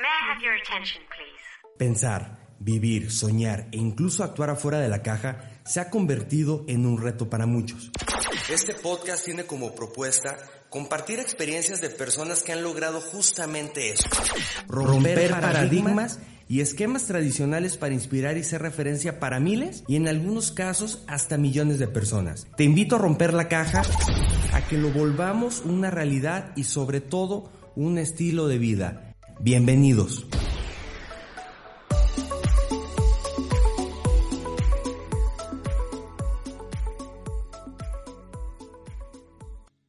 May 0.00 0.08
I 0.08 0.32
have 0.32 0.42
your 0.42 0.54
attention, 0.54 1.02
please? 1.08 1.76
Pensar, 1.76 2.38
vivir, 2.58 3.10
soñar 3.10 3.68
e 3.70 3.76
incluso 3.76 4.24
actuar 4.24 4.48
afuera 4.48 4.78
de 4.78 4.88
la 4.88 5.02
caja 5.02 5.50
se 5.62 5.78
ha 5.78 5.90
convertido 5.90 6.64
en 6.68 6.86
un 6.86 6.96
reto 6.96 7.28
para 7.28 7.44
muchos. 7.44 7.90
Este 8.48 8.72
podcast 8.72 9.26
tiene 9.26 9.44
como 9.44 9.74
propuesta 9.74 10.38
compartir 10.70 11.20
experiencias 11.20 11.82
de 11.82 11.90
personas 11.90 12.42
que 12.42 12.52
han 12.52 12.62
logrado 12.62 13.02
justamente 13.02 13.90
eso. 13.90 14.08
Romper, 14.68 15.32
paradigmas 15.32 16.18
y 16.48 16.62
esquemas 16.62 17.04
tradicionales 17.04 17.76
para 17.76 17.92
inspirar 17.92 18.38
y 18.38 18.42
ser 18.42 18.62
referencia 18.62 19.20
para 19.20 19.38
miles 19.38 19.84
y 19.86 19.96
en 19.96 20.08
algunos 20.08 20.50
casos 20.50 21.04
hasta 21.08 21.36
millones 21.36 21.78
de 21.78 21.88
personas. 21.88 22.46
Te 22.56 22.64
invito 22.64 22.96
a 22.96 23.00
romper 23.00 23.34
la 23.34 23.48
caja, 23.48 23.82
a 24.54 24.66
que 24.66 24.78
lo 24.78 24.90
volvamos 24.92 25.60
una 25.60 25.90
realidad 25.90 26.52
y 26.56 26.64
sobre 26.64 27.02
todo 27.02 27.52
un 27.76 27.98
estilo 27.98 28.48
de 28.48 28.56
vida. 28.56 29.09
Bienvenidos. 29.42 30.26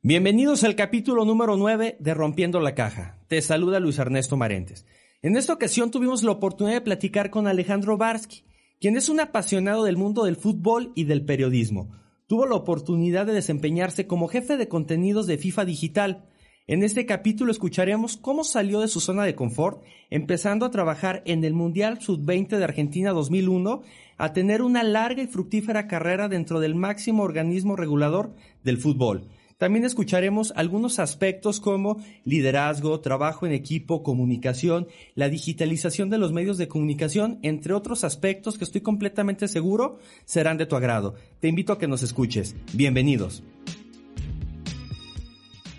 Bienvenidos 0.02 0.64
al 0.64 0.78
capítulo 0.78 1.26
número 1.26 1.58
9 1.58 1.98
de 2.00 2.14
Rompiendo 2.14 2.62
la 2.62 2.76
Caja. 2.76 3.20
Te 3.28 3.42
saluda 3.42 3.82
Luis 3.82 4.00
Ernesto 4.00 4.38
Marentes. 4.38 4.86
En 5.22 5.36
esta 5.36 5.52
ocasión 5.52 5.92
tuvimos 5.92 6.24
la 6.24 6.32
oportunidad 6.32 6.78
de 6.78 6.82
platicar 6.86 7.30
con 7.30 7.46
Alejandro 7.46 7.98
Barsky, 7.98 8.46
quien 8.80 8.96
es 8.96 9.10
un 9.10 9.20
apasionado 9.20 9.84
del 9.84 9.98
mundo 9.98 10.24
del 10.24 10.38
fútbol 10.38 10.94
y 10.96 11.04
del 11.04 11.26
periodismo. 11.26 11.92
Tuvo 12.26 12.46
la 12.46 12.56
oportunidad 12.56 13.26
de 13.26 13.34
desempeñarse 13.34 14.08
como 14.08 14.30
jefe 14.30 14.56
de 14.56 14.70
contenidos 14.70 15.28
de 15.28 15.38
FIFA 15.38 15.66
Digital. 15.66 16.30
En 16.68 16.84
este 16.84 17.06
capítulo 17.06 17.52
escucharemos 17.52 18.18
cómo 18.18 18.44
salió 18.44 18.80
de 18.80 18.88
su 18.88 19.00
zona 19.00 19.24
de 19.24 19.36
confort, 19.36 19.84
empezando 20.10 20.66
a 20.66 20.72
trabajar 20.72 21.22
en 21.26 21.44
el 21.44 21.54
Mundial 21.54 22.02
Sub-20 22.02 22.58
de 22.58 22.64
Argentina 22.64 23.12
2001, 23.12 23.82
a 24.18 24.34
tener 24.34 24.62
una 24.62 24.84
larga 24.84 25.24
y 25.24 25.28
fructífera 25.28 25.88
carrera 25.88 26.30
dentro 26.30 26.60
del 26.60 26.76
máximo 26.76 27.24
organismo 27.24 27.76
regulador 27.76 28.34
del 28.64 28.78
fútbol 28.78 29.28
también 29.62 29.86
escucharemos 29.86 30.54
algunos 30.56 30.98
aspectos 30.98 31.60
como 31.60 32.04
liderazgo, 32.26 33.00
trabajo 33.00 33.46
en 33.46 33.52
equipo, 33.52 34.02
comunicación, 34.02 34.88
la 35.14 35.30
digitalización 35.30 36.10
de 36.10 36.18
los 36.18 36.34
medios 36.34 36.58
de 36.58 36.68
comunicación, 36.68 37.38
entre 37.44 37.76
otros 37.76 38.04
aspectos 38.04 38.58
que 38.58 38.64
estoy 38.64 38.82
completamente 38.82 39.48
seguro 39.48 40.00
serán 40.26 40.58
de 40.58 40.66
tu 40.66 40.76
agrado. 40.76 41.14
Te 41.40 41.48
invito 41.48 41.74
a 41.74 41.78
que 41.78 41.88
nos 41.88 42.02
escuches. 42.02 42.56
Bienvenidos. 42.74 43.44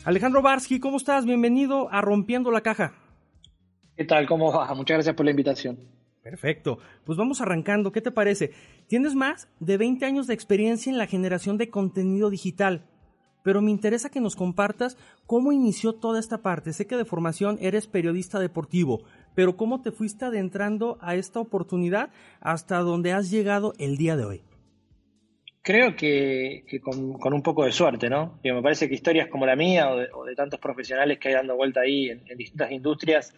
Alejandro 0.04 0.42
Barsky, 0.42 0.80
¿cómo 0.80 0.96
estás? 0.96 1.24
Bienvenido 1.24 1.88
a 1.92 2.00
Rompiendo 2.00 2.50
la 2.50 2.60
Caja. 2.60 2.92
¿Qué 3.96 4.04
tal? 4.04 4.26
¿Cómo 4.26 4.52
va? 4.52 4.74
Muchas 4.74 4.96
gracias 4.96 5.14
por 5.14 5.24
la 5.24 5.30
invitación. 5.30 5.78
Perfecto. 6.22 6.78
Pues 7.04 7.16
vamos 7.16 7.40
arrancando. 7.40 7.92
¿Qué 7.92 8.00
te 8.00 8.10
parece? 8.10 8.52
Tienes 8.88 9.14
más 9.14 9.48
de 9.60 9.76
20 9.76 10.04
años 10.04 10.26
de 10.26 10.34
experiencia 10.34 10.90
en 10.90 10.98
la 10.98 11.06
generación 11.06 11.56
de 11.56 11.70
contenido 11.70 12.30
digital 12.30 12.84
pero 13.42 13.60
me 13.60 13.70
interesa 13.70 14.10
que 14.10 14.20
nos 14.20 14.36
compartas 14.36 14.96
cómo 15.26 15.52
inició 15.52 15.94
toda 15.94 16.20
esta 16.20 16.42
parte. 16.42 16.72
Sé 16.72 16.86
que 16.86 16.96
de 16.96 17.04
formación 17.04 17.58
eres 17.60 17.86
periodista 17.86 18.38
deportivo, 18.38 19.02
pero 19.34 19.56
cómo 19.56 19.82
te 19.82 19.92
fuiste 19.92 20.24
adentrando 20.24 20.98
a 21.00 21.14
esta 21.14 21.40
oportunidad 21.40 22.10
hasta 22.40 22.78
donde 22.78 23.12
has 23.12 23.30
llegado 23.30 23.72
el 23.78 23.96
día 23.96 24.16
de 24.16 24.24
hoy. 24.24 24.42
Creo 25.62 25.94
que, 25.94 26.64
con, 26.82 27.32
un 27.32 27.42
poco 27.42 27.64
de 27.64 27.72
suerte, 27.72 28.10
¿no? 28.10 28.40
me 28.42 28.62
parece 28.62 28.88
que 28.88 28.94
historias 28.94 29.28
como 29.28 29.46
la 29.46 29.56
mía 29.56 29.90
o 29.90 30.24
de, 30.24 30.34
tantos 30.34 30.58
profesionales 30.58 31.18
que 31.18 31.28
hay 31.28 31.34
dando 31.34 31.56
vuelta 31.56 31.80
ahí 31.80 32.10
en 32.10 32.36
distintas 32.36 32.72
industrias 32.72 33.32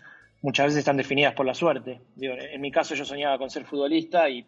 muchas 0.45 0.67
veces 0.67 0.81
están 0.81 0.99
definidas 0.99 1.33
por 1.33 1.47
la 1.47 1.55
suerte. 1.55 2.03
en 2.21 2.61
mi 2.61 2.71
caso 2.71 2.95
yo 2.95 3.07
soñaba 3.07 3.39
con 3.39 3.49
ser 3.49 3.65
futbolista 3.65 4.29
y, 4.29 4.45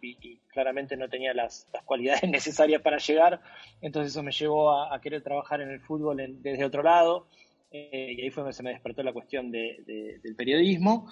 claramente 0.49 0.95
no 0.95 1.09
tenía 1.09 1.33
las, 1.33 1.67
cualidades 1.87 2.23
necesarias 2.31 2.83
para 2.83 2.99
llegar, 2.99 3.41
entonces 3.81 4.13
eso 4.13 4.23
me 4.23 4.31
llevó 4.31 4.73
a, 4.73 5.01
querer 5.01 5.23
trabajar 5.23 5.63
en 5.63 5.71
el 5.71 5.81
fútbol 5.81 6.19
desde 6.43 6.65
otro 6.67 6.83
lado, 6.83 7.29
eh, 7.71 8.15
y 8.15 8.21
ahí 8.21 8.31
fue 8.31 8.43
donde 8.43 8.53
se 8.53 8.63
me 8.63 8.71
despertó 8.71 9.03
la 9.03 9.15
cuestión 9.15 9.51
del 9.51 10.35
periodismo. 10.37 11.11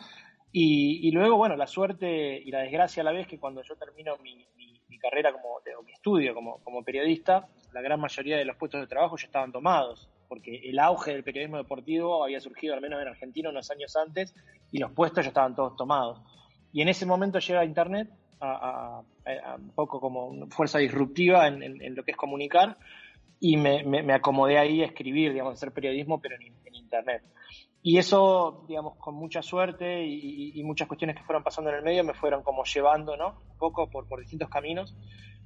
Y, 0.56 1.10
luego, 1.10 1.36
bueno, 1.36 1.56
la 1.56 1.66
suerte 1.66 2.40
y 2.40 2.48
la 2.52 2.60
desgracia 2.60 3.00
a 3.00 3.04
la 3.04 3.10
vez 3.10 3.26
que 3.26 3.40
cuando 3.40 3.60
yo 3.62 3.74
termino 3.74 4.16
mi, 4.18 4.46
carrera 5.00 5.32
como, 5.32 5.56
o 5.56 5.82
mi 5.82 5.92
estudio 5.92 6.32
como, 6.32 6.62
como 6.62 6.82
periodista, 6.82 7.48
la 7.72 7.82
gran 7.82 8.00
mayoría 8.00 8.38
de 8.38 8.44
los 8.44 8.56
puestos 8.56 8.80
de 8.80 8.86
trabajo 8.86 9.16
ya 9.18 9.26
estaban 9.26 9.52
tomados 9.52 10.08
porque 10.28 10.68
el 10.68 10.78
auge 10.78 11.12
del 11.12 11.24
periodismo 11.24 11.58
deportivo 11.58 12.24
había 12.24 12.40
surgido 12.40 12.74
al 12.74 12.80
menos 12.80 13.00
en 13.00 13.08
Argentina 13.08 13.50
unos 13.50 13.70
años 13.70 13.94
antes 13.96 14.34
y 14.72 14.78
los 14.78 14.90
puestos 14.92 15.24
ya 15.24 15.28
estaban 15.28 15.54
todos 15.54 15.76
tomados. 15.76 16.20
Y 16.72 16.82
en 16.82 16.88
ese 16.88 17.06
momento 17.06 17.38
llega 17.38 17.64
Internet 17.64 18.10
a, 18.40 19.02
un 19.56 19.70
poco 19.70 20.00
como 20.00 20.46
fuerza 20.48 20.78
disruptiva 20.78 21.46
en, 21.46 21.94
lo 21.94 22.04
que 22.04 22.10
es 22.10 22.16
comunicar 22.16 22.76
y 23.40 23.56
me, 23.56 24.12
acomodé 24.12 24.58
ahí 24.58 24.82
a 24.82 24.86
escribir, 24.86 25.32
digamos, 25.32 25.52
a 25.52 25.54
hacer 25.54 25.72
periodismo, 25.72 26.20
pero 26.20 26.36
en, 26.36 26.54
Internet. 26.74 27.22
Y 27.86 27.98
eso, 27.98 28.64
digamos, 28.66 28.96
con 28.96 29.14
mucha 29.14 29.42
suerte 29.42 30.06
y, 30.06 30.62
muchas 30.64 30.88
cuestiones 30.88 31.16
que 31.16 31.22
fueron 31.22 31.42
pasando 31.44 31.68
en 31.68 31.76
el 31.76 31.82
medio 31.82 32.02
me 32.02 32.14
fueron 32.14 32.42
como 32.42 32.64
llevando, 32.64 33.14
¿no? 33.14 33.42
Un 33.52 33.58
poco 33.58 33.90
por, 33.90 34.08
por 34.08 34.20
distintos 34.20 34.48
caminos 34.48 34.96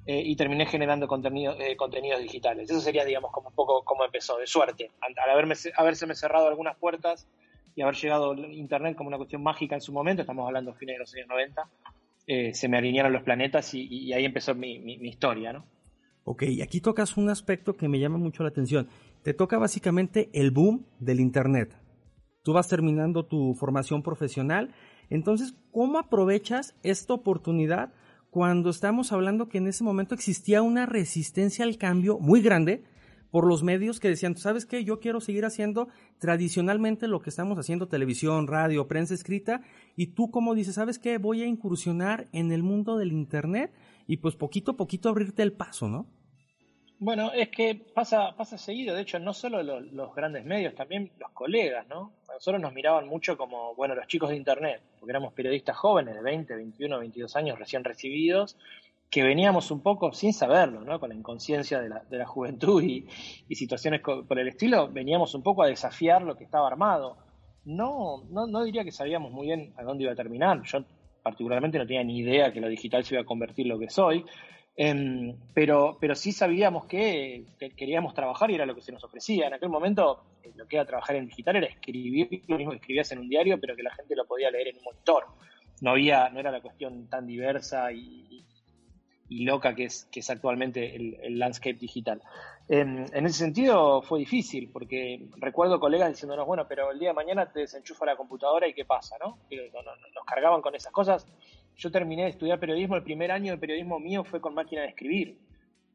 eh, 0.05 0.23
y 0.25 0.37
terminé 0.37 0.65
generando 0.65 1.05
contenido, 1.05 1.59
eh, 1.59 1.75
contenidos 1.75 2.21
digitales. 2.21 2.69
Eso 2.69 2.79
sería, 2.79 3.03
digamos, 3.03 3.33
como 3.33 3.49
un 3.49 3.55
poco 3.55 3.83
como 3.83 4.05
empezó, 4.05 4.37
de 4.37 4.47
suerte. 4.47 4.89
Al 5.01 5.13
haberme, 5.29 5.53
haberse 5.75 6.15
cerrado 6.15 6.47
algunas 6.47 6.77
puertas 6.77 7.27
y 7.75 7.81
haber 7.81 7.95
llegado 7.95 8.33
Internet 8.33 8.95
como 8.95 9.09
una 9.09 9.17
cuestión 9.17 9.43
mágica 9.43 9.75
en 9.75 9.81
su 9.81 9.91
momento, 9.91 10.21
estamos 10.21 10.47
hablando 10.47 10.73
fines 10.73 10.95
de 10.95 10.99
los 10.99 11.13
años 11.13 11.27
90, 11.27 11.69
eh, 12.25 12.53
se 12.53 12.69
me 12.69 12.77
alinearon 12.77 13.11
los 13.11 13.23
planetas 13.23 13.73
y, 13.73 14.13
ahí 14.13 14.23
empezó 14.23 14.55
mi, 14.55 14.79
mi, 14.79 15.09
historia, 15.09 15.51
¿no? 15.51 15.65
Ok, 16.23 16.43
y 16.43 16.61
aquí 16.61 16.79
tocas 16.79 17.17
un 17.17 17.27
aspecto 17.27 17.73
que 17.73 17.89
me 17.89 17.99
llama 17.99 18.17
mucho 18.17 18.43
la 18.43 18.49
atención. 18.49 18.87
Te 19.23 19.33
toca 19.33 19.57
básicamente 19.57 20.29
el 20.31 20.51
boom 20.51 20.85
del 20.99 21.19
Internet. 21.19 21.88
Tú 22.43 22.53
vas 22.53 22.67
terminando 22.67 23.25
tu 23.25 23.53
formación 23.55 24.01
profesional, 24.01 24.73
entonces, 25.09 25.55
¿cómo 25.71 25.97
aprovechas 25.99 26.75
esta 26.83 27.13
oportunidad 27.13 27.93
cuando 28.29 28.69
estamos 28.69 29.11
hablando 29.11 29.49
que 29.49 29.57
en 29.57 29.67
ese 29.67 29.83
momento 29.83 30.13
existía 30.13 30.61
una 30.61 30.85
resistencia 30.85 31.65
al 31.65 31.77
cambio 31.77 32.19
muy 32.19 32.41
grande 32.41 32.83
por 33.31 33.45
los 33.45 33.63
medios 33.63 33.99
que 33.99 34.09
decían, 34.09 34.35
¿sabes 34.37 34.65
qué? 34.65 34.83
Yo 34.83 34.99
quiero 34.99 35.21
seguir 35.21 35.45
haciendo 35.45 35.87
tradicionalmente 36.17 37.07
lo 37.07 37.21
que 37.21 37.29
estamos 37.29 37.57
haciendo, 37.59 37.87
televisión, 37.87 38.47
radio, 38.47 38.87
prensa 38.87 39.13
escrita, 39.13 39.61
y 39.95 40.07
tú 40.07 40.31
como 40.31 40.55
dices, 40.55 40.75
¿sabes 40.75 40.97
qué? 40.99 41.17
Voy 41.17 41.41
a 41.41 41.47
incursionar 41.47 42.27
en 42.31 42.51
el 42.51 42.63
mundo 42.63 42.97
del 42.97 43.11
Internet 43.11 43.71
y 44.07 44.17
pues 44.17 44.35
poquito 44.35 44.71
a 44.71 44.77
poquito 44.77 45.09
abrirte 45.09 45.43
el 45.43 45.53
paso, 45.53 45.87
¿no? 45.87 46.07
Bueno, 47.01 47.31
es 47.31 47.47
que 47.47 47.75
pasa, 47.75 48.35
pasa 48.35 48.57
seguido, 48.57 48.93
de 48.93 49.03
hecho, 49.03 49.19
no 49.19 49.33
solo 49.33 49.63
los, 49.63 50.13
grandes 50.13 50.43
medios, 50.43 50.75
también 50.75 51.09
los 51.17 51.31
colegas, 51.31 51.87
¿no? 51.87 52.11
A 52.27 52.33
nosotros 52.33 52.61
nos 52.61 52.73
miraban 52.73 53.07
mucho 53.07 53.37
como, 53.37 53.73
bueno, 53.73 53.95
los 53.95 54.05
chicos 54.07 54.29
de 54.29 54.35
Internet, 54.35 54.81
porque 54.99 55.13
éramos 55.13 55.31
periodistas 55.31 55.77
jóvenes 55.77 56.15
de 56.15 56.21
20, 56.21 56.53
21, 56.53 56.99
22 56.99 57.35
años 57.37 57.57
recién 57.57 57.85
recibidos, 57.85 58.57
que 59.09 59.23
veníamos 59.23 59.71
un 59.71 59.79
poco 59.81 60.11
sin 60.11 60.33
saberlo, 60.33 60.81
¿no? 60.81 60.99
Con 60.99 61.07
la 61.09 61.15
inconsciencia 61.15 61.79
de 61.79 62.17
la, 62.17 62.25
juventud 62.25 62.83
y, 62.83 63.07
situaciones 63.55 64.01
por 64.01 64.37
el 64.37 64.49
estilo, 64.49 64.89
veníamos 64.89 65.33
un 65.35 65.41
poco 65.41 65.63
a 65.63 65.67
desafiar 65.67 66.21
lo 66.21 66.35
que 66.35 66.43
estaba 66.43 66.67
armado. 66.67 67.15
No, 67.63 68.25
no, 68.29 68.45
no 68.45 68.61
diría 68.65 68.83
que 68.83 68.91
sabíamos 68.91 69.31
muy 69.31 69.47
bien 69.47 69.73
a 69.77 69.83
dónde 69.83 70.03
iba 70.03 70.11
a 70.11 70.17
terminar. 70.17 70.61
Yo 70.63 70.83
particularmente 71.23 71.77
no 71.77 71.87
tenía 71.87 72.03
ni 72.03 72.19
idea 72.19 72.51
que 72.51 72.59
lo 72.59 72.67
digital 72.67 73.05
se 73.05 73.15
iba 73.15 73.21
a 73.21 73.25
convertir 73.25 73.67
lo 73.67 73.79
que 73.79 73.89
soy. 73.89 74.25
Em, 74.81 75.35
pero, 75.53 75.97
pero 75.99 76.15
sí 76.15 76.31
sabíamos 76.31 76.85
que, 76.85 77.43
queríamos 77.75 78.13
trabajar 78.13 78.49
y 78.49 78.55
era 78.55 78.65
lo 78.65 78.73
que 78.73 78.81
se 78.81 78.93
nos 78.93 79.03
ofrecía. 79.03 79.47
En 79.47 79.53
aquel 79.53 79.67
momento 79.67 80.23
eh, 80.41 80.53
lo 80.55 80.65
que 80.69 80.77
era 80.77 80.85
trabajar 80.85 81.17
en 81.17 81.27
digital 81.27 81.57
era 81.57 81.65
escribir 81.65 82.43
lo 82.47 82.57
mismo 82.57 82.71
que 82.71 82.77
escribías 82.77 83.11
en 83.11 83.19
un 83.19 83.27
diario, 83.27 83.59
pero 83.59 83.75
que 83.75 83.83
la 83.83 83.93
gente 83.93 84.15
lo 84.15 84.25
podía 84.25 84.49
leer 84.49 84.69
en 84.69 84.77
un 84.77 84.83
monitor. 84.85 85.25
No 85.81 85.91
había, 85.91 86.29
no 86.29 86.39
era 86.39 86.49
la 86.49 86.61
cuestión 86.61 87.09
tan 87.09 87.27
diversa 87.27 87.91
y, 87.91 88.45
loca 89.29 89.75
que 89.75 89.83
es, 89.83 90.07
que 90.09 90.21
es 90.21 90.29
actualmente 90.29 90.95
el, 90.95 91.37
landscape 91.37 91.77
digital. 91.77 92.21
En, 92.69 93.03
ese 93.13 93.37
sentido 93.37 94.01
fue 94.01 94.19
difícil, 94.19 94.69
porque 94.71 95.27
recuerdo 95.39 95.81
colegas 95.81 96.07
diciéndonos, 96.07 96.47
bueno, 96.47 96.65
pero 96.69 96.91
el 96.91 96.99
día 96.99 97.09
de 97.09 97.15
mañana 97.15 97.51
te 97.51 97.59
desenchufa 97.59 98.05
la 98.05 98.15
computadora 98.15 98.65
y 98.65 98.73
qué 98.73 98.85
pasa, 98.85 99.17
¿no? 99.19 99.39
nos 100.15 100.25
cargaban 100.25 100.61
con 100.61 100.73
esas 100.73 100.93
cosas 100.93 101.27
yo 101.79 101.91
terminé 101.91 102.23
de 102.23 102.29
estudiar 102.29 102.59
periodismo, 102.59 102.97
el 102.97 103.03
primer 103.03 103.31
año 103.31 103.53
de 103.53 103.57
periodismo 103.57 103.99
mío 103.99 104.25
fue 104.25 104.41
con 104.41 104.53
máquina 104.53 104.81
de 104.81 104.89
escribir, 104.89 105.39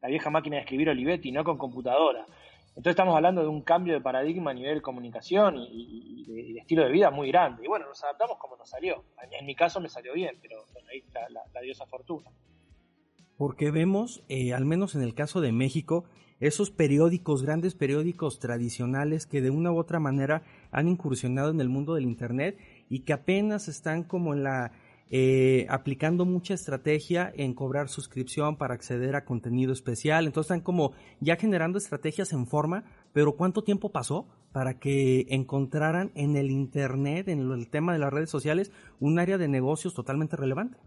la 0.01 0.09
vieja 0.09 0.31
máquina 0.31 0.55
de 0.55 0.63
escribir 0.63 0.89
Olivetti, 0.89 1.31
no 1.31 1.43
con 1.43 1.57
computadora. 1.57 2.25
Entonces 2.69 2.91
estamos 2.91 3.15
hablando 3.15 3.41
de 3.41 3.47
un 3.47 3.61
cambio 3.61 3.93
de 3.93 4.01
paradigma 4.01 4.51
a 4.51 4.53
nivel 4.53 4.81
comunicación 4.81 5.57
y, 5.71 6.25
de, 6.53 6.59
estilo 6.59 6.83
de 6.83 6.91
vida 6.91 7.11
muy 7.11 7.29
grande. 7.29 7.63
Y 7.63 7.67
bueno, 7.67 7.87
nos 7.87 8.03
adaptamos 8.03 8.37
como 8.37 8.57
nos 8.57 8.69
salió. 8.69 9.03
En, 9.31 9.45
mi 9.45 9.55
caso 9.55 9.79
me 9.79 9.87
salió 9.87 10.13
bien, 10.13 10.37
pero 10.41 10.65
ahí 10.91 10.97
está 10.97 11.21
la, 11.29 11.61
diosa 11.61 11.85
fortuna. 11.85 12.31
Porque 13.37 13.69
vemos, 13.69 14.23
eh, 14.27 14.53
al 14.53 14.65
menos 14.65 14.95
en 14.95 15.03
el 15.03 15.13
caso 15.13 15.39
de 15.39 15.51
México, 15.51 16.05
esos 16.39 16.71
periódicos, 16.71 17.43
grandes 17.43 17.75
periódicos 17.75 18.39
tradicionales 18.39 19.25
que 19.25 19.41
de 19.41 19.51
una 19.51 19.71
u 19.71 19.77
otra 19.77 19.99
manera 19.99 20.43
han 20.71 20.87
incursionado 20.87 21.51
en 21.51 21.61
el 21.61 21.69
mundo 21.69 21.93
del 21.93 22.03
Internet 22.05 22.57
y 22.89 23.01
que 23.01 23.13
apenas 23.13 23.67
están 23.67 24.03
como 24.03 24.33
en 24.33 24.43
la 24.43 24.73
eh, 25.11 25.67
aplicando 25.69 26.25
mucha 26.25 26.53
estrategia 26.53 27.31
en 27.35 27.53
cobrar 27.53 27.89
suscripción 27.89 28.57
para 28.57 28.73
acceder 28.73 29.15
a 29.15 29.25
contenido 29.25 29.71
especial. 29.71 30.25
Entonces 30.25 30.51
están 30.51 30.63
como 30.63 30.93
ya 31.19 31.35
generando 31.35 31.77
estrategias 31.77 32.33
en 32.33 32.47
forma, 32.47 32.83
pero 33.13 33.35
¿cuánto 33.35 33.63
tiempo 33.63 33.91
pasó 33.91 34.27
para 34.51 34.79
que 34.79 35.25
encontraran 35.29 36.11
en 36.15 36.35
el 36.35 36.49
Internet, 36.49 37.27
en 37.27 37.51
el 37.51 37.69
tema 37.69 37.93
de 37.93 37.99
las 37.99 38.11
redes 38.11 38.29
sociales, 38.29 38.71
un 38.99 39.19
área 39.19 39.37
de 39.37 39.47
negocios 39.47 39.93
totalmente 39.93 40.35
relevante? 40.35 40.77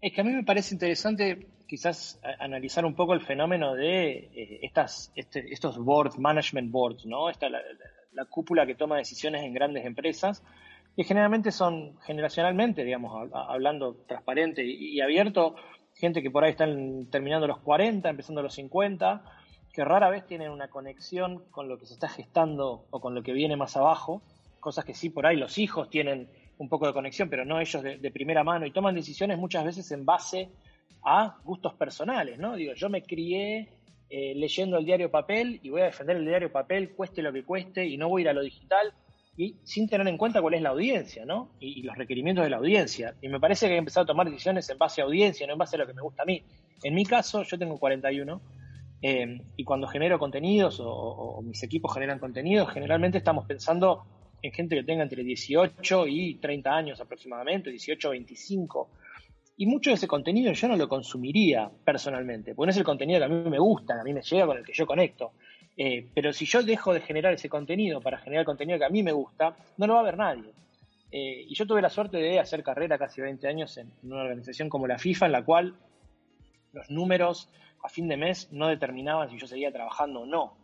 Es 0.00 0.12
que 0.12 0.20
a 0.20 0.24
mí 0.24 0.32
me 0.32 0.44
parece 0.44 0.74
interesante 0.74 1.48
quizás 1.66 2.20
analizar 2.38 2.84
un 2.84 2.94
poco 2.94 3.14
el 3.14 3.22
fenómeno 3.22 3.74
de 3.74 4.10
eh, 4.10 4.60
estas, 4.62 5.12
este, 5.16 5.52
estos 5.52 5.78
boards, 5.78 6.18
management 6.18 6.70
boards, 6.70 7.06
¿no? 7.06 7.28
Esta, 7.28 7.48
la, 7.48 7.58
la, 8.12 8.24
cúpula 8.26 8.66
que 8.66 8.74
toma 8.74 8.98
decisiones 8.98 9.42
en 9.42 9.52
grandes 9.52 9.84
empresas, 9.84 10.44
que 10.96 11.04
generalmente 11.04 11.52
son 11.52 11.98
generacionalmente, 12.00 12.82
digamos, 12.82 13.30
hablando 13.34 13.96
transparente 14.08 14.64
y, 14.64 14.98
abierto, 15.02 15.54
gente 15.94 16.22
que 16.22 16.30
por 16.30 16.42
ahí 16.42 16.52
están 16.52 17.08
terminando 17.10 17.46
los 17.46 17.58
40, 17.58 18.08
empezando 18.08 18.42
los 18.42 18.54
50, 18.54 19.22
que 19.74 19.84
rara 19.84 20.08
vez 20.08 20.26
tienen 20.26 20.50
una 20.50 20.68
conexión 20.68 21.44
con 21.50 21.68
lo 21.68 21.78
que 21.78 21.84
se 21.84 21.92
está 21.92 22.08
gestando 22.08 22.86
o 22.90 23.00
con 23.00 23.14
lo 23.14 23.22
que 23.22 23.34
viene 23.34 23.56
más 23.56 23.76
abajo, 23.76 24.22
cosas 24.58 24.86
que 24.86 24.94
sí 24.94 25.10
por 25.10 25.26
ahí 25.26 25.36
los 25.36 25.58
hijos 25.58 25.90
tienen 25.90 26.30
un 26.56 26.70
poco 26.70 26.86
de 26.86 26.94
conexión, 26.94 27.28
pero 27.28 27.44
no 27.44 27.60
ellos 27.60 27.82
de, 27.82 28.10
primera 28.10 28.42
mano, 28.42 28.64
y 28.64 28.70
toman 28.70 28.94
decisiones 28.94 29.36
muchas 29.36 29.66
veces 29.66 29.92
en 29.92 30.06
base 30.06 30.48
a 31.04 31.36
gustos 31.44 31.74
personales, 31.74 32.38
¿no? 32.38 32.56
Digo, 32.56 32.72
yo 32.72 32.88
me 32.88 33.02
crié 33.02 33.68
eh, 34.08 34.32
leyendo 34.34 34.78
el 34.78 34.86
diario 34.86 35.10
papel 35.10 35.60
y 35.62 35.68
voy 35.68 35.82
a 35.82 35.86
defender 35.86 36.16
el 36.16 36.24
diario 36.24 36.50
papel, 36.50 36.94
cueste 36.94 37.20
lo 37.20 37.34
que 37.34 37.44
cueste, 37.44 37.84
y 37.84 37.98
no 37.98 38.08
voy 38.08 38.22
a 38.22 38.24
ir 38.24 38.28
a 38.30 38.32
lo 38.32 38.40
digital, 38.40 38.94
y 39.36 39.56
sin 39.64 39.88
tener 39.88 40.08
en 40.08 40.16
cuenta 40.16 40.40
cuál 40.40 40.54
es 40.54 40.62
la 40.62 40.70
audiencia, 40.70 41.26
¿no? 41.26 41.50
Y, 41.60 41.82
los 41.82 41.96
requerimientos 41.96 42.44
de 42.44 42.50
la 42.50 42.56
audiencia. 42.56 43.14
Y 43.20 43.28
me 43.28 43.38
parece 43.38 43.68
que 43.68 43.74
he 43.74 43.78
empezado 43.78 44.04
a 44.04 44.06
tomar 44.06 44.30
decisiones 44.30 44.68
en 44.70 44.78
base 44.78 45.02
a 45.02 45.04
audiencia, 45.04 45.46
no 45.46 45.52
en 45.52 45.58
base 45.58 45.76
a 45.76 45.80
lo 45.80 45.86
que 45.86 45.92
me 45.92 46.02
gusta 46.02 46.22
a 46.22 46.26
mí. 46.26 46.42
En 46.82 46.94
mi 46.94 47.04
caso, 47.04 47.42
yo 47.42 47.58
tengo 47.58 47.78
41, 47.78 48.40
eh, 49.02 49.40
y 49.56 49.64
cuando 49.64 49.86
genero 49.86 50.18
contenidos 50.18 50.80
o, 50.82 51.42
mis 51.42 51.62
equipos 51.62 51.92
generan 51.92 52.18
contenidos, 52.18 52.72
generalmente 52.72 53.18
estamos 53.18 53.44
pensando 53.46 54.06
en 54.40 54.52
gente 54.52 54.74
que 54.74 54.84
tenga 54.84 55.02
entre 55.02 55.22
18 55.22 56.06
y 56.06 56.36
30 56.36 56.70
años 56.70 57.00
aproximadamente, 57.00 57.70
18 57.70 58.08
o 58.08 58.10
25. 58.12 58.90
Y 59.58 59.66
mucho 59.66 59.90
de 59.90 59.94
ese 59.94 60.08
contenido 60.08 60.52
yo 60.52 60.68
no 60.68 60.76
lo 60.76 60.88
consumiría 60.88 61.70
personalmente, 61.84 62.54
porque 62.54 62.66
no 62.66 62.70
es 62.70 62.76
el 62.78 62.84
contenido 62.84 63.20
que 63.20 63.24
a 63.24 63.28
mí 63.28 63.50
me 63.50 63.58
gusta, 63.58 64.00
a 64.00 64.04
mí 64.04 64.14
me 64.14 64.22
llega, 64.22 64.46
con 64.46 64.58
el 64.58 64.64
que 64.64 64.72
yo 64.72 64.86
conecto. 64.86 65.32
Eh, 65.76 66.08
pero 66.14 66.32
si 66.32 66.46
yo 66.46 66.62
dejo 66.62 66.94
de 66.94 67.00
generar 67.00 67.34
ese 67.34 67.48
contenido 67.48 68.00
para 68.00 68.18
generar 68.18 68.44
contenido 68.44 68.78
que 68.78 68.86
a 68.86 68.90
mí 68.90 69.02
me 69.02 69.12
gusta, 69.12 69.56
no 69.76 69.86
lo 69.86 69.94
va 69.94 70.00
a 70.00 70.04
ver 70.04 70.16
nadie. 70.16 70.52
Eh, 71.10 71.46
y 71.48 71.54
yo 71.54 71.66
tuve 71.66 71.82
la 71.82 71.90
suerte 71.90 72.16
de 72.16 72.40
hacer 72.40 72.62
carrera 72.62 72.98
casi 72.98 73.20
20 73.20 73.46
años 73.46 73.76
en 73.78 73.92
una 74.02 74.22
organización 74.22 74.68
como 74.68 74.86
la 74.86 74.98
FIFA, 74.98 75.26
en 75.26 75.32
la 75.32 75.44
cual 75.44 75.74
los 76.72 76.90
números 76.90 77.48
a 77.82 77.88
fin 77.88 78.08
de 78.08 78.16
mes 78.16 78.52
no 78.52 78.68
determinaban 78.68 79.30
si 79.30 79.38
yo 79.38 79.46
seguía 79.46 79.72
trabajando 79.72 80.20
o 80.20 80.26
no. 80.26 80.56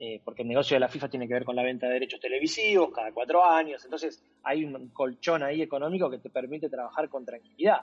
Eh, 0.00 0.20
porque 0.24 0.42
el 0.42 0.48
negocio 0.48 0.74
de 0.74 0.80
la 0.80 0.88
FIFA 0.88 1.08
tiene 1.08 1.28
que 1.28 1.34
ver 1.34 1.44
con 1.44 1.54
la 1.54 1.62
venta 1.62 1.86
de 1.86 1.94
derechos 1.94 2.18
televisivos 2.18 2.90
cada 2.92 3.12
cuatro 3.12 3.44
años, 3.44 3.84
entonces 3.84 4.24
hay 4.42 4.64
un 4.64 4.88
colchón 4.88 5.44
ahí 5.44 5.62
económico 5.62 6.10
que 6.10 6.18
te 6.18 6.30
permite 6.30 6.68
trabajar 6.68 7.08
con 7.08 7.24
tranquilidad. 7.24 7.82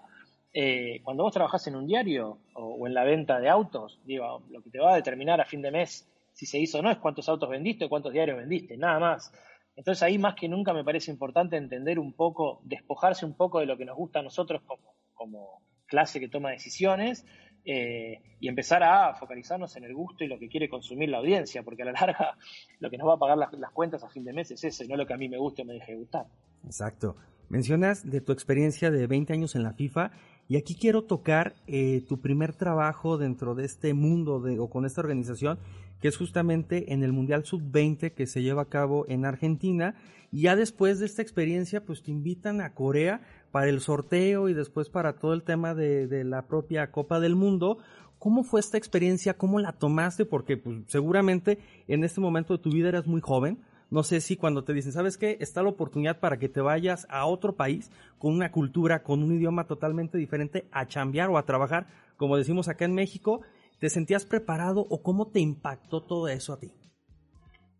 Eh, 0.53 0.99
cuando 1.03 1.23
vos 1.23 1.31
trabajás 1.31 1.65
en 1.67 1.77
un 1.77 1.87
diario 1.87 2.39
o, 2.53 2.85
en 2.85 2.93
la 2.93 3.05
venta 3.05 3.39
de 3.39 3.47
autos, 3.47 4.01
digo, 4.03 4.43
lo 4.49 4.61
que 4.61 4.69
te 4.69 4.79
va 4.79 4.91
a 4.91 4.97
determinar 4.97 5.39
a 5.39 5.45
fin 5.45 5.61
de 5.61 5.71
mes 5.71 6.10
si 6.33 6.45
se 6.45 6.59
hizo 6.59 6.79
o 6.79 6.81
no 6.81 6.91
es 6.91 6.97
cuántos 6.97 7.27
autos 7.29 7.49
vendiste 7.49 7.87
cuántos 7.89 8.13
diarios 8.13 8.37
vendiste, 8.37 8.77
nada 8.77 8.99
más. 8.99 9.31
Entonces 9.75 10.03
ahí 10.03 10.17
más 10.17 10.35
que 10.35 10.49
nunca 10.49 10.73
me 10.73 10.83
parece 10.83 11.11
importante 11.11 11.57
entender 11.57 11.99
un 11.99 12.13
poco, 12.13 12.61
despojarse 12.63 13.25
un 13.25 13.35
poco 13.35 13.59
de 13.59 13.65
lo 13.65 13.77
que 13.77 13.85
nos 13.85 13.95
gusta 13.95 14.19
a 14.19 14.23
nosotros 14.23 14.61
como, 14.65 14.95
como 15.13 15.61
clase 15.87 16.19
que 16.19 16.27
toma 16.27 16.51
decisiones 16.51 17.25
eh, 17.63 18.19
y 18.39 18.47
empezar 18.47 18.81
a 18.81 19.13
focalizarnos 19.13 19.75
en 19.75 19.83
el 19.83 19.93
gusto 19.93 20.23
y 20.23 20.27
lo 20.27 20.39
que 20.39 20.49
quiere 20.49 20.67
consumir 20.67 21.09
la 21.09 21.19
audiencia, 21.19 21.61
porque 21.61 21.83
a 21.83 21.85
la 21.85 21.91
larga 21.91 22.35
lo 22.79 22.89
que 22.89 22.97
nos 22.97 23.07
va 23.07 23.13
a 23.13 23.19
pagar 23.19 23.37
las, 23.37 23.71
cuentas 23.71 24.03
a 24.03 24.09
fin 24.09 24.23
de 24.23 24.33
mes 24.33 24.49
es 24.49 24.63
eso, 24.63 24.83
y 24.83 24.87
no 24.87 24.95
lo 24.95 25.05
que 25.05 25.13
a 25.13 25.17
mí 25.17 25.29
me 25.29 25.37
guste 25.37 25.61
o 25.61 25.65
me 25.65 25.73
deje 25.73 25.95
gustar. 25.95 26.25
Exacto. 26.65 27.15
Mencionas 27.49 28.09
de 28.09 28.21
tu 28.21 28.31
experiencia 28.31 28.89
de 28.89 29.05
20 29.05 29.33
años 29.33 29.55
en 29.55 29.63
la 29.63 29.73
FIFA 29.73 30.11
y 30.51 30.57
aquí 30.57 30.75
quiero 30.75 31.03
tocar 31.03 31.55
eh, 31.65 32.03
tu 32.09 32.19
primer 32.19 32.53
trabajo 32.53 33.17
dentro 33.17 33.55
de 33.55 33.63
este 33.63 33.93
mundo 33.93 34.43
o 34.59 34.69
con 34.69 34.85
esta 34.85 34.99
organización, 34.99 35.59
que 36.01 36.09
es 36.09 36.17
justamente 36.17 36.91
en 36.91 37.03
el 37.03 37.13
Mundial 37.13 37.45
Sub-20 37.45 38.13
que 38.13 38.27
se 38.27 38.41
lleva 38.41 38.63
a 38.63 38.67
cabo 38.67 39.05
en 39.07 39.23
Argentina. 39.23 39.95
Y 40.29 40.41
ya 40.41 40.57
después 40.57 40.99
de 40.99 41.05
esta 41.05 41.21
experiencia, 41.21 41.85
pues 41.85 42.03
te 42.03 42.11
invitan 42.11 42.59
a 42.59 42.73
Corea 42.73 43.21
para 43.51 43.69
el 43.69 43.79
sorteo 43.79 44.49
y 44.49 44.53
después 44.53 44.89
para 44.89 45.13
todo 45.13 45.33
el 45.33 45.43
tema 45.43 45.73
de, 45.73 46.25
la 46.25 46.47
propia 46.47 46.91
Copa 46.91 47.21
del 47.21 47.37
Mundo. 47.37 47.77
¿Cómo 48.19 48.43
fue 48.43 48.59
esta 48.59 48.77
experiencia? 48.77 49.37
¿Cómo 49.37 49.57
la 49.57 49.71
tomaste? 49.71 50.25
Porque 50.25 50.57
pues, 50.57 50.79
seguramente 50.87 51.59
en 51.87 52.03
este 52.03 52.19
momento 52.19 52.57
de 52.57 52.61
tu 52.61 52.71
vida 52.71 52.89
eras 52.89 53.07
muy 53.07 53.21
joven. 53.21 53.59
No 53.91 54.03
sé 54.03 54.21
si 54.21 54.37
cuando 54.37 54.63
te 54.63 54.73
dicen, 54.73 54.91
¿sabes 54.91 55.17
qué? 55.17 55.37
Está 55.39 55.61
la 55.61 55.69
oportunidad 55.69 56.19
para 56.19 56.39
que 56.39 56.49
te 56.49 56.61
vayas 56.61 57.05
a 57.09 57.25
otro 57.27 57.55
país 57.55 57.91
con 58.17 58.33
una 58.33 58.51
cultura, 58.51 59.03
con 59.03 59.21
un 59.21 59.35
idioma 59.35 59.67
totalmente 59.67 60.17
diferente 60.17 60.65
a 60.71 60.87
chambear 60.87 61.29
o 61.29 61.37
a 61.37 61.45
trabajar, 61.45 61.87
como 62.17 62.37
decimos 62.37 62.67
acá 62.67 62.85
en 62.85 62.95
México. 62.95 63.41
¿Te 63.79 63.89
sentías 63.89 64.25
preparado 64.25 64.87
o 64.89 65.03
cómo 65.03 65.27
te 65.27 65.39
impactó 65.39 66.01
todo 66.01 66.27
eso 66.27 66.53
a 66.53 66.59
ti? 66.59 66.71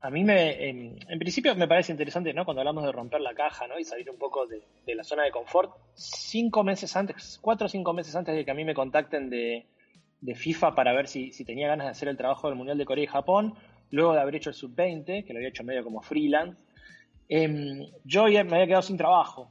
a 0.01 0.09
mí 0.09 0.23
me, 0.23 0.67
en, 0.67 1.19
principio 1.19 1.55
me 1.55 1.67
parece 1.67 1.91
interesante, 1.91 2.33
¿no? 2.33 2.43
Cuando 2.43 2.61
hablamos 2.61 2.83
de 2.83 2.91
romper 2.91 3.21
la 3.21 3.35
caja, 3.35 3.67
¿no? 3.67 3.77
Y 3.77 3.83
salir 3.83 4.09
un 4.09 4.17
poco 4.17 4.47
de, 4.47 4.63
la 4.95 5.03
zona 5.03 5.23
de 5.23 5.31
confort. 5.31 5.71
Cinco 5.93 6.63
meses 6.63 6.95
antes, 6.95 7.37
cuatro 7.39 7.67
o 7.67 7.69
cinco 7.69 7.93
meses 7.93 8.15
antes 8.15 8.35
de 8.35 8.43
que 8.43 8.49
a 8.49 8.55
mí 8.55 8.65
me 8.65 8.73
contacten 8.73 9.29
de, 9.29 9.67
FIFA 10.35 10.73
para 10.73 10.93
ver 10.93 11.07
si, 11.07 11.31
tenía 11.45 11.67
ganas 11.67 11.85
de 11.85 11.91
hacer 11.91 12.07
el 12.07 12.17
trabajo 12.17 12.47
del 12.47 12.57
Mundial 12.57 12.79
de 12.79 12.85
Corea 12.85 13.03
y 13.03 13.07
Japón, 13.07 13.53
luego 13.91 14.13
de 14.13 14.21
haber 14.21 14.35
hecho 14.35 14.49
el 14.49 14.55
Sub-20, 14.55 15.25
que 15.25 15.33
lo 15.33 15.37
había 15.37 15.49
hecho 15.49 15.63
medio 15.63 15.83
como 15.83 16.01
freelance, 16.01 16.63
em, 17.29 17.85
yo 18.03 18.25
me 18.25 18.39
había 18.39 18.67
quedado 18.67 18.81
sin 18.81 18.97
trabajo. 18.97 19.49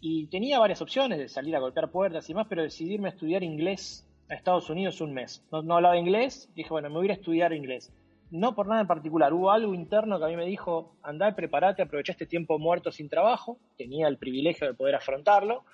Y 0.00 0.28
tenía 0.28 0.58
varias 0.58 0.80
opciones 0.80 1.18
de 1.18 1.28
salir 1.28 1.54
a 1.54 1.60
golpear 1.60 1.90
puertas 1.90 2.28
y 2.30 2.34
más, 2.34 2.46
pero 2.48 2.62
decidirme 2.62 3.08
a 3.08 3.12
estudiar 3.12 3.42
inglés 3.42 4.06
a 4.30 4.34
Estados 4.34 4.70
Unidos 4.70 5.00
un 5.00 5.12
mes. 5.12 5.44
No, 5.52 5.62
no 5.62 5.76
hablaba 5.76 5.98
inglés, 5.98 6.48
dije, 6.54 6.70
bueno, 6.70 6.88
me 6.88 6.96
voy 6.96 7.10
a 7.10 7.14
estudiar 7.14 7.52
inglés 7.52 7.92
no 8.30 8.54
por 8.54 8.68
nada 8.68 8.80
en 8.80 8.86
particular, 8.86 9.32
hubo 9.32 9.50
algo 9.50 9.74
interno 9.74 10.18
que 10.18 10.24
a 10.24 10.28
mí 10.28 10.36
me 10.36 10.46
dijo, 10.46 10.96
andá, 11.02 11.34
prepárate, 11.34 11.82
aprovecha 11.82 12.12
este 12.12 12.26
tiempo 12.26 12.58
muerto 12.58 12.92
sin 12.92 13.08
trabajo, 13.08 13.58
tenía 13.76 14.06
el 14.08 14.18
privilegio 14.18 14.68
de 14.68 14.74
poder 14.74 14.94
afrontarlo, 14.94 15.64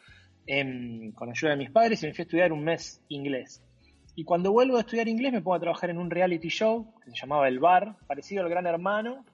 em, 0.46 1.12
con 1.12 1.30
ayuda 1.30 1.50
de 1.50 1.58
mis 1.58 1.70
padres, 1.70 2.02
y 2.02 2.06
me 2.06 2.14
fui 2.14 2.22
a 2.22 2.24
estudiar 2.24 2.52
un 2.52 2.64
mes 2.64 3.02
inglés. 3.08 3.62
Y 4.16 4.24
cuando 4.24 4.50
vuelvo 4.50 4.78
a 4.78 4.80
estudiar 4.80 5.06
inglés 5.08 5.32
me 5.32 5.42
pongo 5.42 5.54
a 5.54 5.60
trabajar 5.60 5.90
en 5.90 5.98
un 5.98 6.10
reality 6.10 6.48
show 6.48 6.92
que 7.04 7.10
se 7.10 7.16
llamaba 7.16 7.46
El 7.48 7.60
Bar, 7.60 7.96
parecido 8.06 8.42
al 8.42 8.48
Gran 8.48 8.66
Hermano, 8.66 9.24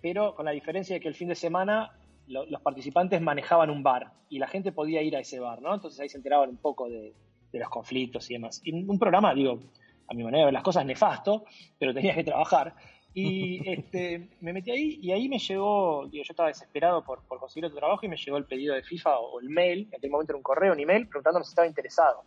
pero 0.00 0.34
con 0.34 0.44
la 0.44 0.52
diferencia 0.52 0.94
de 0.94 1.00
que 1.00 1.08
el 1.08 1.14
fin 1.14 1.28
de 1.28 1.34
semana 1.34 1.92
los 2.28 2.60
participantes 2.60 3.20
manejaban 3.20 3.70
un 3.70 3.82
bar 3.82 4.12
y 4.28 4.38
la 4.38 4.46
gente 4.46 4.72
podía 4.72 5.00
ir 5.00 5.16
a 5.16 5.20
ese 5.20 5.40
bar, 5.40 5.62
¿no? 5.62 5.74
Entonces 5.74 5.98
ahí 6.00 6.08
se 6.08 6.18
enteraban 6.18 6.50
un 6.50 6.56
poco 6.56 6.88
de, 6.88 7.14
de 7.52 7.58
los 7.58 7.68
conflictos 7.68 8.30
y 8.30 8.34
demás. 8.34 8.60
Y 8.64 8.72
un 8.72 8.98
programa, 8.98 9.34
digo, 9.34 9.60
a 10.08 10.14
mi 10.14 10.22
manera 10.22 10.40
de 10.40 10.44
ver 10.46 10.54
las 10.54 10.62
cosas, 10.62 10.84
nefasto, 10.84 11.44
pero 11.78 11.94
tenía 11.94 12.14
que 12.14 12.24
trabajar. 12.24 12.74
Y 13.14 13.66
este, 13.70 14.28
me 14.40 14.52
metí 14.52 14.70
ahí 14.70 14.98
y 15.00 15.12
ahí 15.12 15.28
me 15.28 15.38
llegó, 15.38 16.06
digo, 16.10 16.24
yo 16.24 16.32
estaba 16.32 16.48
desesperado 16.48 17.02
por, 17.04 17.22
por 17.26 17.40
conseguir 17.40 17.66
otro 17.66 17.78
trabajo 17.78 18.04
y 18.04 18.08
me 18.08 18.16
llegó 18.16 18.36
el 18.36 18.44
pedido 18.44 18.74
de 18.74 18.82
FIFA 18.82 19.18
o, 19.18 19.40
el 19.40 19.48
mail, 19.48 19.88
en 19.90 19.96
aquel 19.96 20.10
momento 20.10 20.32
era 20.32 20.36
un 20.36 20.42
correo, 20.42 20.72
un 20.72 20.80
email, 20.80 21.08
preguntándome 21.08 21.44
si 21.44 21.50
estaba 21.50 21.66
interesado. 21.66 22.22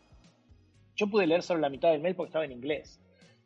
Yo 0.99 1.07
pude 1.07 1.25
leer 1.25 1.43
solo 1.43 1.61
la 1.61 1.69
mitad 1.69 1.91
del 1.91 2.01
mail 2.01 2.13
porque 2.13 2.27
estaba 2.29 2.43
en 2.43 2.51
inglés. 2.51 2.99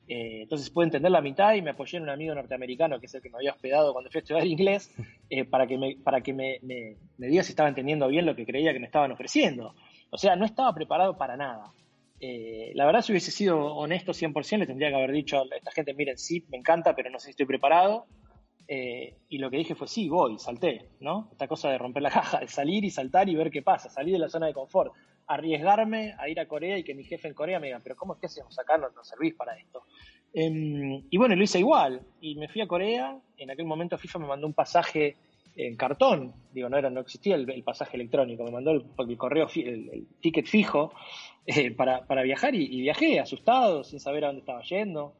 Eh, 0.08 0.42
entonces 0.42 0.72
pude 0.72 0.86
entender 0.86 1.12
la 1.12 1.22
mitad 1.22 1.54
y 1.54 1.62
me 1.62 1.70
apoyé 1.70 1.98
en 1.98 2.04
un 2.04 2.10
amigo 2.10 2.34
norteamericano, 2.34 3.00
que 3.00 3.06
es 3.06 3.14
el 3.14 3.22
que 3.22 3.30
me 3.30 3.38
había 3.38 3.52
hospedado 3.52 3.94
cuando 3.94 4.10
fui 4.10 4.18
a 4.18 4.22
estudiar 4.22 4.48
inglés, 4.58 4.92
eh, 5.30 5.46
para 5.46 5.68
que, 5.68 5.78
me, 5.78 5.98
para 6.04 6.22
que 6.22 6.34
me, 6.34 6.58
me, 6.64 6.98
me 7.20 7.28
diga 7.28 7.44
si 7.44 7.52
estaba 7.52 7.70
entendiendo 7.70 8.08
bien 8.08 8.26
lo 8.26 8.36
que 8.36 8.48
creía 8.48 8.74
que 8.74 8.80
me 8.80 8.88
estaban 8.88 9.12
ofreciendo. 9.12 9.76
O 10.10 10.18
sea, 10.18 10.36
no 10.36 10.46
estaba 10.46 10.74
preparado 10.74 11.16
para 11.16 11.38
nada. 11.38 11.72
Eh, 12.20 12.72
la 12.74 12.88
verdad, 12.88 13.02
si 13.02 13.12
hubiese 13.12 13.30
sido 13.30 13.76
honesto 13.76 14.14
100%, 14.14 14.58
le 14.58 14.66
tendría 14.66 14.90
que 14.90 14.96
haber 14.96 15.12
dicho 15.12 15.38
a 15.38 15.56
esta 15.56 15.72
gente, 15.72 15.94
miren, 15.94 16.18
sí, 16.18 16.44
me 16.50 16.58
encanta, 16.58 16.96
pero 16.96 17.12
no 17.12 17.20
sé 17.20 17.26
si 17.26 17.32
estoy 17.32 17.46
preparado. 17.46 18.08
Eh, 18.68 19.18
y 19.30 19.38
lo 19.38 19.52
que 19.52 19.58
dije 19.58 19.76
fue, 19.76 19.88
sí, 19.88 20.10
voy, 20.10 20.40
salté, 20.40 20.90
¿no? 21.02 21.28
Esta 21.32 21.48
cosa 21.48 21.70
de 21.70 21.78
romper 21.78 22.02
la 22.02 22.10
caja, 22.12 22.40
de 22.40 22.48
salir 22.48 22.84
y 22.84 22.90
saltar 22.90 23.30
y 23.30 23.36
ver 23.36 23.52
qué 23.52 23.62
pasa, 23.62 23.90
salir 23.90 24.14
de 24.14 24.20
la 24.20 24.30
zona 24.30 24.48
de 24.48 24.54
confort, 24.54 24.94
arriesgarme 25.28 26.16
a 26.18 26.30
ir 26.30 26.40
a 26.40 26.48
Corea 26.48 26.78
y 26.78 26.84
que 26.84 26.94
mi 26.94 27.04
jefe 27.04 27.28
en 27.28 27.34
Corea 27.34 27.60
me 27.60 27.68
diga, 27.68 27.80
pero 27.84 27.96
¿cómo 27.96 28.14
es 28.14 28.20
que 28.20 28.26
hacemos 28.28 28.58
acá? 28.60 28.78
No, 28.78 28.90
no 28.90 29.04
servís 29.04 29.36
para 29.36 29.58
esto. 29.58 29.84
Em, 30.34 31.04
y 31.10 31.18
bueno, 31.18 31.36
lo 31.36 31.44
hice 31.44 31.60
igual, 31.60 32.02
y 32.20 32.36
me 32.36 32.48
fui 32.48 32.62
a 32.62 32.68
Corea, 32.68 33.18
en 33.38 33.52
aquel 33.52 33.66
momento 33.66 33.98
FIFA 33.98 34.20
me 34.20 34.28
mandó 34.28 34.48
un 34.48 34.54
pasaje 34.54 35.16
en 35.56 35.76
cartón, 35.76 36.34
digo, 36.52 36.70
no 36.70 36.78
era, 36.78 36.90
no 36.90 37.02
existía 37.02 37.36
el, 37.36 37.64
pasaje 37.64 37.96
electrónico, 37.96 38.44
me 38.44 38.52
mandó 38.52 38.72
el, 38.72 39.18
correo, 39.18 39.48
el, 39.56 40.08
ticket 40.20 40.48
fijo 40.48 40.94
eh, 41.46 41.72
para, 41.72 42.24
viajar 42.24 42.56
y, 42.56 42.82
viajé 42.82 43.20
asustado, 43.20 43.84
sin 43.84 44.00
saber 44.00 44.24
a 44.24 44.28
dónde 44.28 44.40
estaba 44.40 44.64
yendo. 44.64 45.14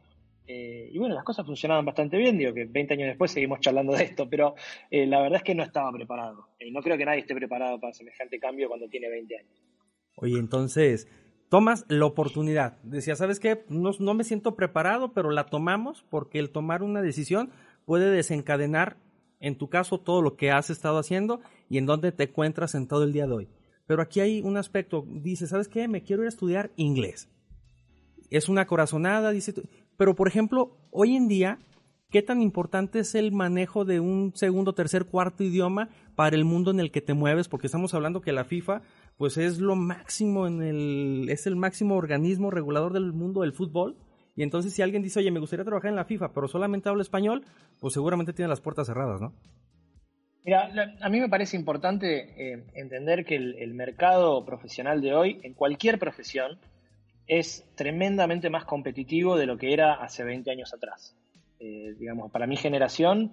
Eh, 0.46 0.90
y 0.92 0.98
bueno, 0.98 1.16
las 1.16 1.24
cosas 1.24 1.46
funcionaban 1.46 1.86
bastante 1.86 2.18
bien, 2.18 2.38
digo 2.38 2.54
que 2.54 2.66
20 2.66 2.96
años 2.96 3.08
después 3.08 3.32
seguimos 3.32 3.62
charlando 3.62 3.94
de 3.94 4.04
esto, 4.04 4.28
pero 4.30 4.56
eh, 4.90 5.06
la 5.06 5.22
verdad 5.22 5.38
es 5.38 5.44
que 5.44 5.56
no 5.56 5.64
estaba 5.64 5.92
preparado. 5.92 6.48
No 6.72 6.82
creo 6.82 6.98
que 6.98 7.06
nadie 7.06 7.22
esté 7.22 7.36
preparado 7.36 7.80
para 7.80 7.94
semejante 7.94 8.40
cambio 8.40 8.68
cuando 8.68 8.88
tiene 8.90 9.10
20 9.10 9.38
años. 9.38 9.63
Oye, 10.16 10.40
entonces, 10.40 11.08
tomas 11.50 11.86
la 11.88 12.06
oportunidad. 12.06 12.82
Decía, 12.84 13.16
¿sabes 13.16 13.40
qué? 13.40 13.66
No, 13.70 13.92
no 14.00 14.14
me 14.14 14.24
siento 14.24 14.56
preparado, 14.56 15.14
pero 15.14 15.32
la 15.32 15.46
tomamos 15.46 16.06
porque 16.10 16.40
el 16.40 16.52
tomar 16.52 16.84
una 16.84 17.02
decisión 17.02 17.52
puede 17.86 18.10
desencadenar, 18.10 18.98
en 19.40 19.58
tu 19.58 19.70
caso, 19.70 20.00
todo 20.00 20.22
lo 20.22 20.36
que 20.36 20.52
has 20.52 20.70
estado 20.70 20.98
haciendo 20.98 21.42
y 21.70 21.78
en 21.78 21.86
dónde 21.86 22.12
te 22.12 22.24
encuentras 22.24 22.76
en 22.76 22.88
todo 22.88 23.04
el 23.04 23.14
día 23.14 23.28
de 23.28 23.34
hoy. 23.34 23.50
Pero 23.86 24.02
aquí 24.02 24.22
hay 24.22 24.42
un 24.42 24.58
aspecto, 24.58 25.06
dice, 25.08 25.48
¿sabes 25.48 25.68
qué? 25.68 25.88
Me 25.88 26.04
quiero 26.04 26.24
ir 26.24 26.28
a 26.28 26.30
estudiar 26.30 26.72
inglés. 26.76 27.30
Es 28.30 28.50
una 28.50 28.66
corazonada, 28.66 29.32
dice, 29.32 29.54
pero 29.98 30.16
por 30.16 30.28
ejemplo, 30.28 30.78
hoy 30.90 31.16
en 31.16 31.28
día, 31.28 31.60
¿qué 32.10 32.22
tan 32.22 32.42
importante 32.42 33.00
es 33.00 33.14
el 33.16 33.32
manejo 33.32 33.86
de 33.86 34.00
un 34.00 34.32
segundo, 34.36 34.74
tercer, 34.74 35.06
cuarto 35.06 35.44
idioma 35.44 35.90
para 36.16 36.36
el 36.36 36.46
mundo 36.46 36.72
en 36.72 36.80
el 36.80 36.92
que 36.92 37.02
te 37.02 37.14
mueves? 37.14 37.48
Porque 37.48 37.68
estamos 37.68 37.94
hablando 37.94 38.22
que 38.22 38.32
la 38.32 38.46
FIFA, 38.46 38.82
pues 39.24 39.38
es 39.38 39.60
lo 39.60 39.78
máximo 39.78 40.48
en 40.48 40.62
el, 40.62 41.30
es 41.30 41.48
el 41.48 41.56
máximo 41.56 41.96
organismo 41.96 42.52
regulador 42.52 42.92
del 42.92 43.14
mundo 43.14 43.40
del 43.40 43.54
fútbol. 43.54 43.96
Y 44.36 44.44
entonces 44.44 44.74
si 44.74 44.82
alguien 44.82 45.02
dice, 45.02 45.20
oye, 45.20 45.32
me 45.32 45.40
gustaría 45.40 45.64
trabajar 45.64 45.92
en 45.92 45.96
la 45.96 46.04
FIFA, 46.04 46.34
pero 46.34 46.50
solamente 46.50 46.90
hablo 46.90 47.02
español, 47.02 47.46
pues 47.80 47.94
seguramente 47.94 48.34
tiene 48.34 48.50
las 48.50 48.60
puertas 48.60 48.86
cerradas, 48.86 49.22
¿no? 49.22 49.34
Mira, 50.44 50.70
a 51.00 51.08
mí 51.08 51.22
me 51.22 51.30
parece 51.30 51.56
importante 51.56 52.34
eh, 52.36 52.66
entender 52.74 53.24
que 53.24 53.38
el, 53.38 53.74
mercado 53.74 54.44
profesional 54.44 55.00
de 55.00 55.14
hoy, 55.14 55.40
en 55.44 55.54
cualquier 55.54 56.00
profesión, 56.00 56.60
es 57.26 57.64
tremendamente 57.76 58.50
más 58.50 58.66
competitivo 58.66 59.38
de 59.38 59.46
lo 59.46 59.58
que 59.58 59.72
era 59.72 59.94
hace 60.04 60.26
20 60.26 60.52
años 60.52 60.74
atrás. 60.74 61.16
Eh, 61.62 61.96
digamos, 61.98 62.30
para 62.30 62.46
mi 62.46 62.58
generación, 62.58 63.32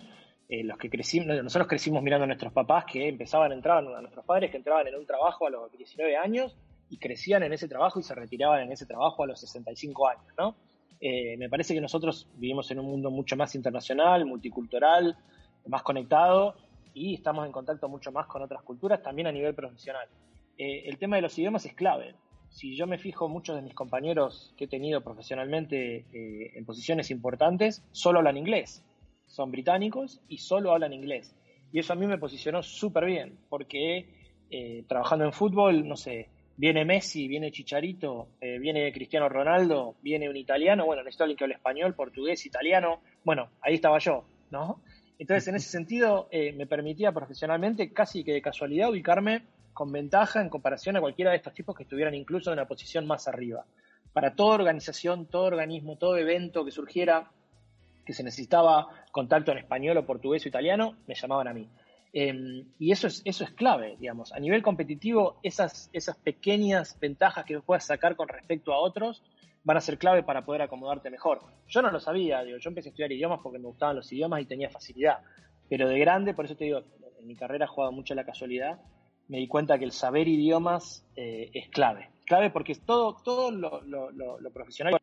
eh, 0.51 0.65
los 0.65 0.77
que 0.77 0.91
crecimos, 0.91 1.43
nosotros 1.43 1.69
crecimos 1.69 2.03
mirando 2.03 2.25
a 2.25 2.27
nuestros 2.27 2.53
papás 2.53 2.85
que 2.85 3.09
empezaban 3.09 3.53
a 3.53 3.55
entrar, 3.55 3.79
a 3.79 4.01
nuestros 4.01 4.25
padres 4.25 4.51
que 4.51 4.59
entraban 4.59 4.87
en 4.87 4.97
un 4.97 5.07
trabajo 5.07 5.47
a 5.47 5.51
los 5.51 5.73
19 5.73 6.17
años 6.17 6.57
y 6.91 6.99
crecían 6.99 7.43
en 7.45 7.53
ese 7.53 7.69
trabajo 7.69 8.01
y 8.01 8.03
se 8.03 8.15
retiraban 8.15 8.63
en 8.63 8.73
ese 8.73 8.85
trabajo 8.85 9.23
a 9.23 9.27
los 9.27 9.41
65 9.41 10.09
años, 10.09 10.27
¿no? 10.37 10.57
me 11.03 11.49
parece 11.49 11.73
que 11.73 11.81
nosotros 11.81 12.29
vivimos 12.35 12.71
en 12.71 12.79
un 12.79 12.85
mundo 12.85 13.11
mucho 13.11 13.35
más 13.35 13.55
internacional, 13.55 14.27
multicultural, 14.27 15.17
más 15.67 15.83
conectado 15.83 16.57
y 16.93 17.15
estamos 17.15 17.47
en 17.47 17.53
contacto 17.53 17.89
mucho 17.89 18.13
más 18.13 18.27
con 18.27 18.43
otras 18.43 18.63
culturas, 18.63 19.03
también 19.03 19.29
a 19.29 19.33
nivel 19.33 19.55
profesional. 19.55 20.07
Eh, 20.59 20.89
el 20.89 20.99
tema 20.99 21.17
de 21.17 21.23
los 21.23 21.39
idiomas 21.39 21.65
es 21.67 21.75
clave. 21.75 22.15
Si 22.51 22.77
yo 22.77 22.87
me 22.87 22.99
fijo, 22.99 23.29
muchos 23.29 23.57
de 23.57 23.63
mis 23.63 23.75
compañeros 23.75 24.53
que 24.57 24.65
he 24.65 24.69
tenido 24.69 25.03
profesionalmente 25.03 26.05
eh, 26.13 26.53
en 26.55 26.65
posiciones 26.65 27.11
importantes 27.11 27.85
solo 27.93 28.19
hablan 28.19 28.37
inglés. 28.37 28.85
Son 29.31 29.51
británicos 29.51 30.21
y 30.29 30.39
solo 30.39 30.73
hablan 30.73 30.93
inglés. 30.93 31.35
Y 31.73 31.79
eso 31.79 31.93
a 31.93 31.97
mí 31.97 32.07
me 32.07 32.19
posicionó 32.19 32.63
súper 32.63 33.07
bien, 33.07 33.39
porque 33.49 34.07
eh, 34.51 34.85
trabajando 34.87 35.25
en 35.25 35.33
fútbol, 35.33 35.89
no 35.89 35.97
sé, 35.97 36.29
viene 36.57 36.85
Messi, 36.85 37.27
viene 37.27 37.51
Chicharito, 37.51 38.29
viene 38.39 38.93
Cristiano 38.93 39.31
Ronaldo, 39.31 39.95
viene 40.03 40.29
un 40.29 40.37
italiano, 40.37 40.85
bueno, 40.85 41.03
necesito 41.03 41.25
alguien 41.25 41.39
que 41.39 41.45
hable 41.45 41.55
español, 41.55 41.95
portugués, 41.95 42.45
italiano, 42.45 43.01
bueno, 43.25 43.49
ahí 43.63 43.77
estaba 43.77 43.99
yo, 43.99 44.27
¿no? 44.51 44.83
Entonces, 45.21 45.49
en 45.49 45.57
ese 45.57 45.69
sentido, 45.69 46.29
eh, 46.31 46.55
me 46.55 46.67
permitía 46.67 47.13
profesionalmente, 47.13 47.93
casi 47.93 48.25
que 48.25 48.33
de 48.33 48.41
casualidad, 48.41 48.89
ubicarme 48.89 49.43
con 49.75 49.93
ventaja 49.93 50.41
en 50.41 50.49
comparación 50.49 50.97
a 50.97 51.01
cualquiera 51.01 51.31
de 51.31 51.37
estos 51.37 51.53
tipos 51.53 51.77
que 51.77 51.83
estuvieran 51.83 52.15
incluso 52.15 52.51
en 52.51 52.59
una 52.59 52.67
posición 52.67 53.07
más 53.07 53.29
arriba. 53.29 53.67
Para 54.15 54.35
toda 54.35 54.55
organización, 54.55 55.27
todo 55.27 55.45
organismo, 55.45 55.99
todo 55.99 56.17
evento 56.17 56.65
que 56.65 56.71
surgiera, 56.71 57.31
que 58.11 58.15
se 58.15 58.25
necesitaba 58.25 58.89
contacto 59.13 59.53
en 59.53 59.59
español 59.59 59.97
o 59.97 60.07
portugués 60.07 60.45
o 60.45 60.49
italiano, 60.49 60.97
me 61.07 61.15
llamaban 61.15 61.49
a 61.49 61.55
mí. 61.55 61.69
Em, 62.13 62.67
y 62.79 62.91
eso 62.91 63.07
es, 63.07 63.23
eso 63.25 63.45
es 63.45 63.51
clave, 63.53 63.97
digamos. 63.99 64.33
A 64.33 64.41
nivel 64.41 64.63
competitivo, 64.63 65.39
esas, 65.43 65.91
esas 65.93 66.17
pequeñas 66.17 66.99
ventajas 66.99 67.45
que 67.45 67.61
puedas 67.61 67.85
sacar 67.87 68.17
con 68.17 68.29
respecto 68.29 68.73
a 68.73 68.79
otros 68.79 69.23
van 69.63 69.77
a 69.77 69.81
ser 69.81 69.99
clave 69.99 70.23
para 70.23 70.45
poder 70.45 70.63
acomodarte 70.63 71.11
mejor. 71.11 71.41
Yo 71.69 71.83
no 71.83 71.91
lo 71.91 72.01
sabía, 72.01 72.43
digo, 72.43 72.59
yo 72.59 72.71
empecé 72.71 72.89
a 72.89 72.91
estudiar 72.91 73.13
idiomas 73.13 73.41
porque 73.43 73.59
me 73.59 73.67
gustaban 73.67 73.97
los 73.97 74.11
idiomas 74.13 74.43
y 74.43 74.47
tenía 74.47 74.71
facilidad, 74.71 75.19
pero 75.69 75.89
de 75.89 75.99
grande, 75.99 76.35
por 76.35 76.47
eso 76.47 76.57
te 76.57 76.65
digo, 76.65 76.83
en 77.19 77.27
mi 77.27 77.37
carrera 77.37 77.67
he 77.67 77.69
jugado 77.69 77.93
mucho 77.93 78.15
la 78.15 78.25
casualidad, 78.25 78.81
me 79.29 79.39
di 79.39 79.47
cuenta 79.47 79.79
que 79.79 79.85
el 79.85 79.93
saber 79.93 80.27
idiomas 80.27 81.07
eh, 81.15 81.51
es 81.55 81.69
clave. 81.69 82.11
Clave 82.25 82.51
porque 82.51 82.75
todo, 82.75 83.17
todo 83.23 83.51
lo, 83.51 83.83
lo, 83.83 84.11
lo, 84.11 84.51
profesional 84.51 84.99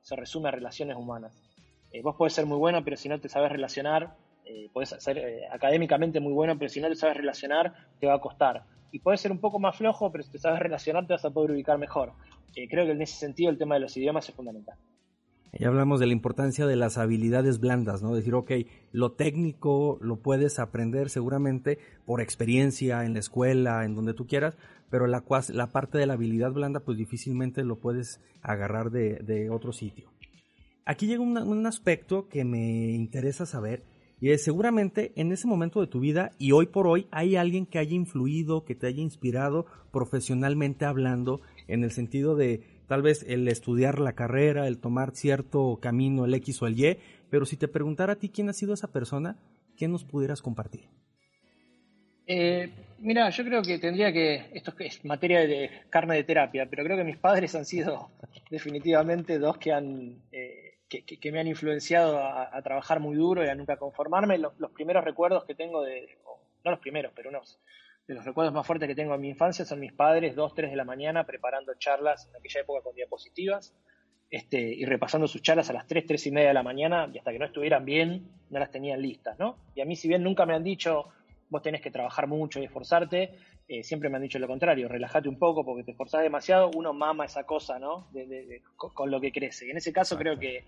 se 0.00 0.16
resume 0.16 0.48
a 0.48 0.52
relaciones 0.52 0.96
humanas. 0.96 1.49
Eh, 1.92 2.02
vos 2.02 2.16
podés 2.16 2.32
ser 2.32 2.46
muy 2.46 2.58
bueno, 2.58 2.82
pero 2.84 2.96
si 2.96 3.08
no 3.08 3.20
te 3.20 3.28
sabes 3.28 3.50
relacionar, 3.50 4.16
eh, 4.44 4.68
podés 4.72 4.90
ser 4.98 5.18
eh, 5.18 5.46
académicamente 5.52 6.20
muy 6.20 6.32
bueno, 6.32 6.58
pero 6.58 6.68
si 6.68 6.80
no 6.80 6.88
te 6.88 6.96
sabes 6.96 7.16
relacionar, 7.16 7.74
te 7.98 8.06
va 8.06 8.14
a 8.14 8.20
costar. 8.20 8.64
Y 8.92 8.98
puedes 8.98 9.20
ser 9.20 9.30
un 9.30 9.38
poco 9.38 9.58
más 9.58 9.76
flojo, 9.76 10.10
pero 10.10 10.24
si 10.24 10.32
te 10.32 10.38
sabes 10.38 10.60
relacionar, 10.60 11.06
te 11.06 11.12
vas 11.12 11.24
a 11.24 11.30
poder 11.30 11.52
ubicar 11.52 11.78
mejor 11.78 12.12
creo 12.68 12.86
que 12.86 12.92
en 12.92 13.02
ese 13.02 13.16
sentido 13.16 13.50
el 13.50 13.58
tema 13.58 13.74
de 13.74 13.80
los 13.80 13.96
idiomas 13.96 14.28
es 14.28 14.34
fundamental. 14.34 14.76
Ya 15.52 15.66
hablamos 15.66 15.98
de 15.98 16.06
la 16.06 16.12
importancia 16.12 16.64
de 16.66 16.76
las 16.76 16.96
habilidades 16.96 17.58
blandas, 17.58 18.02
¿no? 18.02 18.14
Decir, 18.14 18.34
ok, 18.34 18.52
lo 18.92 19.12
técnico 19.12 19.98
lo 20.00 20.20
puedes 20.20 20.60
aprender 20.60 21.10
seguramente 21.10 21.78
por 22.06 22.20
experiencia 22.20 23.04
en 23.04 23.14
la 23.14 23.18
escuela, 23.18 23.84
en 23.84 23.96
donde 23.96 24.14
tú 24.14 24.28
quieras, 24.28 24.56
pero 24.90 25.08
la, 25.08 25.24
la 25.52 25.66
parte 25.72 25.98
de 25.98 26.06
la 26.06 26.12
habilidad 26.12 26.52
blanda, 26.52 26.80
pues 26.80 26.96
difícilmente 26.96 27.64
lo 27.64 27.80
puedes 27.80 28.20
agarrar 28.42 28.90
de, 28.90 29.50
otro 29.50 29.72
sitio. 29.72 30.10
Aquí 30.90 31.06
llega 31.06 31.22
un 31.22 31.66
aspecto 31.66 32.28
que 32.28 32.44
me 32.44 32.90
interesa 32.90 33.46
saber, 33.46 33.84
y 34.20 34.32
es 34.32 34.42
seguramente 34.42 35.12
en 35.14 35.30
ese 35.30 35.46
momento 35.46 35.80
de 35.80 35.86
tu 35.86 36.00
vida 36.00 36.32
y 36.36 36.50
hoy 36.50 36.66
por 36.66 36.88
hoy 36.88 37.06
hay 37.12 37.36
alguien 37.36 37.64
que 37.64 37.78
haya 37.78 37.94
influido, 37.94 38.64
que 38.64 38.74
te 38.74 38.88
haya 38.88 39.00
inspirado 39.00 39.66
profesionalmente 39.92 40.86
hablando 40.86 41.42
en 41.68 41.84
el 41.84 41.92
sentido 41.92 42.34
de 42.34 42.64
tal 42.88 43.02
vez 43.02 43.24
el 43.28 43.46
estudiar 43.46 44.00
la 44.00 44.14
carrera, 44.14 44.66
el 44.66 44.80
tomar 44.80 45.12
cierto 45.14 45.78
camino, 45.80 46.24
el 46.24 46.34
X 46.34 46.60
o 46.60 46.66
el 46.66 46.76
Y, 46.76 46.98
pero 47.30 47.46
si 47.46 47.56
te 47.56 47.68
preguntara 47.68 48.14
a 48.14 48.16
ti 48.16 48.28
quién 48.28 48.48
ha 48.48 48.52
sido 48.52 48.74
esa 48.74 48.90
persona, 48.90 49.38
¿qué 49.76 49.86
nos 49.86 50.02
pudieras 50.02 50.42
compartir? 50.42 50.88
Eh, 52.26 52.68
mira, 52.98 53.30
yo 53.30 53.44
creo 53.44 53.62
que 53.62 53.78
tendría 53.78 54.12
que, 54.12 54.50
esto 54.54 54.74
es 54.80 55.04
materia 55.04 55.46
de 55.46 55.70
carne 55.88 56.16
de 56.16 56.24
terapia, 56.24 56.66
pero 56.68 56.82
creo 56.82 56.96
que 56.96 57.04
mis 57.04 57.16
padres 57.16 57.54
han 57.54 57.64
sido 57.64 58.10
definitivamente 58.50 59.38
dos 59.38 59.56
que 59.56 59.72
han... 59.72 60.16
Eh, 60.32 60.59
que, 60.90 61.32
me 61.32 61.40
han 61.40 61.46
influenciado 61.46 62.18
a, 62.18 62.60
trabajar 62.62 62.98
muy 63.00 63.16
duro 63.16 63.44
y 63.44 63.48
a 63.48 63.54
nunca 63.54 63.76
conformarme. 63.76 64.38
Los, 64.38 64.52
primeros 64.74 65.04
recuerdos 65.04 65.44
que 65.44 65.54
tengo 65.54 65.82
de, 65.82 66.18
no 66.64 66.70
los 66.70 66.80
primeros, 66.80 67.12
pero 67.14 67.30
unos 67.30 67.60
de 68.08 68.14
los 68.14 68.24
recuerdos 68.24 68.52
más 68.52 68.66
fuertes 68.66 68.88
que 68.88 68.96
tengo 68.96 69.14
en 69.14 69.20
mi 69.20 69.28
infancia 69.28 69.64
son 69.64 69.78
mis 69.78 69.92
padres, 69.92 70.34
2, 70.34 70.54
3 70.54 70.70
de 70.70 70.76
la 70.76 70.84
mañana, 70.84 71.24
preparando 71.24 71.74
charlas 71.78 72.28
en 72.28 72.36
aquella 72.36 72.60
época 72.62 72.82
con 72.82 72.94
diapositivas 72.96 73.72
este, 74.30 74.60
y 74.60 74.84
repasando 74.84 75.28
sus 75.28 75.42
charlas 75.42 75.70
a 75.70 75.72
las 75.72 75.86
3, 75.86 76.06
3 76.06 76.26
y 76.26 76.30
media 76.32 76.48
de 76.48 76.54
la 76.54 76.62
mañana 76.62 77.08
y 77.12 77.18
hasta 77.18 77.30
que 77.30 77.38
no 77.38 77.46
estuvieran 77.46 77.84
bien, 77.84 78.28
no 78.50 78.58
las 78.58 78.72
tenían 78.72 79.00
listas, 79.00 79.38
¿no? 79.38 79.58
Y 79.76 79.80
a 79.80 79.84
mí, 79.84 79.94
si 79.94 80.08
bien 80.08 80.24
nunca 80.24 80.44
me 80.44 80.54
han 80.54 80.64
dicho, 80.64 81.06
vos 81.48 81.62
tenés 81.62 81.80
que 81.80 81.90
trabajar 81.90 82.26
mucho 82.26 82.60
y 82.60 82.64
esforzarte, 82.64 83.36
eh, 83.72 83.84
siempre 83.84 84.08
me 84.08 84.16
han 84.16 84.22
dicho 84.22 84.40
lo 84.40 84.48
contrario, 84.48 84.88
relájate 84.88 85.28
un 85.28 85.38
poco 85.38 85.64
porque 85.64 85.84
te 85.84 85.92
esforzás 85.92 86.22
demasiado, 86.22 86.72
uno 86.74 86.92
mama 86.92 87.26
esa 87.26 87.44
cosa, 87.44 87.78
¿no? 87.78 88.08
con, 88.74 89.12
lo 89.12 89.20
que 89.20 89.30
crece. 89.30 89.68
Y 89.68 89.70
en 89.70 89.76
ese 89.76 89.92
caso 89.92 90.18
creo 90.18 90.36
que 90.36 90.64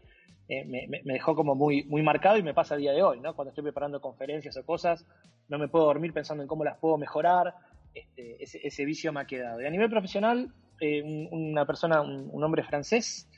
eh, 0.49 0.65
me, 0.65 1.13
dejó 1.13 1.35
como 1.35 1.57
muy, 1.57 1.83
muy 1.83 2.01
marcado 2.01 2.39
y 2.39 2.45
me 2.45 2.55
pasa 2.55 2.77
a 2.77 2.79
día 2.79 2.93
de 2.93 3.03
hoy, 3.03 3.19
¿no? 3.19 3.35
Cuando 3.35 3.49
estoy 3.49 3.65
preparando 3.65 4.01
conferencias 4.01 4.57
o 4.57 4.65
cosas, 4.65 5.05
no 5.49 5.59
me 5.59 5.67
puedo 5.67 5.87
dormir 5.87 6.13
pensando 6.13 6.45
en 6.45 6.49
cómo 6.49 6.63
las 6.63 6.79
puedo 6.79 6.97
mejorar, 6.97 7.53
este, 7.93 8.37
ese, 8.41 8.85
vicio 8.85 9.13
me 9.13 9.23
ha 9.23 9.27
quedado. 9.27 9.61
Y 9.61 9.67
a 9.67 9.71
nivel 9.71 9.91
profesional, 9.91 10.53
eh, 10.81 11.03
una 11.33 11.67
persona, 11.67 12.03
un, 12.03 12.45
hombre 12.45 12.63
francés, 12.63 13.29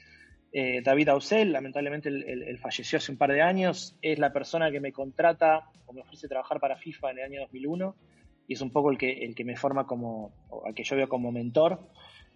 David 0.52 1.08
Ausel, 1.08 1.52
lamentablemente 1.52 2.10
él, 2.10 2.58
falleció 2.58 2.98
hace 2.98 3.10
un 3.10 3.18
par 3.18 3.32
de 3.32 3.40
años, 3.40 3.96
es 4.02 4.18
la 4.18 4.30
persona 4.30 4.70
que 4.70 4.78
me 4.78 4.92
contrata 4.92 5.70
o 5.86 5.94
me 5.94 6.02
ofrece 6.02 6.28
trabajar 6.28 6.60
para 6.60 6.76
FIFA 6.76 7.12
en 7.12 7.18
el 7.18 7.24
año 7.24 7.40
2001 7.40 7.96
y 8.46 8.54
es 8.54 8.60
un 8.60 8.70
poco 8.70 8.90
el 8.90 8.98
que, 8.98 9.24
el 9.24 9.34
que 9.34 9.44
me 9.44 9.56
forma 9.56 9.86
como, 9.86 10.32
o 10.50 10.66
al 10.66 10.74
que 10.74 10.84
yo 10.84 10.96
veo 10.96 11.08
como 11.08 11.32
mentor. 11.32 11.80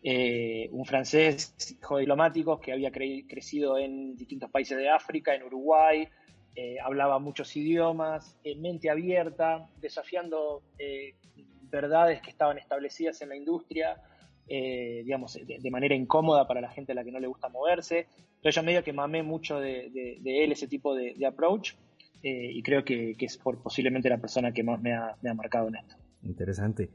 Eh, 0.03 0.69
un 0.73 0.85
francés, 0.85 1.55
hijo 1.81 1.97
de 1.97 2.03
diplomáticos, 2.03 2.61
que 2.61 2.73
había 2.73 2.91
crecido 2.93 3.79
en 3.79 4.17
distintos 4.17 4.51
países 4.51 4.79
de 4.79 4.89
África, 4.89 5.35
en 5.35 5.43
Uruguay, 5.43 6.09
eh, 6.55 6.77
hablaba 6.83 7.19
muchos 7.19 7.55
idiomas, 7.57 8.37
en 8.45 8.63
mente 8.63 8.91
abierta, 8.91 9.69
desafiando 9.81 10.63
eh, 10.79 11.15
verdades 11.63 12.23
que 12.23 12.31
estaban 12.31 12.59
establecidas 12.59 13.21
en 13.23 13.31
la 13.31 13.37
industria, 13.37 14.01
digamos, 14.49 15.35
de, 15.35 15.71
manera 15.71 15.95
incómoda 15.95 16.49
para 16.49 16.63
la 16.63 16.71
gente 16.71 16.93
a 16.93 16.95
la 16.95 17.05
que 17.05 17.13
no 17.13 17.21
le 17.21 17.27
gusta 17.27 17.51
moverse. 17.51 18.07
Entonces 18.37 18.55
yo 18.55 18.63
medio 18.63 18.83
que 18.83 18.95
mamé 18.95 19.23
mucho 19.23 19.61
de, 19.61 20.19
él 20.25 20.53
ese 20.53 20.67
tipo 20.67 20.95
de, 20.95 21.15
approach 21.27 21.75
y 22.23 22.63
creo 22.63 22.85
que, 22.85 23.17
es 23.19 23.39
posiblemente 23.39 24.09
la 24.09 24.19
persona 24.19 24.53
que 24.53 24.63
más 24.63 24.81
me 24.81 24.93
ha 24.93 25.35
marcado 25.35 25.69
en 25.69 25.77
esto. 25.77 25.97
Interesante. 26.23 26.91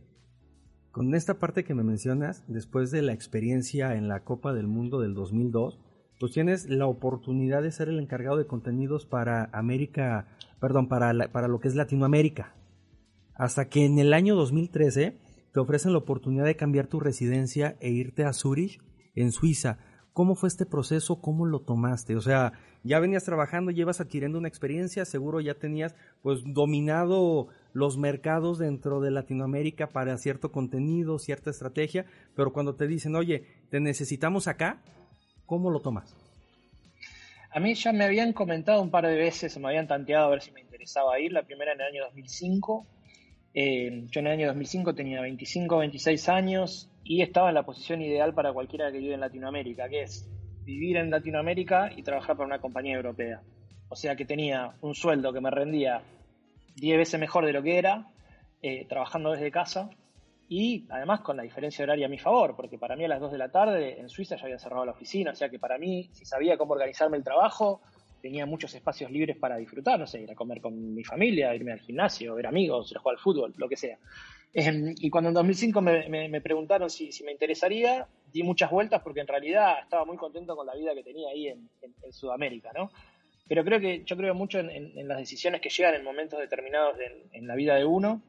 Con 0.92 1.16
esta 1.16 1.40
parte 1.40 1.64
que 1.64 1.74
me 1.74 1.84
mencionas, 1.84 2.44
después 2.48 2.92
de 2.92 3.02
la 3.02 3.14
experiencia 3.14 3.96
en 3.96 4.08
la 4.08 4.24
Copa 4.24 4.54
del 4.54 4.68
Mundo 4.68 5.00
del 5.00 5.16
2002, 5.16 5.80
pues 6.20 6.34
tienes 6.34 6.70
la 6.70 6.86
oportunidad 6.86 7.64
de 7.64 7.72
ser 7.72 7.90
el 7.90 8.00
encargado 8.00 8.38
de 8.38 8.46
contenidos 8.46 9.06
para 9.06 9.50
América, 9.54 10.28
perdón, 10.60 10.88
para, 10.88 11.32
para 11.32 11.48
lo 11.48 11.60
que 11.60 11.68
es 11.68 11.76
Latinoamérica. 11.76 12.54
Hasta 13.34 13.70
que 13.70 13.86
en 13.86 13.98
el 13.98 14.14
año 14.14 14.36
2013 14.36 15.18
te 15.52 15.60
ofrecen 15.60 15.94
la 15.94 15.98
oportunidad 15.98 16.46
de 16.46 16.56
cambiar 16.56 16.86
tu 16.86 17.00
residencia 17.00 17.76
e 17.80 17.90
irte 17.90 18.24
a 18.24 18.34
Zurich, 18.34 18.80
en 19.16 19.32
Suiza. 19.32 19.80
¿Cómo 20.14 20.36
fue 20.36 20.48
este 20.48 20.68
proceso? 20.68 21.20
¿Cómo 21.20 21.48
lo 21.48 21.62
tomaste? 21.62 22.16
O 22.16 22.22
sea, 22.22 22.54
ya 22.84 23.00
venías 23.00 23.24
trabajando, 23.24 23.72
llevas 23.72 24.00
adquiriendo 24.00 24.38
una 24.38 24.48
experiencia, 24.48 25.06
seguro 25.06 25.42
ya 25.42 25.56
tenías 25.56 25.96
pues 26.22 26.42
dominado 26.46 27.48
los 27.74 27.98
mercados 27.98 28.60
dentro 28.60 29.02
de 29.02 29.10
Latinoamérica 29.10 29.88
para 29.88 30.16
cierto 30.20 30.52
contenido, 30.52 31.18
cierta 31.18 31.50
estrategia, 31.50 32.06
pero 32.36 32.54
cuando 32.54 32.76
te 32.76 32.86
dicen, 32.86 33.16
oye, 33.16 33.48
te 33.72 33.80
necesitamos 33.80 34.48
acá, 34.48 34.84
¿cómo 35.48 35.72
lo 35.72 35.80
tomas? 35.80 36.16
A 37.50 37.60
mí 37.60 37.74
ya 37.74 37.92
me 37.92 38.04
habían 38.04 38.34
comentado 38.34 38.84
un 38.84 38.92
par 38.92 39.08
de 39.08 39.16
veces, 39.16 39.58
me 39.58 39.68
habían 39.68 39.88
tanteado 39.88 40.28
a 40.28 40.30
ver 40.30 40.42
si 40.42 40.52
me 40.52 40.62
interesaba 40.62 41.20
ir, 41.20 41.32
la 41.32 41.42
primera 41.42 41.74
en 41.74 41.82
el 41.82 41.88
año 41.88 42.04
2005. 42.06 42.86
Eh, 43.56 44.06
yo 44.12 44.20
en 44.20 44.28
el 44.28 44.34
año 44.34 44.48
2005 44.48 44.94
tenía 44.94 45.22
25, 45.22 45.78
26 45.78 46.30
años 46.30 46.93
y 47.04 47.22
estaba 47.22 47.50
en 47.50 47.56
la 47.56 47.64
posición 47.64 48.02
ideal 48.02 48.34
para 48.34 48.54
cualquiera 48.54 48.92
que 48.92 49.00
vive 49.00 49.14
en 49.14 49.20
Latinoamérica, 49.20 49.90
que 49.90 50.04
es 50.04 50.30
vivir 50.64 50.98
en 50.98 51.10
Latinoamérica 51.10 51.92
y 51.96 52.04
trabajar 52.04 52.38
para 52.38 52.48
una 52.48 52.60
compañía 52.60 52.96
europea. 52.96 53.42
O 53.90 53.96
sea 53.96 54.16
que 54.16 54.26
tenía 54.26 54.76
un 54.82 54.96
sueldo 54.96 55.34
que 55.34 55.42
me 55.42 55.52
rendía 55.52 56.02
10 56.76 56.98
veces 56.98 57.20
mejor 57.20 57.46
de 57.46 57.54
lo 57.54 57.62
que 57.62 57.78
era, 57.78 58.08
eh, 58.62 58.86
trabajando 58.88 59.32
desde 59.32 59.52
casa 59.52 59.90
y 60.48 60.86
además 60.90 61.22
con 61.22 61.38
la 61.38 61.44
diferencia 61.44 61.84
horaria 61.84 62.06
a 62.06 62.10
mi 62.10 62.18
favor, 62.18 62.56
porque 62.56 62.78
para 62.78 62.96
mí 62.96 63.06
a 63.06 63.08
las 63.08 63.20
2 63.20 63.32
de 63.32 63.38
la 63.38 63.50
tarde 63.50 64.00
en 64.00 64.10
Suiza 64.10 64.36
ya 64.36 64.44
había 64.44 64.60
cerrado 64.60 64.86
la 64.86 64.92
oficina, 64.92 65.32
o 65.32 65.36
sea 65.36 65.50
que 65.50 65.60
para 65.60 65.78
mí, 65.78 66.10
si 66.14 66.26
sabía 66.26 66.58
cómo 66.58 66.74
organizarme 66.74 67.18
el 67.18 67.24
trabajo, 67.24 67.82
tenía 68.22 68.46
muchos 68.46 68.74
espacios 68.74 69.12
libres 69.12 69.38
para 69.38 69.58
disfrutar, 69.58 70.00
no 70.00 70.08
sé, 70.08 70.22
ir 70.22 70.32
a 70.32 70.36
comer 70.36 70.62
con 70.62 70.94
mi 70.94 71.04
familia, 71.04 71.54
irme 71.54 71.74
al 71.74 71.80
gimnasio, 71.80 72.36
ver 72.36 72.48
amigos, 72.48 72.90
ir 72.92 72.98
a 72.98 73.02
jugar 73.02 73.18
al 73.18 73.22
fútbol, 73.22 73.54
lo 73.58 73.68
que 73.68 73.76
sea. 73.76 73.98
Em, 74.54 74.94
y 74.98 75.10
cuando 75.10 75.30
en 75.30 75.34
2005 75.34 75.82
me, 75.82 76.42
preguntaron 76.42 76.90
si, 76.90 77.10
me 77.24 77.32
interesaría, 77.32 78.08
di 78.32 78.44
muchas 78.44 78.70
vueltas 78.70 79.02
porque 79.02 79.22
en 79.22 79.28
realidad 79.28 79.80
estaba 79.82 80.06
muy 80.06 80.18
contento 80.18 80.56
con 80.56 80.68
la 80.68 80.76
vida 80.76 80.94
que 80.94 81.04
tenía 81.04 81.30
ahí 81.30 81.48
en, 81.48 81.70
Sudamérica, 82.12 82.72
¿no? 82.76 82.92
Pero 83.48 83.64
creo 83.64 83.80
que 83.80 84.04
yo 84.04 84.16
creo 84.16 84.36
mucho 84.36 84.60
en, 84.60 85.08
las 85.08 85.18
decisiones 85.18 85.62
que 85.62 85.70
llegan 85.70 85.96
en 85.96 86.04
momentos 86.04 86.40
determinados 86.40 86.98
en 87.32 87.48
la 87.48 87.56
vida 87.56 87.76
de 87.76 87.86
uno 87.86 88.22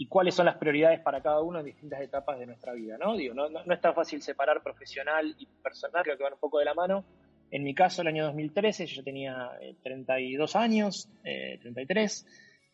y 0.00 0.06
cuáles 0.06 0.36
son 0.36 0.46
las 0.46 0.56
prioridades 0.56 1.00
para 1.00 1.20
cada 1.20 1.42
uno 1.42 1.58
en 1.58 1.66
distintas 1.66 2.00
etapas 2.00 2.38
de 2.38 2.46
nuestra 2.46 2.72
vida, 2.72 2.96
¿no? 2.98 3.16
Digo, 3.16 3.34
no, 3.34 3.48
no, 3.48 3.74
es 3.74 3.80
tan 3.80 3.94
fácil 3.94 4.22
separar 4.22 4.62
profesional 4.62 5.34
y 5.36 5.46
personal, 5.46 6.04
creo 6.04 6.16
que 6.16 6.22
van 6.22 6.34
un 6.34 6.38
poco 6.38 6.60
de 6.60 6.64
la 6.64 6.74
mano. 6.74 7.04
En 7.50 7.64
mi 7.64 7.74
caso, 7.74 8.02
el 8.02 8.08
año 8.08 8.24
2013, 8.26 8.86
yo 8.86 9.02
tenía 9.02 9.50
32 9.82 10.54
eh, 10.54 10.58
años, 10.58 11.08
33. 11.24 12.26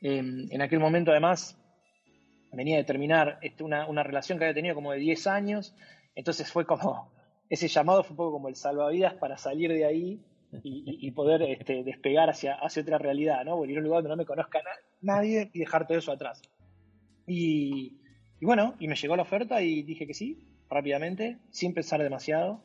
Eh, 0.02 0.18
em, 0.18 0.49
en 0.50 0.61
aquel 0.61 0.80
momento, 0.80 1.12
además, 1.12 1.58
venía 2.54 2.76
de 2.76 2.84
terminar 2.84 3.38
este, 3.42 3.64
una, 3.64 4.02
relación 4.02 4.38
que 4.38 4.44
había 4.44 4.54
tenido 4.54 4.75
como 4.75 4.92
de 4.92 4.99
10 4.99 5.26
años, 5.26 5.75
entonces 6.14 6.50
fue 6.50 6.66
como, 6.66 7.12
ese 7.49 7.68
llamado 7.68 8.02
fue 8.02 8.12
un 8.12 8.16
poco 8.16 8.32
como 8.32 8.49
el 8.49 8.56
salvavidas 8.56 9.14
para 9.14 9.37
salir 9.37 9.73
de 9.73 9.84
ahí 9.84 10.20
y, 10.62 11.11
poder 11.11 11.42
este, 11.42 11.82
despegar 11.82 12.30
hacia, 12.30 12.54
hacia 12.54 12.82
otra 12.82 12.99
realidad, 12.99 13.44
¿no? 13.44 13.56
Volver 13.56 13.76
a 13.76 13.78
un 13.80 13.84
lugar 13.84 14.02
donde 14.02 14.11
no 14.11 14.16
me 14.16 14.25
conozca 14.25 14.61
nadie 15.00 15.50
y 15.52 15.58
dejar 15.58 15.87
todo 15.87 15.99
eso 15.99 16.12
atrás. 16.12 16.42
Y, 17.26 17.99
y, 18.40 18.46
bueno, 18.46 18.76
y 18.78 18.87
me 18.87 18.94
llegó 18.94 19.16
la 19.16 19.23
oferta 19.23 19.61
y 19.62 19.82
dije 19.82 20.06
que 20.06 20.14
sí, 20.14 20.46
rápidamente, 20.70 21.38
sin 21.50 21.75
pensar 21.75 22.00
demasiado, 22.00 22.62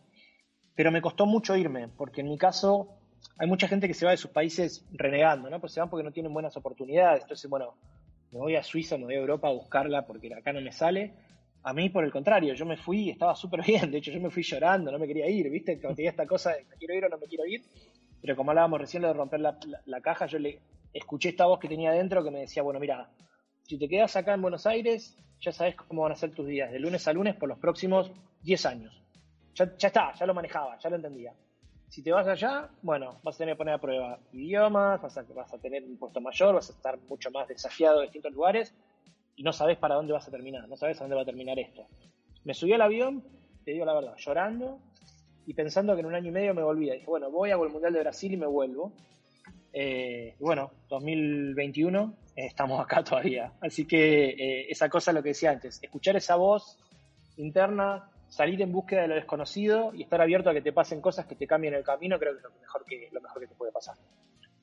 pero 0.75 0.91
me 0.91 1.01
costó 1.01 1.25
mucho 1.25 1.55
irme, 1.55 1.87
porque 1.87 2.21
en 2.21 2.27
mi 2.27 2.37
caso 2.37 2.99
hay 3.37 3.47
mucha 3.47 3.67
gente 3.67 3.87
que 3.87 3.93
se 3.93 4.05
va 4.05 4.11
de 4.11 4.17
sus 4.17 4.31
países 4.31 4.85
renegando, 4.91 5.49
¿no? 5.49 5.59
Pues 5.59 5.73
se 5.73 5.79
van 5.79 5.89
porque 5.89 6.03
no 6.03 6.11
tienen 6.11 6.33
buenas 6.33 6.55
oportunidades, 6.57 7.23
entonces, 7.23 7.49
bueno, 7.49 7.75
me 8.31 8.39
voy 8.39 8.55
a 8.55 8.63
Suiza, 8.63 8.97
me 8.97 9.05
voy 9.05 9.15
a 9.15 9.19
Europa 9.19 9.47
a 9.47 9.53
buscarla 9.53 10.05
porque 10.05 10.33
acá 10.33 10.53
no 10.53 10.61
me 10.61 10.71
sale. 10.71 11.13
A 11.63 11.73
mí, 11.73 11.89
por 11.89 12.03
el 12.03 12.11
contrario, 12.11 12.53
yo 12.53 12.65
me 12.65 12.77
fui 12.77 13.05
y 13.05 13.09
estaba 13.09 13.35
súper 13.35 13.61
bien. 13.65 13.91
De 13.91 13.97
hecho, 13.97 14.11
yo 14.11 14.19
me 14.19 14.29
fui 14.29 14.43
llorando, 14.43 14.91
no 14.91 14.99
me 14.99 15.07
quería 15.07 15.27
ir, 15.29 15.49
¿viste? 15.49 15.79
Cuando 15.79 15.95
tenía 15.95 16.11
esta 16.11 16.27
cosa 16.27 16.51
de 16.53 16.65
me 16.65 16.75
quiero 16.75 16.93
ir 16.95 17.05
o 17.05 17.09
no 17.09 17.17
me 17.17 17.27
quiero 17.27 17.45
ir. 17.45 17.63
Pero 18.21 18.35
como 18.35 18.51
hablábamos 18.51 18.81
recién 18.81 19.03
de 19.03 19.13
romper 19.13 19.39
la, 19.39 20.01
caja, 20.01 20.25
yo 20.25 20.39
le 20.39 20.59
escuché 20.93 21.29
esta 21.29 21.45
voz 21.45 21.59
que 21.59 21.69
tenía 21.69 21.91
dentro 21.91 22.23
que 22.23 22.31
me 22.31 22.41
decía, 22.41 22.63
bueno, 22.63 22.79
mira, 22.79 23.09
si 23.63 23.77
te 23.77 23.87
quedas 23.87 24.15
acá 24.15 24.33
en 24.33 24.41
Buenos 24.41 24.65
Aires, 24.67 25.17
ya 25.39 25.51
sabes 25.51 25.75
cómo 25.75 26.01
van 26.01 26.11
a 26.11 26.15
ser 26.15 26.31
tus 26.31 26.45
días, 26.45 26.71
de 26.71 26.79
lunes 26.79 27.07
a 27.07 27.13
lunes 27.13 27.35
por 27.35 27.47
los 27.47 27.59
próximos 27.59 28.11
10 28.43 28.65
años. 28.65 29.01
Ya, 29.55 29.73
ya 29.77 29.87
está, 29.87 30.13
ya 30.13 30.25
lo 30.25 30.33
manejaba, 30.33 30.77
ya 30.79 30.89
lo 30.89 30.97
entendía. 30.97 31.33
Si 31.89 32.03
te 32.03 32.11
vas 32.11 32.27
allá, 32.27 32.69
bueno, 32.83 33.19
vas 33.23 33.35
a 33.35 33.37
tener 33.39 33.55
que 33.55 33.57
poner 33.57 33.73
a 33.73 33.81
prueba 33.81 34.19
idiomas, 34.31 35.01
vas 35.01 35.17
a, 35.17 35.57
tener 35.57 35.83
un 35.83 35.97
puesto 35.97 36.21
mayor, 36.21 36.53
vas 36.53 36.69
a 36.69 36.73
estar 36.73 36.99
mucho 37.09 37.31
más 37.31 37.47
desafiado 37.47 37.97
en 37.97 38.03
distintos 38.03 38.31
lugares 38.31 38.75
y 39.35 39.41
no 39.41 39.51
sabes 39.51 39.77
para 39.77 39.95
dónde 39.95 40.13
vas 40.13 40.27
a 40.27 40.31
terminar, 40.31 40.69
no 40.69 40.77
sabes 40.77 40.97
a 40.97 41.03
dónde 41.03 41.15
va 41.15 41.23
a 41.23 41.25
terminar 41.25 41.57
esto. 41.57 41.87
Me 42.43 42.53
subí 42.53 42.73
al 42.73 42.83
avión, 42.83 43.23
te 43.65 43.71
digo 43.71 43.85
la 43.85 43.95
verdad, 43.95 44.13
llorando 44.17 44.79
y 45.47 45.55
pensando 45.55 45.95
que 45.95 46.01
en 46.01 46.05
un 46.05 46.13
año 46.13 46.29
y 46.29 46.31
medio 46.31 46.53
me 46.53 46.61
volvía. 46.61 46.93
Dije, 46.93 47.07
bueno, 47.07 47.31
voy, 47.31 47.49
el 47.49 47.57
Mundial 47.57 47.93
de 47.93 48.01
Brasil 48.01 48.31
y 48.33 48.37
me 48.37 48.45
vuelvo. 48.45 48.93
Eh, 49.73 50.35
bueno, 50.39 50.71
2021 50.89 52.17
eh, 52.35 52.45
estamos 52.45 52.79
acá 52.79 53.03
todavía. 53.03 53.53
Así 53.61 53.87
que 53.87 54.29
eh, 54.29 54.67
esa 54.69 54.89
cosa, 54.89 55.11
lo 55.11 55.23
que 55.23 55.29
decía 55.29 55.49
antes, 55.49 55.81
escuchar 55.81 56.15
esa 56.15 56.35
voz 56.35 56.77
interna, 57.37 58.11
salir 58.29 58.61
en 58.61 58.71
búsqueda 58.71 59.01
de 59.01 59.07
lo 59.09 59.15
desconocido 59.15 59.91
y 59.93 60.03
estar 60.03 60.21
abierto 60.21 60.49
a 60.49 60.53
que 60.53 60.61
te 60.61 60.71
pasen 60.71 61.01
cosas 61.01 61.25
que 61.25 61.35
te 61.35 61.47
cambien 61.47 61.73
el 61.73 61.83
camino, 61.83 62.17
creo 62.17 62.33
que 62.33 62.37
es 62.37 62.43
lo 62.43 62.51
mejor 62.61 62.85
que, 62.85 63.09
lo 63.11 63.21
mejor 63.21 63.41
que 63.41 63.47
te 63.47 63.55
puede 63.55 63.71
pasar. 63.71 63.95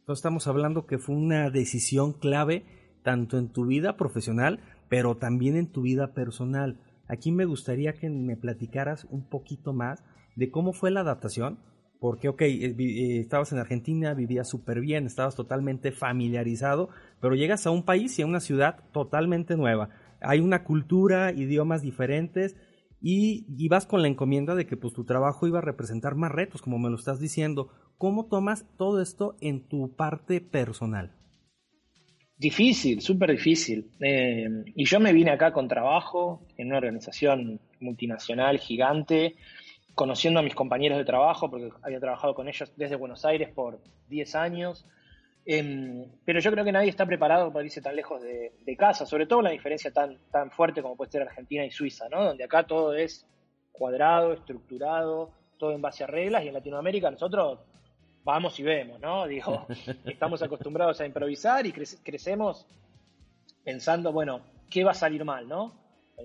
Entonces 0.01 0.21
estamos 0.21 0.47
hablando 0.47 0.87
que 0.87 0.99
fue 0.99 1.17
una 1.17 1.51
decisión 1.51 2.13
clave 2.13 2.65
tanto 3.03 3.39
en 3.39 3.49
tu 3.49 3.67
vida 3.67 3.97
profesional, 3.97 4.61
pero 4.89 5.17
también 5.17 5.57
en 5.57 5.71
tu 5.71 5.83
vida 5.83 6.15
personal. 6.15 6.79
Aquí 7.09 7.33
me 7.33 7.45
gustaría 7.45 7.93
que 7.93 8.09
me 8.09 8.37
platicaras 8.37 9.05
un 9.11 9.29
poquito 9.29 9.73
más 9.73 10.03
de 10.37 10.51
cómo 10.51 10.73
fue 10.73 10.91
la 10.91 11.01
adaptación, 11.01 11.59
porque, 11.99 12.29
ok, 12.29 12.43
eh, 12.43 12.77
eh, 12.79 13.21
estabas 13.21 13.53
en 13.53 13.59
Argentina, 13.59 14.15
vivías 14.15 14.49
súper 14.49 14.81
bien, 14.81 15.07
estabas 15.07 15.35
totalmente 15.35 15.93
familiarizado, 15.93 16.89
pero 17.21 17.35
llegas 17.35 17.67
a 17.67 17.71
un 17.71 17.85
país 17.85 18.19
y 18.19 18.23
a 18.23 18.27
una 18.27 18.41
ciudad 18.41 18.85
totalmente 18.93 19.57
nueva. 19.57 19.89
Hay 20.21 20.41
una 20.41 20.65
cultura, 20.65 21.33
idiomas 21.33 21.83
diferentes, 21.83 22.57
y, 23.01 23.69
vas 23.69 23.87
con 23.87 24.03
la 24.03 24.09
encomienda 24.09 24.55
de 24.55 24.67
que 24.67 24.77
pues 24.77 24.93
tu 24.95 25.05
trabajo 25.05 25.47
iba 25.47 25.59
a 25.59 25.63
representar 25.63 26.15
más 26.15 26.33
retos, 26.33 26.63
como 26.63 26.79
me 26.79 26.91
lo 26.91 26.97
estás 26.97 27.21
diciendo. 27.21 27.69
¿Cómo 27.99 28.27
tomas 28.27 28.67
todo 28.77 29.01
esto 29.01 29.37
en 29.41 29.67
tu 29.69 29.95
parte 29.95 30.41
personal? 30.41 31.15
Difícil, 32.39 33.01
súper 33.01 33.31
difícil. 33.31 33.93
Eh, 34.01 34.47
y 34.75 34.85
yo 34.85 35.01
me 35.01 35.13
vine 35.13 35.31
acá 35.31 35.53
con 35.53 35.69
trabajo 35.69 36.47
en 36.57 36.69
una 36.69 36.79
organización 36.79 37.61
multinacional 37.81 38.59
gigante, 38.59 39.37
conociendo 39.95 40.41
a 40.41 40.43
mis 40.43 40.55
compañeros 40.55 40.99
de 40.99 41.05
trabajo, 41.05 41.51
porque 41.51 41.71
había 41.83 42.01
trabajado 42.01 42.35
con 42.35 42.49
ellos 42.49 42.73
desde 42.77 42.97
Buenos 42.97 43.25
Aires 43.25 43.51
por 43.55 43.81
10 44.09 44.35
años. 44.35 44.87
Em, 45.49 46.05
pero 46.25 46.41
yo 46.41 46.51
creo 46.51 46.65
que 46.65 46.73
nadie 46.73 46.91
está 46.91 47.07
preparado 47.07 47.53
para 47.53 47.65
irse 47.65 47.81
tan 47.81 47.95
lejos 47.95 48.21
de, 48.21 48.77
casa, 48.77 49.07
sobre 49.07 49.27
todo 49.27 49.43
la 49.43 49.51
diferencia 49.51 49.93
tan, 49.93 50.19
tan 50.33 50.51
fuerte 50.51 50.83
como 50.83 50.97
puede 50.97 51.13
ser 51.13 51.23
Argentina 51.23 51.65
y 51.65 51.71
Suiza, 51.71 52.09
¿no? 52.09 52.25
Donde 52.25 52.43
acá 52.43 52.67
todo 52.67 52.95
es 52.95 53.25
cuadrado, 53.71 54.33
estructurado, 54.33 55.31
todo 55.57 55.73
en 55.73 55.81
base 55.81 56.03
a 56.03 56.09
reglas, 56.09 56.45
y 56.45 56.49
en 56.49 56.55
Latinoamérica 56.55 57.13
nosotros 57.13 57.61
vamos 58.25 58.59
y 58.59 58.65
vemos, 58.65 58.99
¿no? 59.01 59.29
Digo, 59.29 59.67
estamos 60.05 60.43
acostumbrados 60.43 61.01
a 61.01 61.07
improvisar 61.07 61.65
y 61.65 61.73
crecemos 61.73 62.67
pensando, 63.63 64.11
bueno, 64.11 64.41
¿qué 64.69 64.83
va 64.83 64.91
a 64.91 64.95
salir 64.95 65.25
mal, 65.25 65.47
no? 65.47 65.75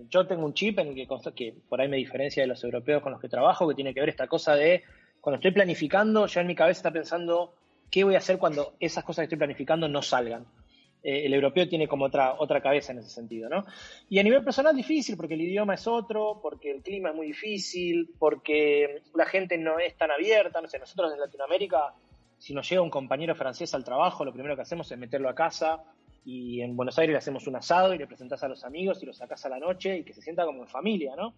Yo 0.10 0.26
tengo 0.26 0.46
un 0.46 0.56
chip 0.56 0.80
en 0.80 0.88
el 0.88 0.96
que, 0.96 1.08
que 1.36 1.54
por 1.70 1.80
ahí 1.80 1.88
me 1.88 1.98
diferencia 1.98 2.42
de 2.42 2.48
los 2.48 2.64
europeos 2.64 3.04
con 3.04 3.12
los 3.12 3.22
que 3.22 3.30
trabajo, 3.30 3.68
que 3.68 3.76
tiene 3.76 3.94
que 3.94 4.00
ver 4.00 4.10
esta 4.10 4.26
cosa 4.26 4.56
de, 4.56 4.84
cuando 5.20 5.36
estoy 5.36 5.52
planificando, 5.52 6.26
ya 6.26 6.42
en 6.42 6.48
mi 6.48 6.56
cabeza 6.56 6.80
está 6.80 6.92
pensando 6.92 7.54
¿qué 7.92 8.04
voy 8.04 8.16
a 8.16 8.20
hacer 8.20 8.40
cuando 8.40 8.74
esas 8.80 9.04
cosas 9.04 9.24
que 9.24 9.26
estoy 9.26 9.38
planificando 9.38 9.88
no 9.88 10.02
salgan? 10.02 10.48
Eh, 11.04 11.26
el 11.26 11.34
europeo 11.34 11.68
tiene 11.68 11.88
como 11.88 12.06
otra, 12.06 12.36
otra 12.40 12.62
cabeza 12.62 12.92
en 12.92 13.00
ese 13.00 13.10
sentido, 13.10 13.50
¿no? 13.50 13.66
Y 14.10 14.20
a 14.20 14.24
nivel 14.24 14.44
personal 14.44 14.76
difícil, 14.76 15.18
porque 15.18 15.34
el 15.34 15.42
idioma 15.42 15.74
es 15.74 15.88
otro, 15.88 16.40
porque 16.42 16.72
el 16.72 16.82
clima 16.84 17.10
es 17.10 17.16
muy 17.16 17.28
difícil, 17.28 18.12
porque 18.20 19.02
la 19.16 19.26
gente 19.26 19.58
no 19.58 19.80
es 19.80 19.98
tan 19.98 20.12
abierta, 20.12 20.62
no 20.62 20.68
sé, 20.68 20.80
nosotros 20.80 21.12
en 21.14 21.20
Latinoamérica, 21.20 21.94
si 22.38 22.54
nos 22.54 22.70
llega 22.70 22.82
un 22.82 22.90
compañero 22.90 23.36
francés 23.36 23.74
al 23.74 23.84
trabajo, 23.84 24.24
lo 24.24 24.34
primero 24.34 24.56
que 24.56 24.62
hacemos 24.62 24.92
es 24.92 24.98
meterlo 24.98 25.28
a 25.30 25.36
casa, 25.36 25.84
y 26.24 26.62
en 26.62 26.76
Buenos 26.76 26.98
Aires 27.00 27.14
le 27.14 27.18
hacemos 27.18 27.48
un 27.48 27.56
asado 27.56 27.96
y 27.96 27.98
le 27.98 28.06
presentás 28.06 28.44
a 28.44 28.48
los 28.48 28.64
amigos 28.64 29.02
y 29.02 29.08
lo 29.08 29.14
sacás 29.14 29.44
a 29.46 29.50
la 29.50 29.58
noche 29.58 29.98
y 29.98 30.04
que 30.04 30.14
se 30.14 30.22
sienta 30.22 30.46
como 30.46 30.62
en 30.62 30.68
familia, 30.68 31.16
¿no? 31.16 31.34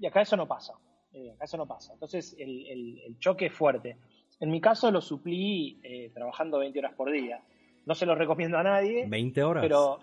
Y 0.00 0.06
acá 0.06 0.22
eso 0.22 0.38
no 0.38 0.48
pasa, 0.48 0.72
eh, 1.12 1.32
acá 1.34 1.44
eso 1.44 1.58
no 1.58 1.66
pasa. 1.66 1.92
Entonces 1.92 2.34
el, 2.38 2.66
el 2.66 3.18
choque 3.18 3.46
es 3.46 3.52
fuerte. 3.52 3.98
En 4.42 4.50
mi 4.50 4.60
caso 4.60 4.90
lo 4.90 5.00
suplí 5.00 5.78
eh, 5.84 6.10
trabajando 6.12 6.58
20 6.58 6.76
horas 6.80 6.94
por 6.94 7.12
día. 7.12 7.40
No 7.86 7.94
se 7.94 8.06
lo 8.06 8.16
recomiendo 8.16 8.58
a 8.58 8.64
nadie. 8.64 9.06
20 9.06 9.42
horas. 9.44 9.62
Pero, 9.62 10.00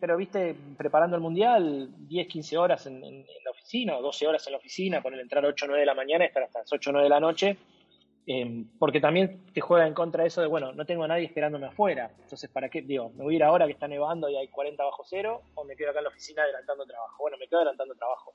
pero 0.00 0.16
viste, 0.16 0.56
preparando 0.76 1.14
el 1.14 1.22
mundial, 1.22 1.88
10, 2.08 2.26
15 2.26 2.58
horas 2.58 2.86
en, 2.88 3.00
la 3.00 3.50
oficina, 3.52 3.96
o 3.96 4.02
12 4.02 4.26
horas 4.26 4.44
en 4.48 4.54
la 4.54 4.58
oficina, 4.58 5.00
poner 5.00 5.20
entrar 5.20 5.44
8 5.44 5.66
o 5.66 5.68
9 5.68 5.80
de 5.80 5.86
la 5.86 5.94
mañana 5.94 6.24
y 6.24 6.26
estar 6.26 6.42
hasta 6.42 6.58
las 6.58 6.72
8 6.72 6.90
o 6.90 6.92
9 6.94 7.04
de 7.04 7.10
la 7.10 7.20
noche. 7.20 7.56
Em, 8.26 8.66
porque 8.76 9.00
también 9.00 9.46
te 9.52 9.60
juega 9.60 9.86
en 9.86 9.94
contra 9.94 10.26
eso 10.26 10.40
de, 10.40 10.48
bueno, 10.48 10.72
no 10.72 10.84
tengo 10.84 11.04
a 11.04 11.08
nadie 11.08 11.26
esperándome 11.26 11.66
afuera. 11.66 12.10
Entonces, 12.22 12.50
¿para 12.50 12.68
qué? 12.68 12.82
Digo, 12.82 13.10
¿me 13.10 13.22
voy 13.22 13.34
a 13.34 13.36
ir 13.36 13.44
ahora 13.44 13.66
que 13.66 13.72
está 13.72 13.86
nevando 13.86 14.28
y 14.28 14.36
hay 14.36 14.48
40 14.48 14.82
bajo 14.82 15.04
cero? 15.04 15.42
¿O 15.54 15.64
me 15.64 15.76
quedo 15.76 15.90
acá 15.90 16.00
en 16.00 16.04
la 16.04 16.10
oficina 16.10 16.42
adelantando 16.42 16.86
trabajo? 16.86 17.18
Bueno, 17.20 17.36
me 17.38 17.46
quedo 17.46 17.60
adelantando 17.60 17.94
trabajo. 17.94 18.34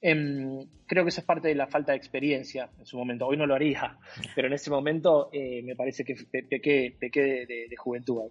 Em, 0.00 0.64
creo 0.86 1.04
que 1.04 1.08
eso 1.08 1.20
es 1.20 1.26
parte 1.26 1.48
de 1.48 1.54
la 1.54 1.66
falta 1.66 1.92
de 1.92 1.98
experiencia 1.98 2.70
en 2.78 2.86
su 2.86 2.96
momento. 2.96 3.26
Hoy 3.26 3.36
no 3.36 3.46
lo 3.46 3.54
haría, 3.54 3.98
pero 4.34 4.48
en 4.48 4.54
ese 4.54 4.70
momento 4.70 5.28
eh, 5.32 5.62
me 5.62 5.74
parece 5.74 6.04
que 6.04 6.14
pequé, 6.30 6.96
pequé 6.98 7.20
de, 7.22 7.66
de, 7.68 7.76
juventud 7.76 8.22
ahí. 8.22 8.30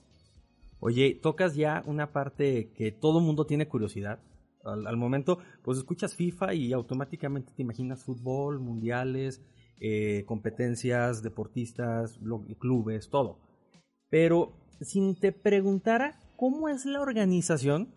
Oye, 0.80 1.20
tocas 1.22 1.56
ya 1.56 1.84
una 1.86 2.14
parte 2.14 2.72
que 2.76 2.92
todo 2.92 3.20
mundo 3.20 3.46
tiene 3.46 3.68
curiosidad. 3.68 4.20
Al, 4.64 4.86
al 4.86 4.98
momento, 4.98 5.40
pues 5.64 5.78
escuchas 5.78 6.16
FIFA 6.16 6.54
y 6.54 6.74
automáticamente 6.74 7.52
te 7.56 7.62
imaginas 7.62 8.04
fútbol, 8.04 8.60
mundiales, 8.60 9.42
eh, 9.80 10.24
competencias, 10.26 11.22
deportistas, 11.22 12.20
clubes, 12.58 13.10
todo. 13.10 13.38
Pero 14.10 14.54
si 14.82 15.14
te 15.14 15.32
preguntara 15.32 16.20
cómo 16.36 16.68
es 16.68 16.86
la 16.86 17.00
organización 17.00 17.94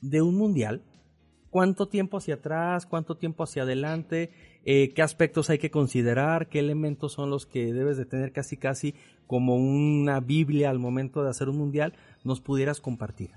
de 0.00 0.22
un 0.22 0.36
mundial, 0.36 0.84
cuánto 1.52 1.86
tiempo 1.86 2.16
hacia 2.16 2.34
atrás, 2.34 2.86
cuánto 2.86 3.16
tiempo 3.16 3.44
hacia 3.44 3.62
adelante, 3.62 4.30
eh, 4.64 4.92
qué 4.94 5.02
aspectos 5.02 5.50
hay 5.50 5.58
que 5.58 5.70
considerar, 5.70 6.48
qué 6.48 6.58
elementos 6.58 7.12
son 7.12 7.28
los 7.30 7.46
que 7.46 7.72
debes 7.72 7.98
de 7.98 8.06
tener 8.06 8.32
casi 8.32 8.56
casi 8.56 8.94
como 9.26 9.54
una 9.54 10.18
Biblia 10.20 10.70
al 10.70 10.78
momento 10.80 11.22
de 11.22 11.30
hacer 11.30 11.50
un 11.50 11.58
mundial, 11.58 11.92
nos 12.24 12.40
pudieras 12.40 12.80
compartir. 12.80 13.30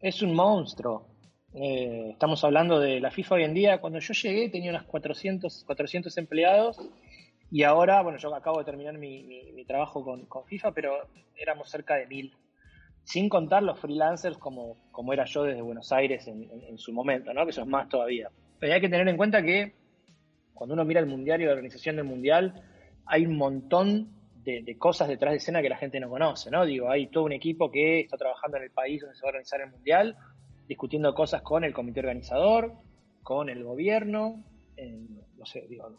Es 0.00 0.22
un 0.22 0.34
monstruo, 0.34 1.08
eh, 1.52 2.10
estamos 2.12 2.44
hablando 2.44 2.78
de 2.78 3.00
la 3.00 3.10
FIFA 3.10 3.34
hoy 3.34 3.44
en 3.44 3.54
día. 3.54 3.80
Cuando 3.80 3.98
yo 3.98 4.14
llegué 4.14 4.48
tenía 4.48 4.70
unos 4.70 4.84
400, 4.84 5.64
400 5.64 6.16
empleados 6.16 6.78
y 7.50 7.64
ahora, 7.64 8.02
bueno, 8.02 8.18
yo 8.18 8.34
acabo 8.34 8.60
de 8.60 8.64
terminar 8.64 8.98
mi, 8.98 9.64
trabajo 9.66 10.04
con, 10.04 10.46
FIFA, 10.46 10.72
pero 10.72 10.92
éramos 11.36 11.68
cerca 11.70 11.94
de 11.96 12.06
mil. 12.06 12.32
Sin 13.04 13.28
contar 13.28 13.62
los 13.62 13.78
freelancers 13.78 14.38
como, 14.38 14.76
como 14.90 15.12
era 15.12 15.24
yo 15.24 15.44
desde 15.44 15.62
Buenos 15.62 15.92
Aires 15.92 16.26
en, 16.26 16.78
su 16.78 16.92
momento, 16.92 17.32
¿no? 17.32 17.44
que 17.44 17.50
eso 17.50 17.62
es 17.62 17.66
más 17.66 17.88
todavía. 17.88 18.30
Pero 18.58 18.72
hay 18.72 18.80
que 18.80 18.88
tener 18.88 19.06
en 19.08 19.16
cuenta 19.16 19.42
que 19.42 19.74
cuando 20.54 20.74
uno 20.74 20.84
mira 20.84 21.00
el 21.00 21.06
Mundial 21.06 21.42
y 21.42 21.44
la 21.44 21.52
organización 21.52 21.96
del 21.96 22.06
Mundial, 22.06 22.62
hay 23.06 23.26
un 23.26 23.36
montón 23.36 24.08
de, 24.42 24.62
de, 24.62 24.78
cosas 24.78 25.08
detrás 25.08 25.32
de 25.32 25.38
escena 25.38 25.60
que 25.60 25.68
la 25.68 25.76
gente 25.76 26.00
no 26.00 26.08
conoce, 26.08 26.50
¿no? 26.50 26.64
Digo, 26.64 26.90
hay 26.90 27.08
todo 27.08 27.24
un 27.24 27.32
equipo 27.32 27.70
que 27.70 28.00
está 28.00 28.16
trabajando 28.16 28.56
en 28.56 28.64
el 28.64 28.70
país 28.70 29.00
donde 29.00 29.16
se 29.16 29.22
va 29.22 29.28
a 29.28 29.30
organizar 29.30 29.60
el 29.60 29.70
Mundial, 29.70 30.16
discutiendo 30.66 31.14
cosas 31.14 31.42
con 31.42 31.64
el 31.64 31.72
comité 31.72 32.00
organizador, 32.00 32.72
con 33.22 33.48
el 33.48 33.64
gobierno, 33.64 34.42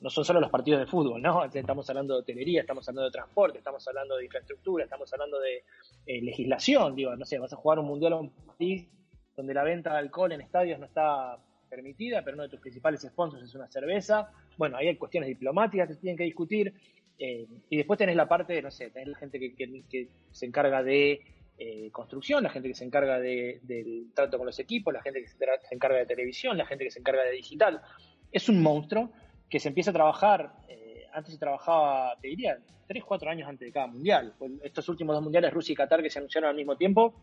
no 0.02 0.10
son 0.10 0.26
solo 0.26 0.40
los 0.40 0.50
partidos 0.50 0.80
de 0.80 0.86
fútbol, 0.86 1.22
¿no? 1.22 1.44
Estamos 1.54 1.90
hablando 1.90 2.16
de 2.16 2.20
hotelería, 2.22 2.62
estamos 2.62 2.88
hablando 2.88 3.06
de 3.06 3.12
transporte, 3.12 3.58
estamos 3.60 3.88
hablando 3.88 4.18
de 4.18 4.26
infraestructura, 4.26 4.84
estamos 4.84 5.12
hablando 5.14 5.40
de 5.40 5.64
eh, 6.06 6.22
legislación, 6.22 6.96
digo, 6.96 7.16
no 7.16 7.26
sé, 7.26 7.38
vas 7.40 7.54
a 7.54 7.56
jugar 7.56 7.80
un 7.80 7.88
mundial 7.88 8.14
a 8.14 8.18
un 8.18 8.30
país 8.30 8.88
donde 9.36 9.54
la 9.54 9.64
venta 9.64 9.92
de 9.94 10.00
alcohol 10.00 10.32
en 10.32 10.42
estadios 10.42 10.80
no 10.80 10.86
está 10.86 11.38
permitida, 11.70 12.24
pero 12.24 12.36
uno 12.36 12.44
de 12.44 12.50
tus 12.50 12.60
principales 12.60 13.02
sponsors 13.02 13.44
es 13.44 13.56
una 13.56 13.68
cerveza. 13.68 14.32
Bueno, 14.58 14.78
ahí 14.78 14.88
hay 14.88 14.96
cuestiones 14.96 15.28
diplomáticas 15.28 15.90
que 15.90 15.96
tienen 15.96 16.18
que 16.18 16.24
discutir. 16.24 16.74
Eh, 17.18 17.48
y 17.70 17.78
después 17.78 17.98
tenés 17.98 18.16
la 18.16 18.28
parte, 18.28 18.62
no 18.62 18.72
sé, 18.72 18.90
tenés 18.90 19.10
la 19.10 19.18
gente 19.18 19.40
que 19.40 20.10
se 20.32 20.46
encarga 20.46 20.84
de 20.84 21.22
eh, 21.58 21.90
construcción, 21.90 22.44
la 22.44 22.50
gente 22.50 22.68
que 22.68 22.76
se 22.76 22.84
encarga 22.84 23.18
del 23.18 24.12
trato 24.14 24.38
con 24.38 24.46
los 24.46 24.60
equipos, 24.60 24.94
la 24.94 25.02
gente 25.02 25.22
que 25.22 25.28
se, 25.30 25.38
encarga 25.72 26.00
de 26.00 26.06
televisión, 26.06 26.58
la 26.58 26.66
gente 26.66 26.84
que 26.84 26.92
se 26.92 27.00
encarga 27.00 27.24
de 27.24 27.32
digital. 27.32 27.82
Es 28.30 28.50
un 28.50 28.62
monstruo 28.62 29.14
que 29.50 29.60
se 29.60 29.70
empieza 29.70 29.92
a 29.92 29.94
trabajar, 29.94 30.54
eh, 30.68 31.06
antes 31.14 31.34
se 31.34 31.40
trabajaba, 31.40 32.16
te 32.22 32.30
diría, 32.30 32.58
3, 32.88 33.04
4 33.04 33.30
años 33.30 33.50
antes 33.50 33.68
de 33.68 33.72
cada 33.72 33.88
mundial. 33.88 34.34
Estos 34.64 34.88
últimos 34.90 35.16
dos 35.16 35.24
mundiales, 35.24 35.54
Rusia 35.54 35.74
y 35.74 35.76
Qatar, 35.76 36.02
que 36.02 36.10
se 36.10 36.20
anunciaron 36.20 36.50
al 36.50 36.56
mismo 36.56 36.76
tiempo, 36.76 37.14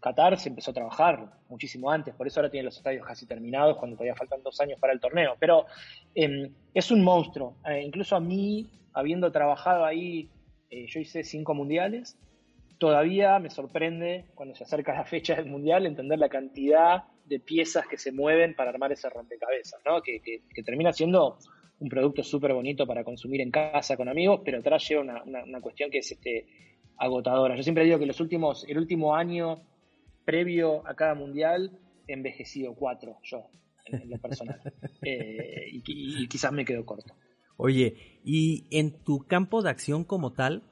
Qatar 0.00 0.38
se 0.38 0.48
empezó 0.48 0.72
a 0.72 0.74
trabajar 0.74 1.32
muchísimo 1.48 1.90
antes, 1.90 2.14
por 2.14 2.26
eso 2.26 2.40
ahora 2.40 2.50
tiene 2.50 2.64
los 2.64 2.76
estadios 2.76 3.06
casi 3.06 3.26
terminados 3.26 3.76
cuando 3.76 3.96
todavía 3.96 4.16
faltan 4.16 4.42
dos 4.42 4.60
años 4.60 4.78
para 4.80 4.92
el 4.92 5.00
torneo. 5.00 5.36
Pero 5.38 5.66
em, 6.14 6.52
es 6.74 6.90
un 6.90 7.04
monstruo. 7.04 7.56
Eh, 7.68 7.82
incluso 7.82 8.16
a 8.16 8.20
mí, 8.20 8.70
habiendo 8.92 9.30
trabajado 9.30 9.84
ahí, 9.84 10.30
yo 10.70 11.00
hice 11.00 11.22
cinco 11.22 11.52
mundiales 11.52 12.16
todavía 12.82 13.38
me 13.38 13.48
sorprende 13.48 14.24
cuando 14.34 14.56
se 14.56 14.64
acerca 14.64 14.92
la 14.92 15.04
fecha 15.04 15.36
del 15.36 15.46
Mundial 15.46 15.86
entender 15.86 16.18
la 16.18 16.28
cantidad 16.28 17.04
de 17.24 17.40
piezas 17.40 17.86
que 17.86 17.96
se 17.96 18.12
mueven 18.12 18.54
para 18.54 18.70
armar 18.70 18.92
ese 18.92 19.08
rompecabezas, 19.08 19.80
¿no? 19.84 20.02
que, 20.02 20.20
termina 20.64 20.92
siendo 20.92 21.38
un 21.78 21.88
producto 21.88 22.22
súper 22.22 22.52
bonito 22.52 22.86
para 22.86 23.04
consumir 23.04 23.40
en 23.40 23.50
casa 23.50 23.96
con 23.96 24.08
amigos, 24.08 24.40
pero 24.44 24.58
atrás 24.58 24.88
lleva 24.88 25.02
una, 25.02 25.60
cuestión 25.60 25.90
que 25.90 25.98
es 25.98 26.12
este, 26.12 26.46
agotadora. 26.96 27.56
Yo 27.56 27.62
siempre 27.62 27.84
digo 27.84 27.98
que 27.98 28.06
los 28.06 28.20
últimos, 28.20 28.64
el 28.68 28.78
último 28.78 29.14
año 29.16 29.62
previo 30.24 30.86
a 30.86 30.94
cada 30.94 31.14
mundial 31.14 31.78
he 32.06 32.12
envejecido 32.12 32.74
cuatro 32.74 33.18
yo, 33.24 33.48
en, 33.86 34.08
lo 34.08 34.18
personal. 34.18 34.60
Eh, 35.04 35.66
y 35.72 36.28
quizás 36.28 36.52
me 36.52 36.64
quedo 36.64 36.86
corto. 36.86 37.14
Oye, 37.56 38.20
y 38.24 38.68
en 38.70 39.02
tu 39.02 39.26
campo 39.26 39.62
de 39.62 39.70
acción 39.70 40.04
como 40.04 40.32
tal, 40.32 40.62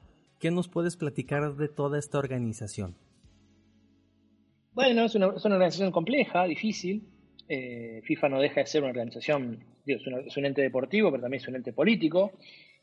¿Qué 0.41 0.49
nos 0.49 0.67
puedes 0.67 0.97
platicar 0.97 1.55
de 1.55 1.69
toda 1.69 1.99
esta 1.99 2.17
organización? 2.17 2.97
Bueno, 4.73 5.03
es 5.03 5.15
una, 5.15 5.27
organización 5.27 5.91
compleja, 5.91 6.45
difícil. 6.45 7.03
Eh, 7.49 8.01
FIFA 8.05 8.29
no 8.29 8.39
deja 8.39 8.61
de 8.61 8.67
ser 8.67 8.83
una 8.83 8.91
organización, 8.91 9.65
es, 9.85 10.37
un 10.37 10.45
ente 10.45 10.61
deportivo, 10.61 11.11
pero 11.11 11.21
también 11.21 11.41
es 11.41 11.47
un 11.49 11.57
ente 11.57 11.73
político, 11.73 12.31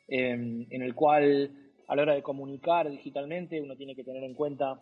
em, 0.06 0.66
en 0.68 0.82
el 0.82 0.94
cual 0.94 1.50
a 1.86 1.96
la 1.96 2.02
hora 2.02 2.14
de 2.14 2.22
comunicar 2.22 2.90
digitalmente 2.90 3.62
uno 3.62 3.74
tiene 3.74 3.96
que 3.96 4.04
tener 4.04 4.22
en 4.22 4.34
cuenta 4.34 4.78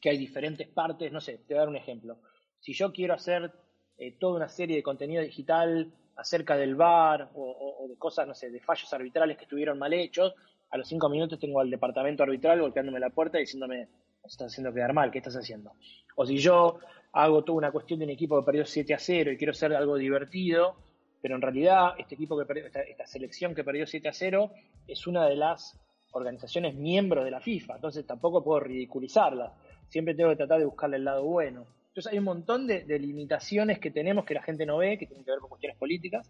que 0.00 0.10
hay 0.10 0.16
diferentes 0.16 0.68
partes. 0.68 1.10
No 1.10 1.20
sé, 1.20 1.38
te 1.38 1.54
voy 1.54 1.56
a 1.56 1.60
dar 1.60 1.68
un 1.68 1.76
ejemplo. 1.76 2.18
Si 2.60 2.72
yo 2.74 2.92
quiero 2.92 3.14
hacer 3.14 3.50
eh, 3.98 4.12
toda 4.12 4.36
una 4.36 4.48
serie 4.48 4.76
de 4.76 4.84
contenido 4.84 5.20
digital 5.20 5.92
acerca 6.14 6.56
del 6.56 6.76
VAR 6.76 7.30
o, 7.34 7.80
o, 7.80 7.88
de 7.88 7.96
cosas, 7.98 8.28
no 8.28 8.34
sé, 8.34 8.50
de 8.50 8.60
fallos 8.60 8.92
arbitrales 8.94 9.36
que 9.36 9.44
estuvieron 9.44 9.80
mal 9.80 9.92
hechos, 9.92 10.32
a 10.70 10.78
los 10.78 10.86
cinco 10.86 11.08
minutos 11.08 11.40
tengo 11.40 11.58
al 11.58 11.70
departamento 11.70 12.22
arbitral 12.22 12.60
golpeándome 12.60 13.00
la 13.00 13.10
puerta 13.10 13.38
diciéndome, 13.38 13.88
estás 14.24 14.52
haciendo 14.52 14.72
quedar 14.72 14.92
mal, 14.92 15.10
¿qué 15.10 15.18
estás 15.18 15.36
haciendo? 15.36 15.72
O 16.16 16.26
si 16.26 16.38
yo 16.38 16.78
hago 17.12 17.44
toda 17.44 17.58
una 17.58 17.72
cuestión 17.72 17.98
de 17.98 18.06
un 18.06 18.10
equipo 18.10 18.38
que 18.40 18.46
perdió 18.46 18.64
7 18.64 18.94
a 18.94 18.98
0 18.98 19.32
y 19.32 19.36
quiero 19.36 19.52
hacer 19.52 19.74
algo 19.74 19.96
divertido, 19.96 20.76
pero 21.20 21.36
en 21.36 21.42
realidad 21.42 21.94
este 21.98 22.14
equipo 22.14 22.38
que 22.38 22.44
perdió, 22.44 22.66
esta, 22.66 23.06
selección 23.06 23.54
que 23.54 23.64
perdió 23.64 23.86
7 23.86 24.08
a 24.08 24.12
0 24.12 24.50
es 24.86 25.06
una 25.06 25.26
de 25.26 25.36
las 25.36 25.78
organizaciones 26.12 26.74
miembros 26.74 27.24
de 27.24 27.30
la 27.30 27.40
FIFA, 27.40 27.76
entonces 27.76 28.06
tampoco 28.06 28.42
puedo 28.42 28.60
ridiculizarla, 28.60 29.54
siempre 29.88 30.14
tengo 30.14 30.30
que 30.30 30.36
tratar 30.36 30.58
de 30.58 30.66
buscarle 30.66 30.96
el 30.96 31.04
lado 31.04 31.24
bueno. 31.24 31.66
Entonces 31.88 32.12
hay 32.12 32.18
un 32.18 32.24
montón 32.24 32.66
de, 32.66 32.84
limitaciones 32.98 33.78
que 33.78 33.92
tenemos 33.92 34.24
que 34.24 34.34
la 34.34 34.42
gente 34.42 34.66
no 34.66 34.78
ve, 34.78 34.98
que 34.98 35.06
tienen 35.06 35.24
que 35.24 35.30
ver 35.30 35.38
con 35.38 35.48
cuestiones 35.48 35.78
políticas, 35.78 36.28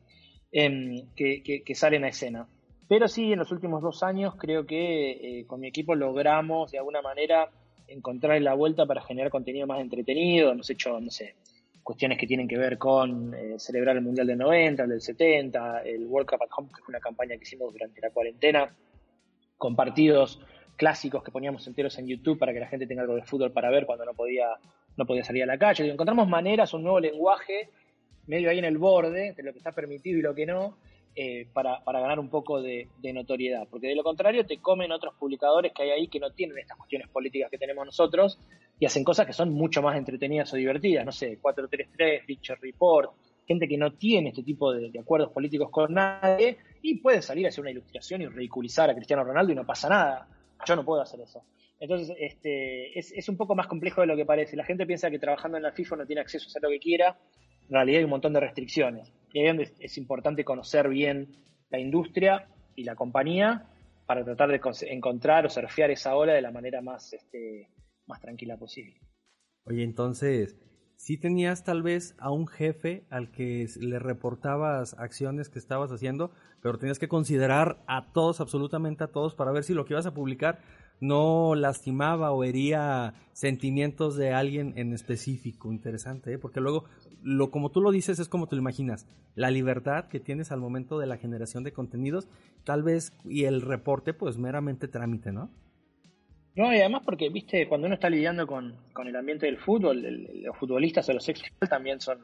em, 0.53 1.09
que 1.15 1.75
salen 1.75 2.05
a 2.05 2.09
escena. 2.09 2.47
Pero 2.89 3.09
sí, 3.09 3.33
en 3.33 3.39
los 3.39 3.51
últimos 3.51 3.83
dos 3.83 4.03
años 4.03 4.35
creo 4.37 4.67
que 4.67 5.41
eh, 5.41 5.47
con 5.47 5.61
mi 5.61 5.69
equipo 5.69 5.95
logramos 5.95 6.71
de 6.71 6.79
alguna 6.79 7.01
manera 7.01 7.51
encontrar 7.89 8.41
la 8.43 8.55
vuelta 8.55 8.87
para 8.87 9.03
generar 9.03 9.31
contenido 9.31 9.67
más 9.67 9.81
entretenido. 9.81 10.51
Hemos 10.51 10.69
hecho, 10.71 11.01
no 11.01 11.11
sé, 11.11 11.35
cuestiones 11.83 12.19
que 12.19 12.27
tienen 12.27 12.49
que 12.49 12.59
ver 12.59 12.79
con 12.79 13.35
eh, 13.35 13.59
celebrar 13.59 13.97
el 13.97 14.03
Mundial 14.03 14.27
del 14.27 14.39
90, 14.39 14.85
el 14.85 14.89
del 14.89 15.01
70, 15.01 15.83
el 15.83 16.07
World 16.07 16.29
Cup 16.29 16.43
at 16.43 16.49
Home, 16.57 16.69
que 16.69 16.83
fue 16.83 16.93
una 16.93 17.01
campaña 17.01 17.37
que 17.37 17.43
hicimos 17.43 17.73
durante 17.73 18.01
la 18.01 18.11
cuarentena, 18.11 18.75
con 19.59 19.77
partidos 19.77 20.41
clásicos 20.77 21.23
que 21.23 21.31
poníamos 21.31 21.67
enteros 21.67 21.97
en 21.99 22.09
YouTube 22.09 22.39
para 22.39 22.53
que 22.53 22.61
la 22.61 22.67
gente 22.67 22.87
tenga 22.87 23.03
algo 23.03 23.15
de 23.15 23.23
fútbol 23.23 23.53
para 23.53 23.71
ver 23.71 23.87
cuando 23.87 24.05
no 24.05 24.15
podía, 24.15 24.49
no 24.97 25.07
podía 25.07 25.23
salir 25.23 25.45
a 25.45 25.47
la 25.47 25.59
calle. 25.59 25.89
encontramos 25.89 26.27
maneras, 26.27 26.75
un 26.75 26.83
nuevo 26.83 26.99
lenguaje, 26.99 27.71
medio 28.27 28.51
ahí 28.51 28.59
en 28.59 28.65
el 28.65 28.79
borde 28.79 29.35
de 29.35 29.43
lo 29.43 29.53
que 29.53 29.59
está 29.59 29.73
permitido 29.73 30.19
y 30.19 30.23
lo 30.23 30.35
que 30.35 30.47
no, 30.47 30.77
eh, 31.17 31.47
para, 31.53 31.81
ganar 31.87 32.19
un 32.19 32.29
poco 32.29 32.61
de, 32.61 32.89
notoriedad, 33.15 33.69
porque 33.71 33.87
de 33.87 33.95
lo 33.95 34.03
contrario 34.03 34.45
te 34.45 34.59
comen 34.59 34.91
otros 34.91 35.15
publicadores 35.15 35.73
que 35.73 35.85
hay 35.85 35.91
ahí 35.91 36.09
que 36.09 36.19
no 36.19 36.33
tienen 36.33 36.59
estas 36.59 36.77
cuestiones 36.77 37.09
políticas 37.09 37.51
que 37.51 37.59
tenemos 37.59 37.87
nosotros 37.87 38.41
y 38.81 38.87
hacen 38.87 39.05
cosas 39.05 39.25
que 39.25 39.33
son 39.33 39.53
mucho 39.53 39.81
más 39.81 39.97
entretenidas 39.97 40.53
o 40.53 40.57
divertidas, 40.57 41.07
no 41.07 41.13
sé, 41.13 41.39
433, 41.41 42.25
Picture 42.27 42.59
Report, 42.61 43.13
gente 43.47 43.69
que 43.69 43.79
no 43.79 43.93
tiene 43.93 44.31
este 44.31 44.43
tipo 44.43 44.73
de, 44.73 44.91
acuerdos 44.99 45.31
políticos 45.31 45.71
con 45.71 45.95
nadie 45.95 46.59
y 46.83 46.99
puede 46.99 47.23
salir 47.23 47.47
a 47.47 47.51
hacer 47.51 47.63
una 47.63 47.71
ilustración 47.71 48.23
y 48.23 48.27
ridiculizar 48.27 48.91
a 48.91 48.95
Cristiano 48.95 49.23
Ronaldo 49.23 49.53
y 49.53 49.55
no 49.55 49.65
pasa 49.65 49.89
nada. 49.89 50.29
Yo 50.67 50.75
no 50.75 50.85
puedo 50.85 51.01
hacer 51.01 51.21
eso. 51.21 51.45
Entonces, 51.79 52.17
este, 52.19 52.99
es, 52.99 53.13
es 53.13 53.29
un 53.29 53.37
poco 53.37 53.55
más 53.55 53.69
complejo 53.69 54.01
de 54.01 54.07
lo 54.09 54.17
que 54.17 54.25
parece. 54.25 54.57
La 54.57 54.65
gente 54.65 54.87
piensa 54.87 55.11
que 55.11 55.19
trabajando 55.19 55.59
en 55.59 55.63
la 55.63 55.73
FIFA 55.73 55.97
no 55.97 56.07
tiene 56.07 56.23
acceso 56.23 56.47
a 56.47 56.49
hacer 56.49 56.63
lo 56.63 56.71
que 56.71 56.81
quiera. 56.81 57.17
En 57.69 57.75
realidad 57.75 57.99
hay 57.99 58.05
un 58.05 58.11
montón 58.11 58.33
de 58.33 58.41
restricciones. 58.41 59.13
Y 59.35 59.41
ahí 59.41 59.59
es, 59.61 59.75
es 59.81 59.99
importante 59.99 60.45
conocer 60.45 60.89
bien 60.89 61.37
la 61.69 61.81
industria 61.81 62.47
y 62.77 62.85
la 62.85 62.95
compañía 62.95 63.69
para 64.07 64.25
tratar 64.25 64.49
de 64.49 64.61
encontrar 64.93 65.45
o 65.45 65.51
surfear 65.51 65.91
esa 65.91 66.15
ola 66.15 66.35
de 66.35 66.41
la 66.41 66.53
manera 66.53 66.81
más, 66.81 67.13
este, 67.13 67.69
más 68.07 68.21
tranquila 68.21 68.57
posible. 68.57 69.01
Oye, 69.65 69.83
entonces, 69.83 70.57
sí 70.97 71.19
tenías 71.19 71.65
tal 71.65 71.83
vez 71.83 72.15
a 72.19 72.31
un 72.31 72.47
jefe 72.47 73.07
al 73.11 73.33
que 73.33 73.67
le 73.81 73.99
reportabas 73.99 74.95
acciones 74.99 75.49
que 75.49 75.59
estabas 75.59 75.91
haciendo, 75.91 76.31
pero 76.63 76.79
tenías 76.79 77.01
que 77.01 77.09
considerar 77.09 77.83
a 77.89 78.13
todos, 78.13 78.41
absolutamente 78.41 79.03
a 79.03 79.09
todos, 79.09 79.35
para 79.35 79.51
ver 79.51 79.65
si 79.65 79.75
lo 79.75 79.85
que 79.85 79.95
ibas 79.95 80.07
a 80.07 80.15
publicar 80.15 80.61
no 81.01 81.55
lastimaba 81.55 82.31
o 82.31 82.45
hería 82.45 83.15
sentimientos 83.33 84.17
de 84.17 84.33
alguien 84.33 84.75
en 84.77 84.93
específico. 84.93 85.73
Interesante, 85.73 86.35
¿eh? 86.35 86.39
porque 86.39 86.61
luego, 86.61 86.85
lo, 87.25 87.51
como 87.51 87.71
tú 87.71 87.81
lo 87.81 87.91
dices, 87.91 88.19
es 88.19 88.29
como 88.29 88.47
te 88.47 88.55
lo 88.55 88.61
imaginas. 88.61 89.09
La 89.35 89.51
libertad 89.51 90.09
que 90.09 90.21
tienes 90.21 90.53
al 90.53 90.61
momento 90.61 90.99
de 90.99 91.07
la 91.07 91.17
generación 91.17 91.65
de 91.65 91.73
contenidos, 91.73 92.29
tal 92.65 92.83
vez, 92.83 93.13
y 93.25 93.45
el 93.45 93.63
reporte, 93.63 94.13
pues 94.13 94.37
meramente 94.37 94.89
trámite, 94.89 95.33
¿no? 95.33 95.51
No, 96.55 96.73
y 96.73 96.79
además 96.79 97.03
porque, 97.05 97.31
viste, 97.31 97.67
cuando 97.67 97.87
uno 97.87 97.95
está 97.95 98.11
lidiando 98.11 98.47
con, 98.47 98.77
el 99.05 99.17
ambiente 99.17 99.47
del 99.47 99.59
fútbol, 99.59 100.03
los 100.43 100.57
futbolistas 100.57 101.09
o 101.09 101.15
los 101.15 101.29
ex 101.29 101.43
también 101.69 102.01
son 102.01 102.19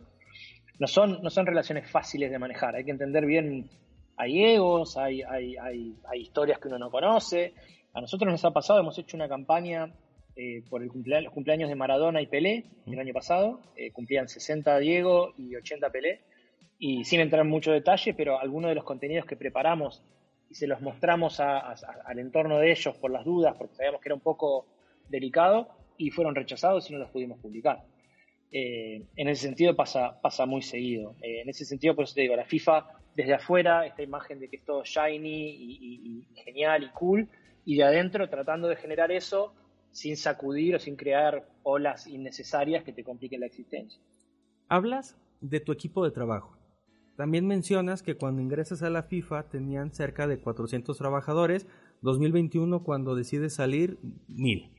no, 0.79 0.87
son, 0.87 1.23
no 1.23 1.31
son 1.31 1.47
relaciones 1.47 1.91
fáciles 1.91 2.31
de 2.31 2.39
manejar. 2.39 2.75
Hay 2.75 2.85
que 2.85 2.91
entender 2.91 3.27
bien, 3.27 3.69
hay 4.17 4.45
egos, 4.45 4.97
hay, 4.97 5.23
hay, 5.23 5.57
hay, 5.57 5.95
hay 6.09 6.21
historias 6.21 6.59
que 6.59 6.69
uno 6.69 6.79
no 6.79 6.91
conoce. 6.91 7.55
A 7.93 8.01
nosotros 8.01 8.31
nos 8.31 8.45
ha 8.45 8.51
pasado, 8.51 8.81
hemos 8.81 8.99
hecho 8.99 9.17
una 9.17 9.29
campaña 9.29 9.93
eh, 10.41 10.63
por 10.71 10.83
el 10.83 10.89
cumpleaños, 10.89 11.25
los 11.25 11.35
cumpleaños 11.35 11.69
de 11.69 11.75
Maradona 11.75 12.23
y 12.23 12.27
Pelé 12.27 12.65
el 12.87 12.99
año 12.99 13.13
pasado. 13.13 13.61
Eh, 13.77 13.91
cumplían 13.91 14.27
60 14.27 14.79
Diego 14.79 15.35
y 15.37 15.55
80 15.55 15.91
Pelé. 15.91 16.21
Y 16.79 17.05
sin 17.05 17.21
entrar 17.21 17.43
en 17.43 17.51
mucho 17.51 17.73
detalle, 17.73 18.15
pero 18.15 18.41
algunos 18.41 18.71
de 18.71 18.75
los 18.75 18.85
contenidos 18.85 19.27
que 19.27 19.37
preparamos 19.37 20.03
y 20.49 20.55
se 20.55 20.67
los 20.67 20.81
mostramos 20.81 21.39
al 21.41 22.19
entorno 22.19 22.59
de 22.59 22.73
ellos 22.73 22.97
por 22.97 23.11
las 23.11 23.25
dudas, 23.25 23.55
porque 23.59 23.75
sabíamos 23.75 24.01
que 24.01 24.09
era 24.09 24.15
un 24.15 24.23
poco 24.23 24.67
delicado, 25.09 25.69
y 25.99 26.11
fueron 26.11 26.35
rechazados 26.35 26.89
y 26.89 26.95
no 26.95 26.99
los 26.99 27.11
pudimos 27.11 27.39
publicar. 27.39 27.85
Eh, 28.51 29.05
en 29.17 29.29
ese 29.29 29.43
sentido 29.43 29.77
pasa, 29.77 30.19
pasa 30.23 30.47
muy 30.47 30.63
seguido. 30.63 31.15
Eh, 31.23 31.43
en 31.43 31.51
ese 31.51 31.67
sentido, 31.67 31.95
por 31.95 32.05
eso 32.05 32.15
te 32.15 32.23
digo, 32.23 32.35
la 32.35 32.47
FIFA 32.47 32.87
desde 33.15 33.35
afuera, 33.35 33.87
esta 33.87 34.03
imagen 34.03 34.41
de 34.41 34.49
que 34.49 34.57
es 34.57 34.65
todo 34.65 34.83
shiny 34.83 35.51
y, 35.51 36.27
genial 36.45 36.85
y 36.85 36.89
cool, 36.91 37.29
y 37.67 37.77
de 37.77 37.85
adentro 37.85 38.29
tratando 38.31 38.69
de 38.69 38.77
generar 38.77 39.13
eso 39.13 39.55
sin 39.93 40.17
sacudir 40.17 40.75
o 40.77 40.79
sin 40.79 40.97
crear 40.97 41.49
olas 41.63 42.07
innecesarias 42.07 42.85
que 42.85 42.93
te 42.93 43.05
compliquen 43.05 43.41
la 43.41 43.47
existencia. 43.47 44.01
Hablas 44.69 45.17
de 45.41 45.61
tu 45.61 45.73
equipo 45.73 46.05
de 46.05 46.11
trabajo. 46.11 46.57
También 47.17 47.47
mencionas 47.47 48.03
que 48.03 48.17
cuando 48.17 48.41
ingresas 48.41 48.83
a 48.83 48.91
la 48.91 49.03
FIFA 49.03 49.51
tenían 49.51 49.93
cerca 49.93 50.27
de 50.27 50.41
400 50.41 50.97
trabajadores, 50.97 51.67
2021 52.03 52.83
cuando 52.83 53.15
decides 53.15 53.55
salir, 53.55 53.99
1000. 54.29 54.71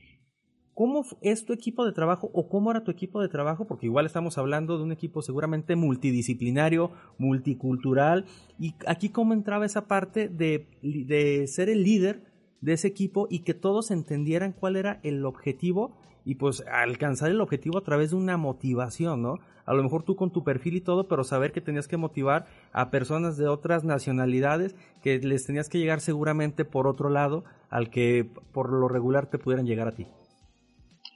¿Cómo 0.74 1.04
es 1.20 1.44
tu 1.44 1.52
equipo 1.52 1.84
de 1.84 1.92
trabajo 1.92 2.30
o 2.32 2.48
cómo 2.48 2.70
era 2.70 2.82
tu 2.82 2.90
equipo 2.90 3.20
de 3.20 3.28
trabajo? 3.28 3.66
Porque 3.66 3.86
igual 3.86 4.06
estamos 4.06 4.38
hablando 4.38 4.78
de 4.78 4.84
un 4.84 4.92
equipo 4.92 5.20
seguramente 5.20 5.76
multidisciplinario, 5.76 6.92
multicultural. 7.18 8.24
Y 8.58 8.74
aquí 8.86 9.10
cómo 9.10 9.34
entraba 9.34 9.66
esa 9.66 9.86
parte 9.86 10.28
de, 10.28 10.66
de 10.82 11.46
ser 11.46 11.68
el 11.68 11.84
líder 11.84 12.31
de 12.62 12.72
ese 12.72 12.88
equipo 12.88 13.26
y 13.28 13.40
que 13.40 13.52
todos 13.52 13.90
entendieran 13.90 14.52
cuál 14.52 14.76
era 14.76 15.00
el 15.02 15.26
objetivo 15.26 15.92
y 16.24 16.36
pues 16.36 16.64
alcanzar 16.70 17.30
el 17.30 17.40
objetivo 17.40 17.78
a 17.78 17.82
través 17.82 18.10
de 18.10 18.16
una 18.16 18.36
motivación, 18.36 19.22
¿no? 19.22 19.38
A 19.64 19.74
lo 19.74 19.82
mejor 19.82 20.02
tú 20.02 20.16
con 20.16 20.32
tu 20.32 20.42
perfil 20.42 20.76
y 20.76 20.80
todo, 20.80 21.06
pero 21.06 21.24
saber 21.24 21.52
que 21.52 21.60
tenías 21.60 21.88
que 21.88 21.96
motivar 21.96 22.46
a 22.72 22.90
personas 22.90 23.36
de 23.36 23.48
otras 23.48 23.84
nacionalidades 23.84 24.74
que 25.02 25.18
les 25.18 25.46
tenías 25.46 25.68
que 25.68 25.78
llegar 25.78 26.00
seguramente 26.00 26.64
por 26.64 26.86
otro 26.86 27.10
lado 27.10 27.44
al 27.70 27.90
que 27.90 28.26
por 28.52 28.72
lo 28.72 28.88
regular 28.88 29.26
te 29.26 29.38
pudieran 29.38 29.66
llegar 29.66 29.88
a 29.88 29.94
ti. 29.94 30.06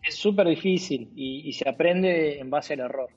Es 0.06 0.16
súper 0.16 0.46
difícil 0.46 1.10
y, 1.16 1.52
se 1.52 1.68
aprende 1.68 2.38
en 2.38 2.50
base 2.50 2.74
al 2.74 2.80
error. 2.80 3.10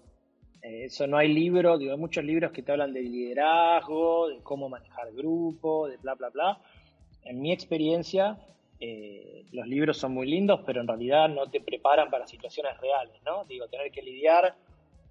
Eh, 0.63 0.85
eso 0.85 1.05
no 1.05 1.17
hay 1.17 1.31
libro, 1.31 1.77
digo, 1.77 1.91
hay 1.91 1.99
muchos 1.99 2.23
libros 2.23 2.51
que 2.51 2.63
te 2.63 2.71
hablan 2.71 2.93
de 2.93 3.01
liderazgo, 3.01 4.29
de 4.29 4.41
cómo 4.41 4.69
manejar 4.69 5.11
grupo, 5.13 5.87
de 5.87 5.97
bla, 5.97 6.15
bla, 6.15 6.29
bla. 6.29 6.59
En 7.23 7.41
mi 7.41 7.51
experiencia, 7.51 8.37
eh, 8.79 9.45
los 9.51 9.67
libros 9.67 9.97
son 9.97 10.13
muy 10.13 10.27
lindos, 10.27 10.61
pero 10.65 10.79
en 10.79 10.87
realidad 10.87 11.27
no 11.27 11.49
te 11.49 11.59
preparan 11.59 12.09
para 12.09 12.25
situaciones 12.25 12.79
reales, 12.79 13.15
¿no? 13.25 13.43
Digo, 13.45 13.67
tener 13.67 13.91
que 13.91 14.01
lidiar 14.01 14.55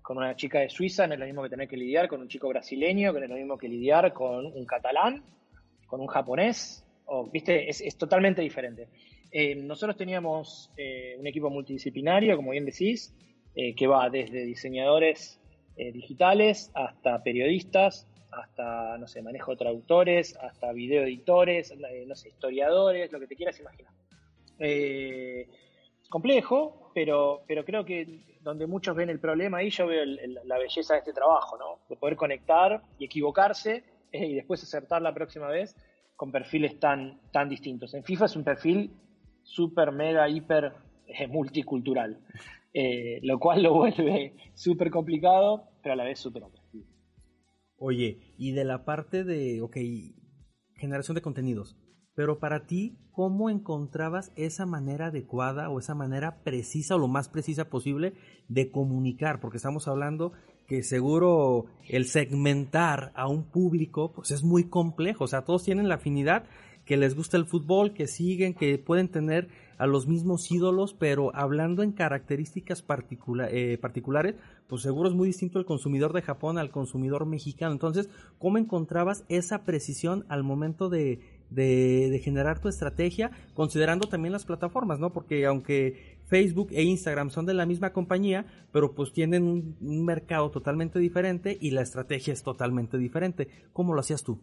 con 0.00 0.16
una 0.16 0.34
chica 0.36 0.60
de 0.60 0.70
Suiza 0.70 1.06
no 1.06 1.14
es 1.14 1.20
lo 1.20 1.26
mismo 1.26 1.42
que 1.42 1.50
tener 1.50 1.68
que 1.68 1.76
lidiar 1.76 2.08
con 2.08 2.22
un 2.22 2.28
chico 2.28 2.48
brasileño, 2.48 3.12
que 3.12 3.20
no 3.20 3.26
es 3.26 3.30
lo 3.30 3.36
mismo 3.36 3.58
que 3.58 3.68
lidiar 3.68 4.12
con 4.14 4.46
un 4.46 4.64
catalán, 4.64 5.22
con 5.86 6.00
un 6.00 6.06
japonés, 6.06 6.84
viste, 7.30 7.68
es, 7.68 7.98
totalmente 7.98 8.40
diferente. 8.40 8.88
Eh, 9.30 9.54
nosotros 9.54 9.98
teníamos 9.98 10.70
eh, 10.78 11.16
un 11.18 11.26
equipo 11.26 11.50
multidisciplinario, 11.50 12.36
como 12.36 12.52
bien 12.52 12.64
decís, 12.64 13.14
que 13.76 13.88
va 13.88 14.08
desde 14.08 14.44
diseñadores 14.44 15.40
digitales 15.76 16.70
hasta 16.74 17.20
periodistas, 17.24 18.06
hasta, 18.30 18.98
no 18.98 19.06
sé, 19.06 19.22
manejo 19.22 19.56
traductores, 19.56 20.36
hasta 20.36 20.72
video 20.72 21.02
editores, 21.02 21.70
eh, 21.70 22.04
no 22.06 22.14
sé, 22.14 22.28
historiadores, 22.28 23.10
lo 23.12 23.20
que 23.20 23.26
te 23.26 23.36
quieras 23.36 23.58
imaginar. 23.60 23.92
Eh, 24.58 25.48
complejo, 26.08 26.90
pero, 26.94 27.42
pero 27.46 27.64
creo 27.64 27.84
que 27.84 28.38
donde 28.42 28.66
muchos 28.66 28.96
ven 28.96 29.10
el 29.10 29.20
problema 29.20 29.58
ahí, 29.58 29.70
yo 29.70 29.86
veo 29.86 30.04
la 30.44 30.58
belleza 30.58 30.94
de 30.94 31.00
este 31.00 31.12
trabajo, 31.12 31.56
¿no? 31.58 31.80
De 31.88 31.96
poder 31.96 32.16
conectar 32.16 32.82
y 32.98 33.04
equivocarse 33.04 33.84
eh, 34.12 34.26
y 34.26 34.34
después 34.34 34.62
acertar 34.62 35.02
la 35.02 35.14
próxima 35.14 35.48
vez 35.48 35.76
con 36.16 36.32
perfiles 36.32 36.78
tan, 36.80 37.20
tan 37.30 37.48
distintos. 37.48 37.94
En 37.94 38.04
FIFA 38.04 38.24
es 38.24 38.36
un 38.36 38.44
perfil 38.44 38.90
súper, 39.42 39.92
mega, 39.92 40.28
hiper 40.28 40.72
multicultural, 41.28 42.18
lo 43.22 43.38
cual 43.38 43.62
lo 43.62 43.72
vuelve 43.72 44.34
súper 44.54 44.90
complicado, 44.90 45.64
pero 45.82 45.94
a 45.94 45.96
la 45.96 46.04
vez 46.04 46.18
súper 46.18 46.42
Oye, 47.78 48.34
y 48.36 48.52
de 48.52 48.64
la 48.64 48.84
parte 48.84 49.24
de, 49.24 49.62
ok, 49.62 49.76
generación 50.74 51.14
de 51.14 51.22
contenidos, 51.22 51.76
pero 52.14 52.40
para 52.40 52.66
ti, 52.66 52.98
¿cómo 53.12 53.48
encontrabas 53.48 54.32
esa 54.34 54.66
manera 54.66 55.06
adecuada 55.06 55.70
o 55.70 55.78
esa 55.78 55.94
manera 55.94 56.42
precisa 56.42 56.96
o 56.96 56.98
lo 56.98 57.06
más 57.06 57.28
precisa 57.28 57.70
posible 57.70 58.14
de 58.48 58.72
comunicar? 58.72 59.38
Porque 59.38 59.58
estamos 59.58 59.86
hablando 59.86 60.32
que 60.66 60.82
seguro 60.82 61.66
el 61.88 62.06
segmentar 62.06 63.12
a 63.14 63.28
un 63.28 63.50
público 63.50 64.12
pues 64.12 64.32
es 64.32 64.42
muy 64.42 64.68
complejo, 64.68 65.24
o 65.24 65.28
sea, 65.28 65.44
todos 65.44 65.62
tienen 65.62 65.88
la 65.88 65.94
afinidad 65.94 66.44
que 66.88 66.96
les 66.96 67.14
gusta 67.14 67.36
el 67.36 67.44
fútbol, 67.44 67.92
que 67.92 68.06
siguen, 68.06 68.54
que 68.54 68.78
pueden 68.78 69.08
tener 69.08 69.48
a 69.76 69.86
los 69.86 70.06
mismos 70.06 70.50
ídolos, 70.50 70.94
pero 70.94 71.30
hablando 71.36 71.82
en 71.82 71.92
características 71.92 72.82
eh, 73.50 73.78
particulares, 73.78 74.36
pues 74.68 74.80
seguro 74.80 75.10
es 75.10 75.14
muy 75.14 75.28
distinto 75.28 75.58
el 75.58 75.66
consumidor 75.66 76.14
de 76.14 76.22
Japón 76.22 76.56
al 76.56 76.70
consumidor 76.70 77.26
mexicano. 77.26 77.72
Entonces, 77.72 78.08
¿cómo 78.38 78.56
encontrabas 78.56 79.26
esa 79.28 79.64
precisión 79.64 80.24
al 80.30 80.44
momento 80.44 80.88
de, 80.88 81.20
generar 82.24 82.58
tu 82.58 82.68
estrategia, 82.68 83.32
considerando 83.52 84.08
también 84.08 84.32
las 84.32 84.46
plataformas, 84.46 84.98
¿no? 84.98 85.12
Porque 85.12 85.44
aunque 85.44 86.16
Facebook 86.24 86.68
e 86.70 86.84
Instagram 86.84 87.28
son 87.28 87.44
de 87.44 87.52
la 87.52 87.66
misma 87.66 87.92
compañía, 87.92 88.46
pero 88.72 88.94
pues 88.94 89.12
tienen 89.12 89.42
un, 89.42 89.76
un 89.82 90.06
mercado 90.06 90.50
totalmente 90.50 90.98
diferente 90.98 91.58
y 91.60 91.70
la 91.70 91.82
estrategia 91.82 92.32
es 92.32 92.42
totalmente 92.42 92.96
diferente. 92.96 93.48
¿Cómo 93.74 93.92
lo 93.92 94.00
hacías 94.00 94.22
tú? 94.24 94.38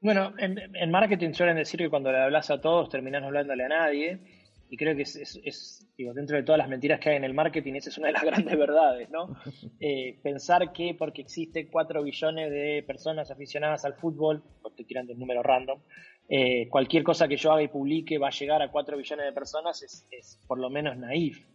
Bueno, 0.00 0.34
en, 0.38 0.90
marketing 0.90 1.32
suelen 1.32 1.56
decir 1.56 1.80
que 1.80 1.88
cuando 1.88 2.12
le 2.12 2.18
hablas 2.18 2.50
a 2.50 2.60
todos 2.60 2.88
terminas 2.88 3.22
no 3.22 3.28
hablándole 3.28 3.64
a 3.64 3.68
nadie. 3.68 4.20
Y 4.68 4.76
creo 4.76 4.96
que 4.96 5.02
es, 5.02 5.88
digo, 5.96 6.12
dentro 6.12 6.36
de 6.36 6.42
todas 6.42 6.58
las 6.58 6.68
mentiras 6.68 6.98
que 6.98 7.10
hay 7.10 7.16
en 7.16 7.24
el 7.24 7.34
marketing, 7.34 7.74
esa 7.74 7.88
es 7.88 7.98
una 7.98 8.08
de 8.08 8.14
las 8.14 8.24
grandes 8.24 8.58
verdades, 8.58 9.08
¿no? 9.10 9.36
Eh, 9.78 10.18
pensar 10.22 10.72
que 10.72 10.96
porque 10.98 11.22
existe 11.22 11.68
4 11.68 12.02
billones 12.02 12.50
de 12.50 12.84
personas 12.84 13.30
aficionadas 13.30 13.84
al 13.84 13.94
fútbol, 13.94 14.42
porque 14.62 14.84
tirando 14.84 15.12
un 15.12 15.20
número 15.20 15.42
random, 15.42 15.80
eh, 16.28 16.68
cualquier 16.68 17.04
cosa 17.04 17.28
que 17.28 17.36
yo 17.36 17.52
haga 17.52 17.62
y 17.62 17.68
publique 17.68 18.18
va 18.18 18.28
a 18.28 18.32
llegar 18.32 18.60
a 18.60 18.72
4 18.72 18.96
billones 18.96 19.24
de 19.24 19.32
personas 19.32 19.82
es, 19.84 20.06
es 20.10 20.42
por 20.48 20.58
lo 20.58 20.68
menos 20.68 20.96
naif. 20.96 21.46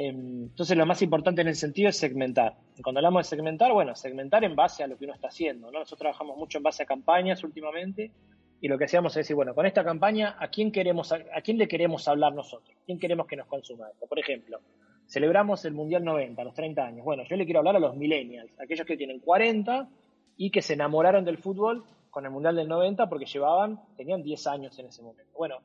Em, 0.00 0.44
entonces 0.44 0.76
lo 0.76 0.86
más 0.86 1.02
importante 1.02 1.40
en 1.40 1.48
el 1.48 1.56
sentido 1.56 1.88
es 1.88 1.96
segmentar. 1.96 2.54
Cuando 2.84 3.00
hablamos 3.00 3.26
de 3.26 3.30
segmentar, 3.30 3.72
bueno, 3.72 3.96
segmentar 3.96 4.44
en 4.44 4.54
base 4.54 4.84
a 4.84 4.86
lo 4.86 4.96
que 4.96 5.06
uno 5.06 5.14
está 5.14 5.26
haciendo. 5.26 5.72
Nosotros 5.72 5.98
trabajamos 5.98 6.36
mucho 6.36 6.58
en 6.58 6.62
base 6.62 6.84
a 6.84 6.86
campañas 6.86 7.42
últimamente 7.42 8.12
y 8.60 8.68
lo 8.68 8.78
que 8.78 8.84
hacíamos 8.84 9.10
es 9.14 9.24
decir, 9.24 9.34
bueno, 9.34 9.56
con 9.56 9.66
esta 9.66 9.82
campaña, 9.82 10.36
¿a 10.38 10.50
quién, 10.50 10.70
queremos, 10.70 11.10
a 11.10 11.40
quién 11.42 11.58
le 11.58 11.66
queremos 11.66 12.06
hablar 12.06 12.32
nosotros? 12.32 12.76
¿Quién 12.86 13.00
queremos 13.00 13.26
que 13.26 13.34
nos 13.34 13.48
consuma 13.48 13.88
esto? 13.88 14.06
Por 14.06 14.20
ejemplo, 14.20 14.60
celebramos 15.08 15.64
el 15.64 15.72
Mundial 15.72 16.04
90, 16.04 16.44
los 16.44 16.54
30 16.54 16.80
años. 16.80 17.04
Bueno, 17.04 17.24
yo 17.28 17.34
le 17.34 17.44
quiero 17.44 17.58
hablar 17.58 17.74
a 17.74 17.80
los 17.80 17.96
millennials, 17.96 18.52
aquellos 18.60 18.86
que 18.86 18.96
tienen 18.96 19.18
40 19.18 19.88
y 20.36 20.52
que 20.52 20.62
se 20.62 20.74
enamoraron 20.74 21.24
del 21.24 21.38
fútbol 21.38 21.82
con 22.10 22.24
el 22.24 22.30
Mundial 22.30 22.54
del 22.54 22.68
90 22.68 23.08
porque 23.08 23.26
llevaban, 23.26 23.80
tenían 23.96 24.22
10 24.22 24.46
años 24.46 24.78
en 24.78 24.86
ese 24.86 25.02
momento. 25.02 25.32
Bueno, 25.36 25.56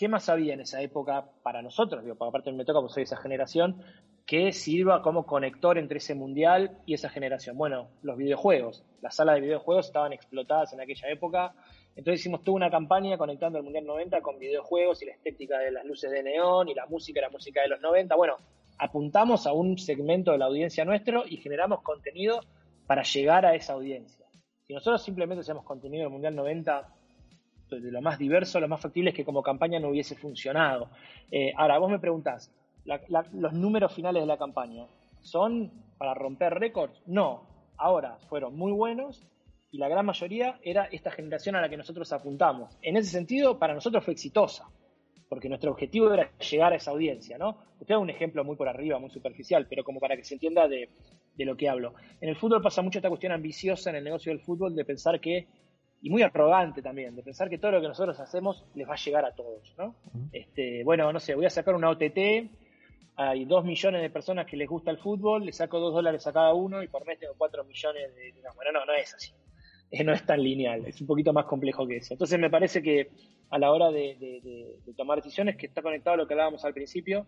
¿qué 0.00 0.08
más 0.08 0.30
había 0.30 0.54
en 0.54 0.60
esa 0.60 0.80
época 0.80 1.26
para 1.42 1.60
nosotros? 1.60 2.02
Digo, 2.02 2.16
aparte 2.24 2.50
me 2.52 2.64
toca, 2.64 2.80
porque 2.80 2.94
soy 2.94 3.02
esa 3.02 3.18
generación, 3.18 3.82
que 4.24 4.50
sirva 4.50 5.02
como 5.02 5.26
conector 5.26 5.76
entre 5.76 5.98
ese 5.98 6.14
mundial 6.14 6.78
y 6.86 6.94
esa 6.94 7.10
generación. 7.10 7.58
Bueno, 7.58 7.90
los 8.00 8.16
videojuegos. 8.16 8.82
Las 9.02 9.16
salas 9.16 9.34
de 9.34 9.42
videojuegos 9.42 9.88
estaban 9.88 10.14
explotadas 10.14 10.72
en 10.72 10.80
aquella 10.80 11.10
época. 11.10 11.52
Entonces 11.96 12.20
hicimos 12.20 12.42
toda 12.42 12.56
una 12.56 12.70
campaña 12.70 13.18
conectando 13.18 13.58
el 13.58 13.64
Mundial 13.64 13.84
90 13.84 14.22
con 14.22 14.38
videojuegos 14.38 15.02
y 15.02 15.04
la 15.04 15.12
estética 15.12 15.58
de 15.58 15.70
las 15.70 15.84
luces 15.84 16.10
de 16.10 16.22
neón 16.22 16.70
y 16.70 16.74
la 16.74 16.86
música, 16.86 17.20
la 17.20 17.28
música 17.28 17.60
de 17.60 17.68
los 17.68 17.82
90. 17.82 18.16
Bueno, 18.16 18.36
apuntamos 18.78 19.46
a 19.46 19.52
un 19.52 19.76
segmento 19.76 20.32
de 20.32 20.38
la 20.38 20.46
audiencia 20.46 20.86
nuestro 20.86 21.24
y 21.26 21.36
generamos 21.36 21.82
contenido 21.82 22.40
para 22.86 23.02
llegar 23.02 23.44
a 23.44 23.54
esa 23.54 23.74
audiencia. 23.74 24.24
Si 24.66 24.72
nosotros 24.72 25.02
simplemente 25.02 25.42
hacemos 25.42 25.62
contenido 25.62 26.04
del 26.04 26.12
Mundial 26.12 26.34
90 26.34 26.99
de 27.78 27.92
lo 27.92 28.02
más 28.02 28.18
diverso, 28.18 28.58
lo 28.60 28.68
más 28.68 28.80
factible 28.80 29.10
es 29.10 29.16
que 29.16 29.24
como 29.24 29.42
campaña 29.42 29.78
no 29.78 29.88
hubiese 29.90 30.16
funcionado. 30.16 30.88
Eh, 31.30 31.52
ahora, 31.56 31.78
vos 31.78 31.90
me 31.90 31.98
preguntás, 31.98 32.52
los 32.84 33.52
números 33.52 33.92
finales 33.94 34.22
de 34.22 34.26
la 34.26 34.38
campaña, 34.38 34.86
¿son 35.20 35.70
para 35.98 36.14
romper 36.14 36.54
récords? 36.54 37.02
No. 37.06 37.42
Ahora, 37.76 38.18
fueron 38.28 38.56
muy 38.56 38.72
buenos 38.72 39.26
y 39.70 39.78
la 39.78 39.88
gran 39.88 40.04
mayoría 40.04 40.58
era 40.62 40.86
esta 40.86 41.10
generación 41.10 41.54
a 41.56 41.60
la 41.60 41.68
que 41.68 41.76
nosotros 41.76 42.12
apuntamos. 42.12 42.76
En 42.82 42.96
ese 42.96 43.10
sentido, 43.10 43.58
para 43.58 43.74
nosotros 43.74 44.04
fue 44.04 44.14
exitosa, 44.14 44.68
porque 45.28 45.48
nuestro 45.48 45.70
objetivo 45.70 46.12
era 46.12 46.30
llegar 46.38 46.72
a 46.72 46.76
esa 46.76 46.90
audiencia, 46.90 47.38
¿no? 47.38 47.58
Usted 47.80 47.94
da 47.94 47.98
un 47.98 48.10
ejemplo 48.10 48.44
muy 48.44 48.56
por 48.56 48.68
arriba, 48.68 48.98
muy 48.98 49.10
superficial, 49.10 49.66
pero 49.68 49.84
como 49.84 50.00
para 50.00 50.16
que 50.16 50.24
se 50.24 50.34
entienda 50.34 50.66
de, 50.66 50.90
de 51.36 51.44
lo 51.44 51.56
que 51.56 51.68
hablo. 51.68 51.94
En 52.20 52.28
el 52.28 52.36
fútbol 52.36 52.60
pasa 52.60 52.82
mucho 52.82 52.98
esta 52.98 53.08
cuestión 53.08 53.32
ambiciosa 53.32 53.90
en 53.90 53.96
el 53.96 54.04
negocio 54.04 54.32
del 54.32 54.40
fútbol 54.40 54.74
de 54.74 54.84
pensar 54.84 55.20
que 55.20 55.46
y 56.02 56.10
muy 56.10 56.22
arrogante 56.22 56.82
también, 56.82 57.14
de 57.14 57.22
pensar 57.22 57.50
que 57.50 57.58
todo 57.58 57.72
lo 57.72 57.80
que 57.80 57.88
nosotros 57.88 58.18
hacemos 58.20 58.64
les 58.74 58.88
va 58.88 58.94
a 58.94 58.96
llegar 58.96 59.24
a 59.24 59.34
todos, 59.34 59.74
¿no? 59.76 59.94
este, 60.32 60.82
bueno, 60.84 61.12
no 61.12 61.20
sé, 61.20 61.34
voy 61.34 61.46
a 61.46 61.50
sacar 61.50 61.74
una 61.74 61.90
OTT, 61.90 62.18
hay 63.16 63.44
dos 63.44 63.64
millones 63.64 64.00
de 64.00 64.08
personas 64.08 64.46
que 64.46 64.56
les 64.56 64.68
gusta 64.68 64.90
el 64.90 64.96
fútbol, 64.96 65.44
le 65.44 65.52
saco 65.52 65.78
dos 65.78 65.92
dólares 65.92 66.26
a 66.26 66.32
cada 66.32 66.54
uno 66.54 66.82
y 66.82 66.88
por 66.88 67.06
mes 67.06 67.18
tengo 67.18 67.34
cuatro 67.36 67.64
millones 67.64 68.14
de... 68.14 68.32
bueno, 68.54 68.72
no, 68.72 68.86
no 68.86 68.94
es 68.94 69.14
así, 69.14 69.32
no 70.04 70.12
es 70.12 70.24
tan 70.24 70.42
lineal, 70.42 70.86
es 70.86 71.00
un 71.00 71.06
poquito 71.06 71.32
más 71.32 71.44
complejo 71.44 71.86
que 71.86 71.98
eso. 71.98 72.14
Entonces 72.14 72.38
me 72.38 72.48
parece 72.48 72.82
que 72.82 73.10
a 73.50 73.58
la 73.58 73.72
hora 73.72 73.90
de, 73.90 74.78
tomar 74.96 75.18
decisiones, 75.18 75.56
que 75.56 75.66
está 75.66 75.82
conectado 75.82 76.14
a 76.14 76.16
lo 76.16 76.26
que 76.26 76.34
hablábamos 76.34 76.64
al 76.64 76.72
principio, 76.72 77.26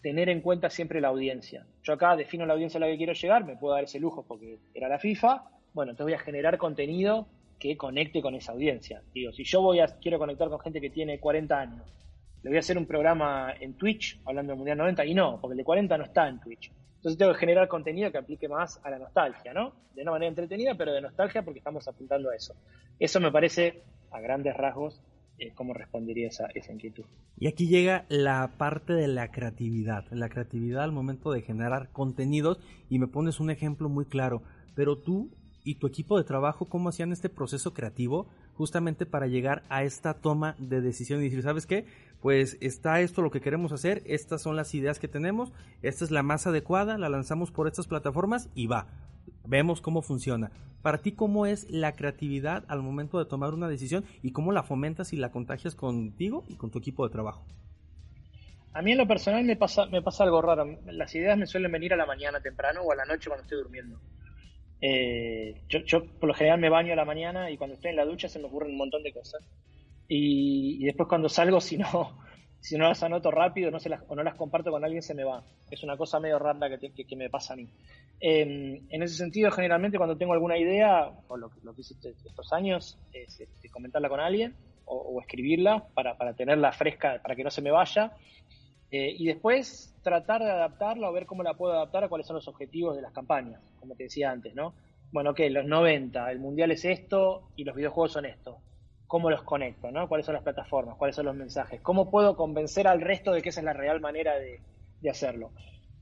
tener 0.00 0.28
en 0.28 0.40
cuenta 0.40 0.70
siempre 0.70 1.00
la 1.00 1.08
audiencia. 1.08 1.66
Yo 1.82 1.92
acá 1.92 2.16
defino 2.16 2.46
la 2.46 2.54
audiencia 2.54 2.78
a 2.78 2.80
la 2.80 2.86
que 2.86 2.96
quiero 2.96 3.12
llegar, 3.12 3.44
me 3.44 3.56
puedo 3.56 3.74
dar 3.74 3.84
ese 3.84 3.98
lujo 3.98 4.24
porque 4.26 4.58
era 4.72 4.88
la 4.88 4.98
FIFA, 4.98 5.44
bueno, 5.74 5.90
entonces 5.90 6.14
voy 6.14 6.20
a 6.20 6.24
generar 6.24 6.56
contenido 6.56 7.26
que 7.58 7.76
conecte 7.76 8.22
con 8.22 8.34
esa 8.34 8.52
audiencia. 8.52 9.02
Digo, 9.12 9.32
si 9.32 9.44
yo 9.44 9.60
voy 9.62 9.80
a, 9.80 9.86
quiero 9.98 10.18
conectar 10.18 10.48
con 10.48 10.60
gente 10.60 10.80
que 10.80 10.90
tiene 10.90 11.18
40 11.18 11.58
años, 11.58 11.94
le 12.42 12.50
voy 12.50 12.56
a 12.56 12.60
hacer 12.60 12.78
un 12.78 12.86
programa 12.86 13.52
en 13.60 13.74
Twitch 13.74 14.20
hablando 14.24 14.52
del 14.52 14.58
Mundial 14.58 14.78
90 14.78 15.04
y 15.06 15.14
no, 15.14 15.40
porque 15.40 15.54
el 15.54 15.58
de 15.58 15.64
40 15.64 15.98
no 15.98 16.04
está 16.04 16.28
en 16.28 16.40
Twitch. 16.40 16.70
Entonces 16.96 17.18
tengo 17.18 17.32
que 17.32 17.38
generar 17.38 17.68
contenido 17.68 18.10
que 18.10 18.18
aplique 18.18 18.48
más 18.48 18.80
a 18.84 18.90
la 18.90 18.98
nostalgia, 18.98 19.52
¿no? 19.52 19.72
De 19.94 20.02
una 20.02 20.12
manera 20.12 20.28
entretenida, 20.28 20.74
pero 20.76 20.92
de 20.92 21.00
nostalgia 21.00 21.42
porque 21.44 21.58
estamos 21.58 21.86
apuntando 21.86 22.30
a 22.30 22.34
eso. 22.34 22.54
Eso 22.98 23.20
me 23.20 23.30
parece, 23.30 23.82
a 24.10 24.20
grandes 24.20 24.56
rasgos, 24.56 25.00
eh, 25.38 25.52
cómo 25.54 25.74
respondería 25.74 26.26
esa, 26.26 26.48
esa 26.54 26.72
inquietud. 26.72 27.04
Y 27.38 27.46
aquí 27.46 27.68
llega 27.68 28.04
la 28.08 28.54
parte 28.58 28.92
de 28.92 29.06
la 29.06 29.30
creatividad, 29.30 30.04
la 30.10 30.28
creatividad 30.28 30.82
al 30.82 30.90
momento 30.90 31.30
de 31.30 31.42
generar 31.42 31.90
contenidos 31.92 32.58
y 32.88 32.98
me 32.98 33.06
pones 33.06 33.38
un 33.38 33.50
ejemplo 33.50 33.88
muy 33.88 34.04
claro, 34.04 34.42
pero 34.74 34.98
tú 34.98 35.30
y 35.68 35.74
tu 35.74 35.86
equipo 35.86 36.16
de 36.16 36.24
trabajo 36.24 36.64
cómo 36.64 36.88
hacían 36.88 37.12
este 37.12 37.28
proceso 37.28 37.74
creativo 37.74 38.26
justamente 38.54 39.04
para 39.04 39.26
llegar 39.26 39.64
a 39.68 39.82
esta 39.82 40.14
toma 40.14 40.56
de 40.58 40.80
decisión 40.80 41.20
y 41.20 41.24
decir, 41.24 41.42
¿sabes 41.42 41.66
qué? 41.66 41.84
Pues 42.22 42.56
está 42.62 43.02
esto 43.02 43.20
lo 43.20 43.30
que 43.30 43.42
queremos 43.42 43.70
hacer, 43.72 44.02
estas 44.06 44.40
son 44.40 44.56
las 44.56 44.74
ideas 44.74 44.98
que 44.98 45.08
tenemos, 45.08 45.52
esta 45.82 46.06
es 46.06 46.10
la 46.10 46.22
más 46.22 46.46
adecuada, 46.46 46.96
la 46.96 47.10
lanzamos 47.10 47.50
por 47.50 47.66
estas 47.66 47.86
plataformas 47.86 48.48
y 48.54 48.66
va. 48.66 48.86
Vemos 49.44 49.82
cómo 49.82 50.00
funciona. 50.00 50.52
Para 50.80 51.02
ti, 51.02 51.12
¿cómo 51.12 51.44
es 51.44 51.70
la 51.70 51.94
creatividad 51.96 52.64
al 52.68 52.80
momento 52.80 53.18
de 53.18 53.26
tomar 53.26 53.52
una 53.52 53.68
decisión 53.68 54.06
y 54.22 54.32
cómo 54.32 54.52
la 54.52 54.62
fomentas 54.62 55.12
y 55.12 55.18
la 55.18 55.32
contagias 55.32 55.74
contigo 55.74 56.44
y 56.48 56.54
con 56.54 56.70
tu 56.70 56.78
equipo 56.78 57.06
de 57.06 57.12
trabajo? 57.12 57.44
A 58.72 58.80
mí 58.80 58.92
en 58.92 58.98
lo 58.98 59.06
personal 59.06 59.44
me 59.44 59.56
pasa, 59.56 59.84
me 59.84 60.00
pasa 60.00 60.24
algo 60.24 60.40
raro. 60.40 60.78
Las 60.86 61.14
ideas 61.14 61.36
me 61.36 61.46
suelen 61.46 61.72
venir 61.72 61.92
a 61.92 61.96
la 61.98 62.06
mañana 62.06 62.40
temprano 62.40 62.80
o 62.80 62.92
a 62.92 62.96
la 62.96 63.04
noche 63.04 63.28
cuando 63.28 63.42
estoy 63.42 63.58
durmiendo. 63.58 64.00
Eh, 64.80 65.62
yo, 65.68 66.04
por 66.20 66.28
lo 66.28 66.34
general 66.34 66.60
me 66.60 66.68
baño 66.68 66.92
a 66.92 66.96
la 66.96 67.04
mañana 67.04 67.50
y 67.50 67.56
cuando 67.56 67.74
estoy 67.74 67.90
en 67.90 67.96
la 67.96 68.04
ducha 68.04 68.28
se 68.28 68.38
me 68.38 68.46
ocurren 68.46 68.70
un 68.72 68.78
montón 68.78 69.02
de 69.02 69.12
cosas. 69.12 69.42
Y, 70.06 70.84
después 70.84 71.08
cuando 71.08 71.28
salgo, 71.28 71.60
si 71.62 71.76
no, 71.76 72.18
si 72.60 72.76
no 72.76 72.88
las 72.88 73.02
anoto 73.02 73.30
rápido 73.30 73.70
no 73.70 73.80
se 73.80 73.88
las, 73.88 74.02
o 74.08 74.14
no 74.14 74.22
las 74.22 74.34
comparto 74.34 74.70
con 74.70 74.84
alguien, 74.84 75.02
se 75.02 75.14
me 75.14 75.24
va. 75.24 75.44
Es 75.70 75.82
una 75.82 75.96
cosa 75.96 76.20
medio 76.20 76.38
rara 76.38 76.78
que, 76.78 76.92
que, 76.92 77.16
me 77.16 77.30
pasa 77.30 77.54
a 77.54 77.56
mí. 77.56 77.68
en 78.20 79.02
ese 79.02 79.14
sentido, 79.14 79.50
generalmente 79.50 79.98
cuando 79.98 80.16
tengo 80.16 80.32
alguna 80.32 80.58
idea, 80.58 81.10
o 81.28 81.36
lo, 81.36 81.50
lo 81.62 81.74
que 81.74 81.82
hice 81.82 81.94
estos 82.02 82.52
años, 82.52 82.98
es 83.12 83.40
este, 83.40 83.68
comentarla 83.68 84.08
con 84.08 84.20
alguien 84.20 84.54
o, 84.88 85.20
escribirla 85.20 85.86
para, 85.94 86.16
para 86.16 86.34
tenerla 86.34 86.72
fresca, 86.72 87.20
para 87.22 87.36
que 87.36 87.44
no 87.44 87.50
se 87.50 87.62
me 87.62 87.70
vaya. 87.70 88.12
Eh, 88.90 89.14
y 89.18 89.26
después 89.26 89.94
tratar 90.02 90.42
de 90.42 90.50
adaptarla 90.50 91.10
o 91.10 91.12
ver 91.12 91.26
cómo 91.26 91.42
la 91.42 91.54
puedo 91.54 91.74
adaptar 91.74 92.04
a 92.04 92.08
cuáles 92.08 92.26
son 92.26 92.36
los 92.36 92.48
objetivos 92.48 92.96
de 92.96 93.02
las 93.02 93.12
campañas, 93.12 93.60
como 93.78 93.94
te 93.94 94.04
decía 94.04 94.30
antes, 94.30 94.54
¿no? 94.54 94.74
Bueno, 95.12 95.30
ok, 95.30 95.40
los 95.50 95.66
90, 95.66 96.30
el 96.30 96.38
mundial 96.38 96.70
es 96.70 96.84
esto 96.84 97.50
y 97.56 97.64
los 97.64 97.74
videojuegos 97.74 98.12
son 98.12 98.24
esto. 98.24 98.58
¿Cómo 99.06 99.30
los 99.30 99.42
conecto, 99.42 99.90
no? 99.90 100.08
¿Cuáles 100.08 100.26
son 100.26 100.34
las 100.34 100.42
plataformas? 100.42 100.96
¿Cuáles 100.96 101.16
son 101.16 101.26
los 101.26 101.34
mensajes? 101.34 101.80
¿Cómo 101.80 102.10
puedo 102.10 102.36
convencer 102.36 102.86
al 102.86 103.00
resto 103.00 103.32
de 103.32 103.42
que 103.42 103.50
esa 103.50 103.60
es 103.60 103.64
la 103.64 103.72
real 103.72 104.00
manera 104.00 104.34
de, 104.38 104.60
hacerlo? 105.08 105.52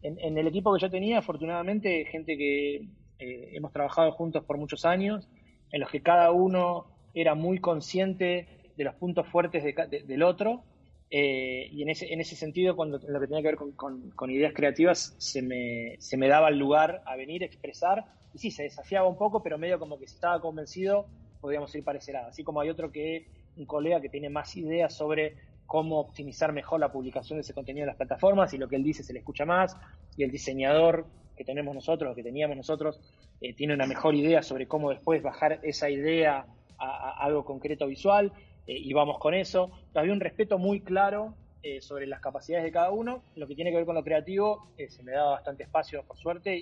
En, 0.03 0.39
el 0.39 0.47
equipo 0.47 0.73
que 0.75 0.81
yo 0.81 0.91
tenía, 0.91 1.19
afortunadamente, 1.19 2.05
gente 2.07 2.37
que 2.37 2.77
eh, 3.19 3.51
hemos 3.53 3.73
trabajado 3.73 4.13
juntos 4.13 4.45
por 4.45 4.59
muchos 4.59 4.85
años, 4.85 5.29
en 5.73 5.81
los 5.81 5.91
que 5.91 6.03
cada 6.03 6.31
uno 6.31 6.87
era 7.15 7.35
muy 7.35 7.59
consciente 7.59 8.49
de 8.77 8.85
los 8.85 8.95
puntos 8.95 9.27
fuertes 9.29 9.65
del 9.89 10.23
otro 10.23 10.63
eh, 11.11 11.69
y 11.71 11.83
en 11.83 11.91
ese, 11.91 12.13
en 12.13 12.21
ese 12.21 12.35
sentido, 12.35 12.75
cuando 12.75 12.99
lo 12.99 13.21
que 13.21 13.27
tenía 13.27 13.43
que 13.43 13.49
ver 13.49 13.75
con, 13.77 14.31
ideas 14.31 14.53
creativas, 14.53 15.15
se 15.19 15.41
me, 15.41 15.97
se 15.99 16.17
me, 16.17 16.29
daba 16.29 16.49
el 16.49 16.59
lugar 16.59 17.03
a 17.07 17.17
venir, 17.17 17.43
a 17.43 17.47
expresar, 17.47 18.05
y 18.35 18.39
sí, 18.39 18.51
se 18.51 18.65
desafiaba 18.65 19.09
un 19.09 19.17
poco, 19.17 19.43
pero 19.43 19.57
medio 19.57 19.79
como 19.79 19.99
que 19.99 20.07
si 20.07 20.15
estaba 20.15 20.41
convencido, 20.41 21.07
podíamos 21.41 21.75
ir 21.75 21.85
para 21.85 21.99
ese 21.99 22.13
lado. 22.13 22.29
Así 22.29 22.43
como 22.43 22.61
hay 22.61 22.71
otro 22.71 22.91
que, 22.91 23.29
un 23.57 23.67
colega 23.67 24.01
que 24.01 24.09
tiene 24.09 24.29
más 24.29 24.57
ideas 24.57 24.93
sobre 24.93 25.37
cómo 25.67 26.01
optimizar 26.01 26.53
mejor 26.53 26.81
la 26.81 26.93
publicación 26.93 27.39
de 27.39 27.43
ese 27.43 27.55
contenido 27.55 27.85
en 27.85 27.89
las 27.89 27.97
plataformas, 27.97 28.53
y 28.55 28.59
lo 28.59 28.69
que 28.69 28.77
él 28.77 28.83
dice 28.83 29.05
se 29.05 29.13
le 29.13 29.21
escucha 29.21 29.45
más, 29.45 29.77
y 30.17 30.25
el 30.25 30.31
diseñador 30.31 31.07
que 31.37 31.45
tenemos 31.45 31.75
nosotros, 31.75 32.17
que 32.17 32.23
teníamos 32.23 32.57
nosotros, 32.57 33.01
eh, 33.41 33.55
tiene 33.55 33.75
una 33.75 33.87
mejor 33.87 34.15
idea 34.15 34.43
sobre 34.43 34.67
cómo 34.67 34.91
después 34.91 35.23
bajar 35.23 35.61
esa 35.63 35.89
idea 35.89 36.47
a 36.79 37.25
algo 37.25 37.45
concreto 37.45 37.87
visual, 37.87 38.33
eh, 38.67 38.79
y 38.79 38.93
vamos 38.93 39.19
con 39.19 39.35
eso. 39.35 39.71
Había 39.95 40.13
un 40.13 40.21
respeto 40.21 40.59
muy 40.59 40.81
claro 40.81 41.35
eh, 41.69 41.81
sobre 41.81 42.07
las 42.07 42.21
capacidades 42.21 42.65
de 42.65 42.71
cada 42.71 42.93
uno. 42.93 43.25
Lo 43.35 43.49
que 43.49 43.57
tiene 43.57 43.71
que 43.73 43.79
ver 43.79 43.87
con 43.87 43.97
lo 43.97 44.05
creativo, 44.05 44.71
eh, 44.79 44.89
se 44.89 45.03
me 45.03 45.11
daba 45.11 45.33
bastante 45.33 45.65
espacio, 45.65 46.05
por 46.05 46.17
suerte, 46.17 46.57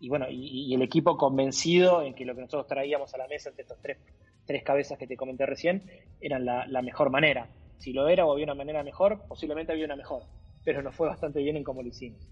y, 0.00 0.08
bueno, 0.08 0.26
y, 0.30 0.74
el 0.74 0.80
equipo 0.80 1.18
convencido 1.18 2.02
en 2.02 2.14
que 2.14 2.24
lo 2.24 2.34
que 2.34 2.40
nosotros 2.40 2.66
traíamos 2.66 3.12
a 3.12 3.18
la 3.18 3.28
mesa 3.28 3.50
entre 3.50 3.62
estas 3.62 3.82
tres, 3.82 3.98
tres 4.46 4.62
cabezas 4.64 4.98
que 4.98 5.06
te 5.06 5.16
comenté 5.16 5.44
recién, 5.44 5.82
eran 6.22 6.44
la, 6.44 6.82
mejor 6.82 7.10
manera. 7.10 7.48
Si 7.76 7.92
lo 7.92 8.08
era 8.08 8.24
o 8.24 8.32
había 8.32 8.44
una 8.44 8.54
manera 8.54 8.82
mejor, 8.82 9.22
posiblemente 9.28 9.72
había 9.72 9.84
una 9.84 9.96
mejor, 9.96 10.22
pero 10.64 10.82
nos 10.82 10.94
fue 10.94 11.08
bastante 11.08 11.42
bien 11.42 11.56
en 11.56 11.62
cómo 11.62 11.82
lo 11.82 11.88
hicimos. 11.88 12.26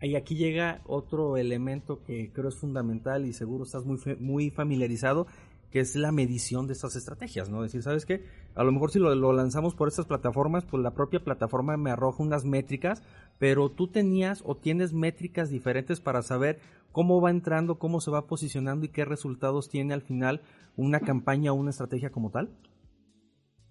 Y 0.00 0.14
aquí 0.14 0.36
llega 0.36 0.80
otro 0.86 1.36
elemento 1.36 2.04
que 2.04 2.32
creo 2.32 2.50
es 2.50 2.56
fundamental 2.56 3.26
y 3.26 3.32
seguro 3.32 3.64
estás 3.64 3.84
muy, 3.84 3.98
muy 4.20 4.50
familiarizado, 4.50 5.26
que 5.74 5.80
es 5.80 5.96
la 5.96 6.12
medición 6.12 6.68
de 6.68 6.72
estas 6.72 6.94
estrategias, 6.94 7.50
¿no? 7.50 7.60
Decir, 7.60 7.82
¿sabes 7.82 8.06
qué? 8.06 8.22
A 8.54 8.62
lo 8.62 8.70
mejor 8.70 8.92
si 8.92 9.00
lo, 9.00 9.32
lanzamos 9.32 9.74
por 9.74 9.88
estas 9.88 10.06
plataformas, 10.06 10.64
pues 10.64 10.80
la 10.80 10.94
propia 10.94 11.18
plataforma 11.18 11.76
me 11.76 11.90
arroja 11.90 12.22
unas 12.22 12.44
métricas, 12.44 13.02
pero 13.40 13.72
tú 13.72 13.88
tenías 13.88 14.40
o 14.46 14.56
tienes 14.56 14.92
métricas 14.92 15.50
diferentes 15.50 16.00
para 16.00 16.22
saber 16.22 16.60
cómo 16.92 17.20
va 17.20 17.32
entrando, 17.32 17.80
cómo 17.80 18.00
se 18.00 18.12
va 18.12 18.28
posicionando 18.28 18.86
y 18.86 18.90
qué 18.90 19.04
resultados 19.04 19.68
tiene 19.68 19.94
al 19.94 20.02
final 20.02 20.42
una 20.76 21.00
campaña 21.00 21.50
o 21.50 21.56
una 21.56 21.70
estrategia 21.70 22.10
como 22.10 22.30
tal. 22.30 22.50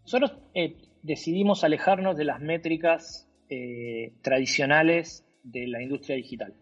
Nosotros 0.01 0.33
eh, 0.55 0.75
decidimos 1.03 1.63
alejarnos 1.63 2.17
de 2.17 2.25
las 2.25 2.41
métricas 2.41 3.29
eh, 3.49 4.11
tradicionales 4.21 5.25
de 5.41 5.67
la 5.67 5.81
industria 5.81 6.17
digital. 6.17 6.53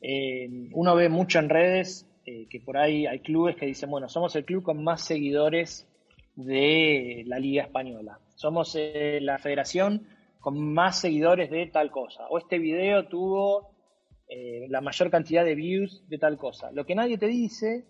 Eh, 0.00 0.48
uno 0.72 0.94
ve 0.94 1.08
mucho 1.08 1.40
en 1.40 1.48
redes 1.48 2.06
eh, 2.32 2.46
que 2.48 2.60
por 2.60 2.76
ahí 2.76 3.06
hay 3.06 3.18
clubes 3.18 3.56
que 3.56 3.66
dicen, 3.66 3.90
bueno, 3.90 4.08
somos 4.08 4.36
el 4.36 4.44
club 4.44 4.62
con 4.62 4.84
más 4.84 5.02
seguidores 5.02 5.88
de 6.36 7.24
la 7.26 7.40
Liga 7.40 7.64
Española, 7.64 8.20
somos 8.36 8.76
eh, 8.76 9.18
la 9.20 9.38
federación 9.38 10.06
con 10.38 10.72
más 10.72 11.00
seguidores 11.00 11.50
de 11.50 11.66
tal 11.66 11.90
cosa, 11.90 12.28
o 12.28 12.38
este 12.38 12.60
video 12.60 13.08
tuvo 13.08 13.72
eh, 14.28 14.66
la 14.68 14.80
mayor 14.80 15.10
cantidad 15.10 15.44
de 15.44 15.56
views 15.56 16.08
de 16.08 16.18
tal 16.18 16.38
cosa. 16.38 16.70
Lo 16.70 16.86
que 16.86 16.94
nadie 16.94 17.18
te 17.18 17.26
dice 17.26 17.86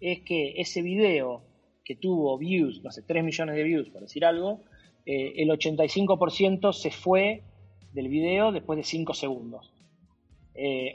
es 0.00 0.22
que 0.22 0.54
ese 0.56 0.82
video 0.82 1.44
que 1.84 1.94
tuvo 1.94 2.36
views, 2.38 2.82
no 2.82 2.90
sé, 2.90 3.02
3 3.02 3.22
millones 3.22 3.54
de 3.54 3.62
views, 3.62 3.88
por 3.90 4.00
decir 4.00 4.24
algo, 4.24 4.64
el 5.04 5.48
85% 5.48 6.72
se 6.72 6.90
fue 6.90 7.44
del 7.92 8.08
video 8.08 8.50
después 8.50 8.78
de 8.78 8.82
5 8.82 9.14
segundos. 9.14 9.72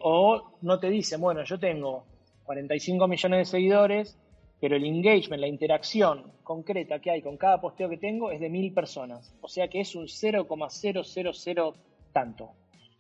o 0.03 0.57
no 0.61 0.79
te 0.81 0.89
dice, 0.89 1.15
bueno, 1.15 1.45
yo 1.45 1.57
tengo 1.57 2.10
45 2.51 3.07
millones 3.07 3.39
de 3.39 3.45
seguidores, 3.45 4.17
pero 4.59 4.75
el 4.75 4.83
engagement, 4.83 5.39
la 5.39 5.47
interacción 5.47 6.33
concreta 6.43 6.99
que 6.99 7.09
hay 7.09 7.21
con 7.21 7.37
cada 7.37 7.61
posteo 7.61 7.87
que 7.87 7.95
tengo 7.97 8.29
es 8.29 8.41
de 8.41 8.49
mil 8.49 8.73
personas. 8.73 9.33
O 9.39 9.47
sea 9.47 9.69
que 9.69 9.79
es 9.79 9.95
un 9.95 10.09
0,000 10.09 11.73
tanto. 12.11 12.49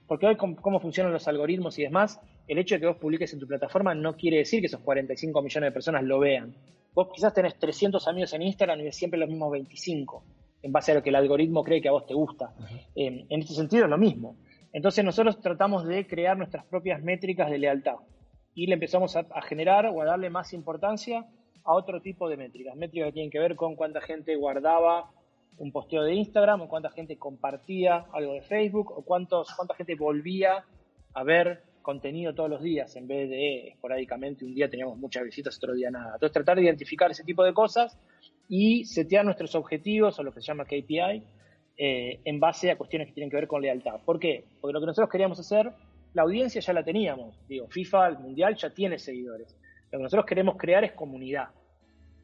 Porque 0.07 0.25
hoy, 0.25 0.37
cómo 0.37 0.79
funcionan 0.79 1.11
los 1.11 1.27
algoritmos 1.27 1.77
y 1.79 1.83
demás, 1.83 2.21
el 2.47 2.59
hecho 2.59 2.75
de 2.75 2.81
que 2.81 2.87
vos 2.87 2.95
publiques 2.95 3.33
en 3.33 3.39
tu 3.41 3.47
plataforma 3.47 3.93
no 3.93 4.15
quiere 4.15 4.37
decir 4.37 4.61
que 4.61 4.67
esos 4.67 4.79
45 4.79 5.41
millones 5.41 5.67
de 5.67 5.73
personas 5.73 6.03
lo 6.03 6.19
vean. 6.19 6.55
Vos 6.93 7.09
quizás 7.13 7.33
tenés 7.33 7.59
300 7.59 8.07
amigos 8.07 8.31
en 8.31 8.43
Instagram 8.43 8.79
y 8.79 8.91
siempre 8.93 9.19
los 9.19 9.27
mismos 9.27 9.51
25, 9.51 10.23
en 10.61 10.71
base 10.71 10.93
a 10.93 10.95
lo 10.95 11.03
que 11.03 11.09
el 11.09 11.15
algoritmo 11.15 11.61
cree 11.61 11.81
que 11.81 11.89
a 11.89 11.91
vos 11.91 12.05
te 12.05 12.13
gusta. 12.13 12.53
Eh, 12.95 13.25
en 13.27 13.41
este 13.41 13.53
sentido 13.53 13.83
es 13.83 13.89
lo 13.89 13.97
mismo. 13.97 14.37
Entonces 14.71 15.03
nosotros 15.03 15.41
tratamos 15.41 15.85
de 15.85 16.07
crear 16.07 16.37
nuestras 16.37 16.63
propias 16.65 17.03
métricas 17.03 17.49
de 17.49 17.57
lealtad 17.57 17.97
y 18.55 18.67
le 18.67 18.73
empezamos 18.73 19.15
a, 19.15 19.25
a 19.31 19.41
generar 19.41 19.85
o 19.85 20.01
a 20.01 20.05
darle 20.05 20.29
más 20.29 20.53
importancia 20.53 21.25
a 21.63 21.73
otro 21.73 22.01
tipo 22.01 22.29
de 22.29 22.37
métricas. 22.37 22.75
Métricas 22.75 23.07
que 23.07 23.13
tienen 23.13 23.31
que 23.31 23.39
ver 23.39 23.55
con 23.55 23.75
cuánta 23.75 24.01
gente 24.01 24.35
guardaba 24.35 25.11
un 25.57 25.71
posteo 25.71 26.03
de 26.03 26.15
Instagram, 26.15 26.61
o 26.61 26.67
cuánta 26.67 26.89
gente 26.89 27.17
compartía 27.17 28.05
algo 28.13 28.33
de 28.33 28.41
Facebook, 28.41 28.91
o 28.91 29.03
cuántos, 29.03 29.53
cuánta 29.55 29.75
gente 29.75 29.95
volvía 29.95 30.65
a 31.13 31.23
ver 31.23 31.63
contenido 31.81 32.33
todos 32.33 32.49
los 32.49 32.61
días, 32.61 32.95
en 32.95 33.07
vez 33.07 33.29
de 33.29 33.69
esporádicamente 33.69 34.45
un 34.45 34.53
día 34.53 34.69
teníamos 34.69 34.97
muchas 34.97 35.23
visitas, 35.23 35.57
otro 35.57 35.73
día 35.73 35.89
nada. 35.89 36.13
Entonces 36.13 36.33
tratar 36.33 36.57
de 36.57 36.63
identificar 36.63 37.11
ese 37.11 37.23
tipo 37.23 37.43
de 37.43 37.53
cosas 37.53 37.97
y 38.47 38.85
setear 38.85 39.25
nuestros 39.25 39.55
objetivos, 39.55 40.17
o 40.19 40.23
lo 40.23 40.33
que 40.33 40.41
se 40.41 40.47
llama 40.47 40.65
KPI, 40.65 41.23
eh, 41.77 42.19
en 42.23 42.39
base 42.39 42.71
a 42.71 42.77
cuestiones 42.77 43.07
que 43.07 43.13
tienen 43.13 43.29
que 43.29 43.37
ver 43.37 43.47
con 43.47 43.61
lealtad. 43.61 43.99
¿Por 44.05 44.19
qué? 44.19 44.45
Porque 44.59 44.73
lo 44.73 44.79
que 44.79 44.87
nosotros 44.87 45.09
queríamos 45.09 45.39
hacer, 45.39 45.71
la 46.13 46.23
audiencia 46.23 46.61
ya 46.61 46.73
la 46.73 46.83
teníamos. 46.83 47.39
Digo, 47.47 47.67
FIFA, 47.67 48.07
el 48.07 48.19
Mundial 48.19 48.55
ya 48.55 48.69
tiene 48.69 48.99
seguidores. 48.99 49.57
Lo 49.91 49.99
que 49.99 50.03
nosotros 50.03 50.25
queremos 50.25 50.57
crear 50.57 50.83
es 50.83 50.93
comunidad 50.93 51.49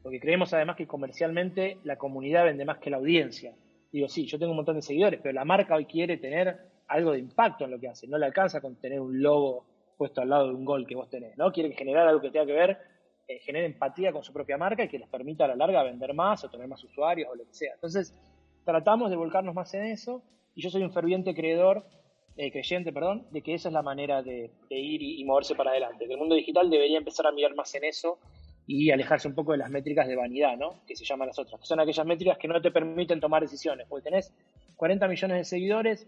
porque 0.08 0.20
creemos 0.20 0.52
además 0.54 0.76
que 0.76 0.86
comercialmente 0.86 1.78
la 1.84 1.96
comunidad 1.96 2.44
vende 2.44 2.64
más 2.64 2.78
que 2.78 2.90
la 2.90 2.96
audiencia. 2.96 3.54
Digo, 3.92 4.08
sí, 4.08 4.26
yo 4.26 4.38
tengo 4.38 4.52
un 4.52 4.56
montón 4.56 4.76
de 4.76 4.82
seguidores, 4.82 5.20
pero 5.22 5.34
la 5.34 5.44
marca 5.44 5.74
hoy 5.74 5.86
quiere 5.86 6.16
tener 6.18 6.56
algo 6.86 7.12
de 7.12 7.18
impacto 7.18 7.64
en 7.64 7.72
lo 7.72 7.78
que 7.78 7.88
hace. 7.88 8.06
No 8.06 8.18
le 8.18 8.26
alcanza 8.26 8.60
con 8.60 8.76
tener 8.76 9.00
un 9.00 9.20
logo 9.20 9.66
puesto 9.96 10.20
al 10.20 10.30
lado 10.30 10.48
de 10.48 10.54
un 10.54 10.64
gol 10.64 10.86
que 10.86 10.94
vos 10.94 11.10
tenés, 11.10 11.36
¿no? 11.36 11.50
Quiere 11.52 11.74
generar 11.74 12.06
algo 12.06 12.20
que 12.20 12.30
tenga 12.30 12.46
que 12.46 12.52
ver, 12.52 12.78
eh, 13.26 13.40
empatía 13.46 14.12
con 14.12 14.22
su 14.22 14.32
propia 14.32 14.56
marca 14.56 14.84
y 14.84 14.88
que 14.88 14.98
les 14.98 15.08
permita 15.08 15.44
a 15.44 15.48
la 15.48 15.56
larga 15.56 15.82
vender 15.82 16.14
más 16.14 16.44
o 16.44 16.48
tener 16.48 16.68
más 16.68 16.82
usuarios 16.84 17.28
o 17.30 17.34
lo 17.34 17.44
que 17.44 17.52
sea. 17.54 17.74
Entonces, 17.74 18.14
tratamos 18.64 19.10
de 19.10 19.16
volcarnos 19.16 19.54
más 19.54 19.74
en 19.74 19.84
eso 19.84 20.22
y 20.54 20.62
yo 20.62 20.70
soy 20.70 20.82
un 20.84 20.92
ferviente 20.92 21.34
creedor, 21.34 21.84
eh, 22.40 22.52
creyente, 22.52 22.92
perdón, 22.92 23.26
de 23.32 23.42
que 23.42 23.54
esa 23.54 23.68
es 23.68 23.72
la 23.72 23.82
manera 23.82 24.22
de, 24.22 24.52
ir 24.70 25.02
y, 25.02 25.24
moverse 25.24 25.56
para 25.56 25.70
adelante. 25.70 26.06
Que 26.06 26.12
el 26.12 26.18
mundo 26.20 26.36
digital 26.36 26.70
debería 26.70 26.96
empezar 26.96 27.26
a 27.26 27.32
mirar 27.32 27.52
más 27.56 27.74
en 27.74 27.82
eso 27.82 28.20
y 28.64 28.92
alejarse 28.92 29.26
un 29.26 29.34
poco 29.34 29.50
de 29.50 29.58
las 29.58 29.70
métricas 29.70 30.06
de 30.06 30.14
vanidad, 30.14 30.56
¿no? 30.56 30.84
Que 30.86 30.94
se 30.94 31.04
llaman 31.04 31.26
las 31.26 31.38
otras, 31.40 31.60
que 31.60 31.66
son 31.66 31.80
aquellas 31.80 32.06
métricas 32.06 32.38
que 32.38 32.46
no 32.46 32.62
te 32.62 32.70
permiten 32.70 33.18
tomar 33.18 33.42
decisiones. 33.42 33.88
Porque 33.88 34.04
tenés 34.04 34.32
40 34.76 35.08
millones 35.08 35.36
de 35.36 35.44
seguidores, 35.44 36.06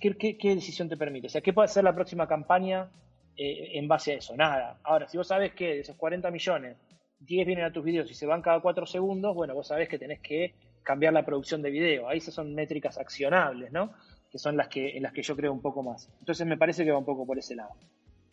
¿qué, 0.00 0.36
decisión 0.42 0.88
te 0.88 0.96
permite? 0.96 1.26
O 1.26 1.30
sea, 1.30 1.42
¿qué 1.42 1.52
puede 1.52 1.68
ser 1.68 1.84
la 1.84 1.94
próxima 1.94 2.26
campaña 2.26 2.90
eh, 3.36 3.72
en 3.74 3.88
base 3.88 4.12
a 4.12 4.16
eso? 4.16 4.34
Nada. 4.38 4.80
Ahora, 4.84 5.06
si 5.06 5.18
vos 5.18 5.28
sabes 5.28 5.52
que 5.52 5.66
de 5.66 5.80
esos 5.80 5.96
40 5.96 6.30
millones, 6.30 6.78
10 7.20 7.46
vienen 7.46 7.66
a 7.66 7.72
tus 7.72 7.84
videos 7.84 8.10
y 8.10 8.14
se 8.14 8.24
van 8.24 8.40
cada 8.40 8.60
4 8.60 8.86
segundos, 8.86 9.34
bueno, 9.34 9.52
vos 9.52 9.66
sabés 9.66 9.86
que 9.90 9.98
tenés 9.98 10.20
que 10.20 10.54
cambiar 10.82 11.12
la 11.12 11.26
producción 11.26 11.60
de 11.60 11.68
video. 11.68 12.08
Ahí 12.08 12.16
esas 12.16 12.32
son 12.32 12.54
métricas 12.54 12.96
accionables, 12.96 13.70
¿no? 13.70 13.92
Que 14.30 14.38
son 14.38 14.56
las 14.56 14.68
que, 14.68 14.96
en 14.96 15.02
las 15.02 15.12
que 15.12 15.22
yo 15.22 15.36
creo 15.36 15.52
un 15.52 15.60
poco 15.60 15.82
más. 15.82 16.10
Entonces 16.20 16.46
me 16.46 16.56
parece 16.56 16.84
que 16.84 16.90
va 16.90 16.98
un 16.98 17.04
poco 17.04 17.26
por 17.26 17.38
ese 17.38 17.54
lado. 17.54 17.70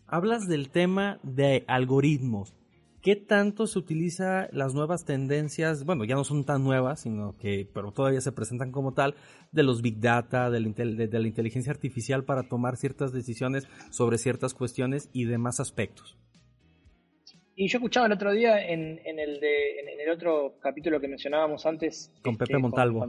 Hablas 0.07 0.47
del 0.47 0.69
tema 0.69 1.19
de 1.23 1.63
algoritmos. 1.67 2.53
¿Qué 3.05 3.15
tanto 3.15 3.67
se 3.67 3.77
utiliza 3.77 4.47
las 4.51 4.73
nuevas 4.73 5.05
tendencias? 5.05 5.85
Bueno, 5.85 6.05
ya 6.05 6.15
no 6.15 6.23
son 6.23 6.43
tan 6.43 6.63
nuevas, 6.63 7.01
sino 7.01 7.37
que, 7.37 7.67
pero 7.71 7.91
todavía 7.91 8.19
se 8.19 8.31
presentan 8.31 8.71
como 8.71 8.95
tal, 8.95 9.13
de 9.51 9.61
los 9.61 9.83
big 9.83 9.99
data, 9.99 10.49
de 10.49 10.59
la, 10.59 11.27
inteligencia 11.27 11.71
artificial 11.71 12.23
para 12.23 12.49
tomar 12.49 12.77
ciertas 12.77 13.13
decisiones 13.13 13.67
sobre 13.91 14.17
ciertas 14.17 14.55
cuestiones 14.55 15.11
y 15.13 15.25
demás 15.25 15.59
aspectos. 15.59 16.17
Y 17.55 17.67
yo 17.67 17.77
escuchaba 17.77 18.07
el 18.07 18.13
otro 18.13 18.31
día 18.31 18.59
en, 18.67 18.99
el, 19.05 19.43
en, 19.43 19.99
el 19.99 20.09
otro 20.11 20.55
capítulo 20.59 20.99
que 20.99 21.07
mencionábamos 21.07 21.63
antes. 21.67 22.11
Con 22.23 22.33
este, 22.33 22.47
Pepe 22.47 22.57
Montalvo. 22.57 23.07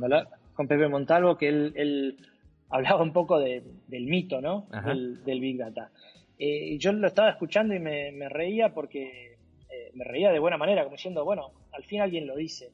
Con, 0.52 0.68
Pepe 0.68 0.88
Montalvo, 0.88 1.38
que 1.38 1.48
él, 1.48 2.18
hablaba 2.70 3.02
un 3.02 3.12
poco 3.12 3.38
del 3.38 3.64
mito, 3.88 4.40
¿no? 4.40 4.66
Del, 5.24 5.40
Big 5.40 5.58
Data. 5.58 5.90
Eh, 6.38 6.76
yo 6.78 6.92
lo 6.92 7.06
estaba 7.06 7.30
escuchando 7.30 7.74
y 7.74 7.78
me 7.78 8.28
reía 8.28 8.74
porque 8.74 9.36
me 9.96 10.04
reía 10.04 10.30
de 10.30 10.38
buena 10.38 10.58
manera, 10.58 10.84
como 10.84 10.96
diciendo, 10.96 11.24
bueno, 11.24 11.50
al 11.72 11.84
fin 11.84 12.00
alguien 12.00 12.26
lo 12.26 12.36
dice. 12.36 12.70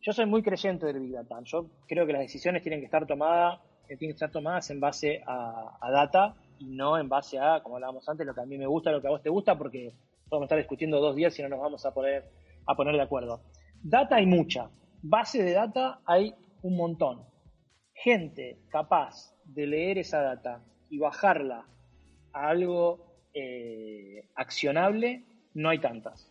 Yo 0.00 0.12
soy 0.12 0.26
muy 0.26 0.42
creyente 0.42 0.86
del 0.86 1.00
Big 1.00 1.12
Data. 1.12 1.38
Yo 1.44 1.66
creo 1.86 2.06
que 2.06 2.12
las 2.12 2.22
decisiones 2.22 2.62
tienen 2.62 2.80
que 2.80 2.86
estar 2.86 3.06
tomadas, 3.06 3.60
que 3.86 3.96
tienen 3.96 4.14
que 4.14 4.16
estar 4.16 4.30
tomadas 4.30 4.70
en 4.70 4.80
base 4.80 5.22
a, 5.26 5.78
data 5.90 6.34
y 6.58 6.66
no 6.66 6.98
en 6.98 7.08
base 7.08 7.38
a, 7.38 7.62
como 7.62 7.76
hablábamos 7.76 8.08
antes, 8.08 8.26
lo 8.26 8.34
que 8.34 8.40
a 8.40 8.46
mí 8.46 8.58
me 8.58 8.66
gusta, 8.66 8.90
lo 8.90 9.00
que 9.00 9.08
a 9.08 9.10
vos 9.10 9.22
te 9.22 9.30
gusta, 9.30 9.56
porque 9.56 9.92
podemos 10.28 10.46
estar 10.46 10.58
discutiendo 10.58 10.98
dos 10.98 11.14
días 11.14 11.38
y 11.38 11.42
no 11.42 11.50
nos 11.50 11.60
vamos 11.60 11.84
a 11.84 11.92
poner, 11.92 12.24
a 12.66 12.74
poner 12.74 12.96
de 12.96 13.02
acuerdo. 13.02 13.42
Data 13.82 14.16
hay 14.16 14.26
mucha. 14.26 14.70
Base 15.02 15.42
de 15.42 15.52
data 15.52 16.00
hay 16.06 16.34
un 16.62 16.76
montón. 16.76 17.20
Gente 18.02 18.58
capaz 18.68 19.32
de 19.44 19.64
leer 19.64 19.98
esa 19.98 20.20
data 20.22 20.60
y 20.90 20.98
bajarla 20.98 21.64
a 22.32 22.48
algo 22.48 23.06
eh, 23.32 24.24
accionable, 24.34 25.22
no 25.54 25.68
hay 25.68 25.78
tantas. 25.78 26.28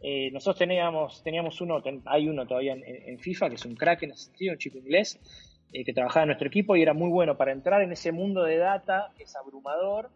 Eh, 0.00 0.32
nosotros 0.32 0.58
teníamos, 0.58 1.22
teníamos 1.22 1.60
uno, 1.60 1.80
hay 2.06 2.28
uno 2.28 2.48
todavía 2.48 2.74
en, 2.74 3.18
FIFA, 3.20 3.48
que 3.48 3.54
es 3.54 3.64
un 3.64 3.76
crack 3.76 4.02
en 4.02 4.10
ese 4.10 4.24
sentido, 4.24 4.54
un 4.54 4.58
chico 4.58 4.78
inglés, 4.78 5.20
eh, 5.72 5.84
que 5.84 5.92
trabajaba 5.92 6.24
en 6.24 6.28
nuestro 6.30 6.48
equipo 6.48 6.74
y 6.74 6.82
era 6.82 6.94
muy 6.94 7.10
bueno 7.10 7.36
para 7.36 7.52
entrar 7.52 7.80
en 7.82 7.92
ese 7.92 8.10
mundo 8.10 8.42
de 8.42 8.56
data 8.56 9.12
que 9.16 9.22
es 9.22 9.36
abrumador 9.36 10.10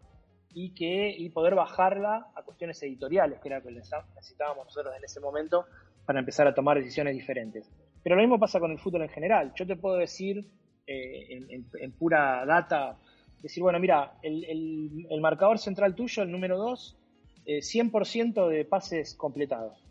y, 0.53 0.71
que, 0.73 1.15
y 1.17 1.29
poder 1.29 1.55
bajarla 1.55 2.27
a 2.35 2.43
cuestiones 2.43 2.83
editoriales, 2.83 3.39
que 3.39 3.47
era 3.47 3.59
lo 3.59 3.63
que 3.63 3.71
necesitábamos 3.71 4.65
nosotros 4.65 4.93
en 4.97 5.03
ese 5.05 5.21
momento 5.21 5.65
para 6.05 6.19
empezar 6.19 6.45
a 6.45 6.53
tomar 6.53 6.77
decisiones 6.77 7.13
diferentes. 7.13 7.71
Pero 8.03 8.17
lo 8.17 8.21
mismo 8.21 8.37
pasa 8.37 8.59
con 8.59 8.71
el 8.71 8.79
fútbol 8.79 9.03
en 9.03 9.09
general. 9.09 9.53
Yo 9.55 9.65
te 9.65 9.77
puedo 9.77 9.95
decir 9.95 10.45
eh, 10.91 11.63
en, 11.81 11.91
pura 11.91 12.45
data, 12.45 12.97
decir, 13.41 13.61
bueno, 13.61 13.79
mira, 13.79 14.17
el, 14.23 15.05
el 15.09 15.21
marcador 15.21 15.59
central 15.59 15.93
tuyo, 15.93 16.23
el 16.23 16.31
número 16.31 16.57
2, 16.57 16.97
100% 17.45 18.51
eh, 18.51 18.55
de 18.55 18.65
pases 18.65 19.15
completados, 19.15 19.83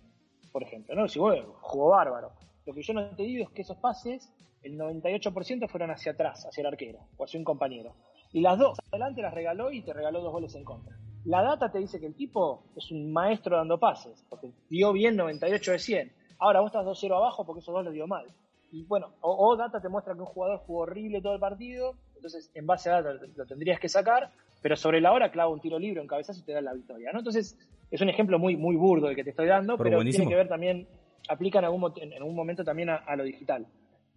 por 0.53 0.63
ejemplo. 0.63 0.95
¿no? 0.95 1.09
Si 1.09 1.19
bueno, 1.19 1.55
jugó 1.61 1.91
bárbaro. 1.91 2.33
Lo 2.67 2.75
que 2.75 2.83
yo 2.83 2.93
no 2.93 3.09
te 3.17 3.23
digo 3.23 3.45
es 3.45 3.51
que 3.51 3.63
esos 3.63 3.79
pases, 3.79 4.31
el 4.63 4.79
98% 4.79 5.69
fueron 5.69 5.91
hacia 5.91 6.13
atrás, 6.13 6.47
hacia 6.47 6.61
el 6.63 6.67
arquero 6.67 7.01
o 7.17 7.25
hacia 7.25 7.39
un 7.39 7.45
compañero. 7.45 7.95
Y 8.33 8.41
las 8.41 8.59
dos 8.59 8.79
adelante 8.91 9.23
las 9.23 9.33
regaló 9.33 9.73
y 9.73 9.83
te 9.83 9.93
regaló 9.93 10.21
dos 10.21 10.33
goles 10.33 10.55
en 10.55 10.65
contra. 10.65 10.97
La 11.25 11.43
data 11.43 11.71
te 11.71 11.79
dice 11.79 11.99
que 11.99 12.07
el 12.07 12.15
tipo 12.15 12.65
es 12.77 12.91
un 12.91 13.13
maestro 13.13 13.57
dando 13.57 13.79
pases, 13.79 14.25
porque 14.29 14.51
dio 14.69 14.93
bien 14.93 15.17
98 15.17 15.73
de 15.73 15.79
100. 15.79 16.13
Ahora 16.39 16.61
vos 16.61 16.69
estás 16.69 16.87
2-0 16.87 17.17
abajo 17.17 17.45
porque 17.45 17.61
esos 17.61 17.75
dos 17.75 17.85
los 17.85 17.95
dio 17.95 18.07
mal. 18.07 18.27
Y 18.71 18.85
bueno, 18.85 19.15
o, 19.21 19.57
data 19.57 19.81
te 19.81 19.89
muestra 19.89 20.15
que 20.15 20.21
un 20.21 20.27
jugador 20.27 20.59
jugó 20.59 20.81
horrible 20.81 21.23
todo 21.23 21.35
el 21.35 21.41
partido, 21.41 21.95
entonces 22.17 22.51
en 22.55 22.67
base 22.67 22.91
a 22.91 23.01
data 23.01 23.27
lo 23.35 23.47
tendrías 23.47 23.81
que 23.81 23.89
sacar, 23.89 24.31
pero 24.61 24.77
sobre 24.77 25.01
la 25.01 25.13
hora 25.13 25.31
clava 25.31 25.51
un 25.51 25.61
tiro 25.61 25.79
libre 25.79 26.01
en 26.01 26.07
cabezazo 26.07 26.41
y 26.41 26.43
te 26.43 26.53
da 26.53 26.61
la 26.61 26.75
victoria, 26.75 27.13
¿no? 27.13 27.21
Entonces, 27.21 27.57
es 27.91 28.01
un 28.01 28.09
ejemplo 28.09 28.39
muy, 28.39 28.57
muy 28.57 28.77
burdo 28.77 29.09
el 29.09 29.17
que 29.17 29.25
te 29.25 29.31
estoy 29.31 29.47
dando, 29.47 29.79
pero, 29.79 30.03
tiene 30.03 30.29
que 30.29 30.35
ver 30.35 30.49
también, 30.49 30.87
aplica 31.29 31.61
en 31.61 31.65
algún, 31.65 31.93
en 31.97 32.13
algún 32.13 32.35
momento 32.35 32.65
también 32.65 32.91
a, 32.91 33.17
lo 33.17 33.25
digital. 33.25 33.67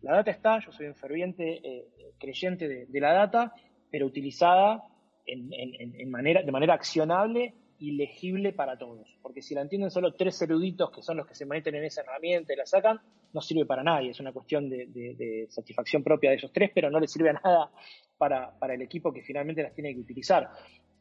La 0.01 0.15
data 0.15 0.31
está, 0.31 0.59
yo 0.59 0.71
soy 0.71 0.87
un 0.87 0.95
ferviente 0.95 1.61
eh, 1.63 1.87
creyente 2.19 2.67
de, 2.67 2.99
la 2.99 3.13
data, 3.13 3.53
pero 3.89 4.05
utilizada 4.05 4.83
en, 5.25 6.09
manera, 6.09 6.41
de 6.41 6.51
manera 6.51 6.73
accionable 6.73 7.53
y 7.81 7.93
legible 7.93 8.53
para 8.53 8.77
todos. 8.77 9.07
Porque 9.23 9.41
si 9.41 9.55
la 9.55 9.61
entienden 9.61 9.89
solo 9.89 10.13
tres 10.13 10.39
eruditos 10.39 10.91
que 10.91 11.01
son 11.01 11.17
los 11.17 11.25
que 11.25 11.33
se 11.33 11.47
meten 11.47 11.73
en 11.73 11.83
esa 11.83 12.01
herramienta 12.01 12.53
y 12.53 12.55
la 12.55 12.65
sacan, 12.67 13.01
no 13.33 13.41
sirve 13.41 13.65
para 13.65 13.83
nadie. 13.83 14.11
Es 14.11 14.19
una 14.19 14.31
cuestión 14.31 14.69
de, 14.69 15.47
satisfacción 15.49 16.03
propia 16.03 16.29
de 16.29 16.35
esos 16.35 16.53
tres, 16.53 16.69
pero 16.73 16.91
no 16.91 16.99
le 16.99 17.07
sirve 17.07 17.31
a 17.31 17.33
nada 17.33 17.71
para, 18.19 18.53
el 18.73 18.83
equipo 18.83 19.11
que 19.11 19.23
finalmente 19.23 19.63
las 19.63 19.73
tiene 19.73 19.95
que 19.95 19.99
utilizar. 19.99 20.47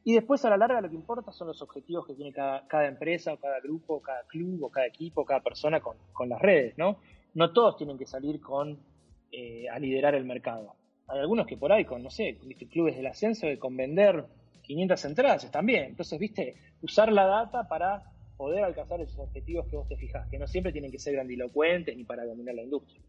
Y 0.04 0.14
después 0.14 0.42
a 0.46 0.50
la 0.50 0.56
larga 0.56 0.80
lo 0.80 0.88
que 0.88 0.96
importa 0.96 1.30
son 1.32 1.48
los 1.48 1.60
objetivos 1.60 2.06
que 2.06 2.14
tiene 2.14 2.32
cada, 2.32 2.88
empresa, 2.88 3.34
o 3.34 3.36
cada 3.36 3.60
grupo, 3.60 4.00
cada 4.00 4.22
club, 4.26 4.64
o 4.64 4.70
cada 4.70 4.86
equipo, 4.86 5.26
cada 5.26 5.40
persona 5.40 5.80
con, 5.80 5.98
con 6.14 6.30
las 6.30 6.40
redes, 6.40 6.78
¿no? 6.78 6.96
No 7.34 7.52
todos 7.52 7.76
tienen 7.76 7.98
que 7.98 8.06
salir 8.06 8.40
con 8.40 8.78
eh, 9.30 9.68
a 9.68 9.78
liderar 9.78 10.14
el 10.14 10.24
mercado. 10.24 10.74
Hay 11.08 11.18
algunos 11.18 11.46
que 11.46 11.58
por 11.58 11.72
ahí 11.72 11.84
con, 11.84 12.02
no 12.02 12.08
sé, 12.08 12.38
clubes 12.70 12.96
del 12.96 13.06
ascenso 13.06 13.46
que 13.46 13.58
con 13.58 13.76
vender 13.76 14.24
500 14.70 15.04
entradas 15.04 15.50
bien. 15.64 15.84
Entonces, 15.84 16.16
viste, 16.18 16.54
usar 16.80 17.10
la 17.10 17.26
data 17.26 17.66
para 17.68 18.04
poder 18.36 18.62
alcanzar 18.62 19.00
esos 19.00 19.18
objetivos 19.18 19.66
que 19.68 19.76
vos 19.76 19.88
te 19.88 19.96
fijas, 19.96 20.28
que 20.30 20.38
no 20.38 20.46
siempre 20.46 20.70
tienen 20.70 20.92
que 20.92 20.98
ser 21.00 21.14
grandilocuentes 21.14 21.96
ni 21.96 22.04
para 22.04 22.24
dominar 22.24 22.54
la 22.54 22.62
industria. 22.62 23.02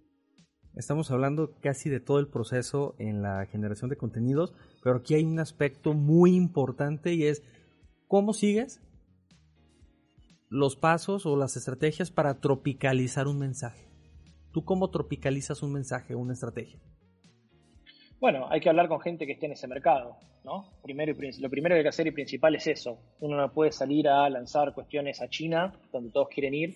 Estamos 0.76 1.12
hablando 1.12 1.54
casi 1.60 1.90
de 1.92 2.00
todo 2.00 2.18
el 2.18 2.30
proceso 2.30 2.96
en 2.98 3.22
la 3.22 3.46
generación 3.46 3.92
de 3.92 3.98
contenidos, 3.98 4.56
pero 4.84 4.98
aquí 4.98 5.14
hay 5.14 5.24
un 5.24 5.38
aspecto 5.38 5.94
muy 5.94 6.36
importante 6.36 7.14
y 7.14 7.26
es 7.26 7.44
cómo 8.08 8.34
sigues 8.34 8.82
los 10.50 10.76
pasos 10.76 11.28
o 11.28 11.38
las 11.38 11.58
estrategias 11.58 12.10
para 12.10 12.40
tropicalizar 12.40 13.28
un 13.28 13.38
mensaje. 13.38 13.88
¿Tú 14.52 14.66
cómo 14.66 14.90
tropicalizas 14.90 15.62
un 15.62 15.74
mensaje 15.74 16.16
o 16.16 16.20
una 16.20 16.34
estrategia? 16.34 16.82
Bueno, 18.22 18.46
hay 18.52 18.60
que 18.60 18.70
hablar 18.70 18.88
con 18.88 19.02
gente 19.02 19.26
que 19.26 19.32
esté 19.32 19.48
en 19.48 19.54
ese 19.54 19.68
mercado, 19.68 20.16
¿no? 20.44 20.66
Primero 20.84 21.12
lo 21.40 21.50
primero 21.50 21.74
que 21.74 21.80
hay 21.80 21.84
que 21.84 21.90
hacer 21.90 22.06
y 22.06 22.12
principal 22.12 22.54
es 22.54 22.68
eso. 22.68 23.00
Uno 23.20 23.36
no 23.36 23.52
puede 23.52 23.72
salir 23.72 24.08
a 24.08 24.30
lanzar 24.30 24.76
cuestiones 24.76 25.24
a 25.24 25.28
China, 25.28 25.74
donde 25.92 26.12
todos 26.12 26.30
quieren 26.30 26.54
ir, 26.54 26.76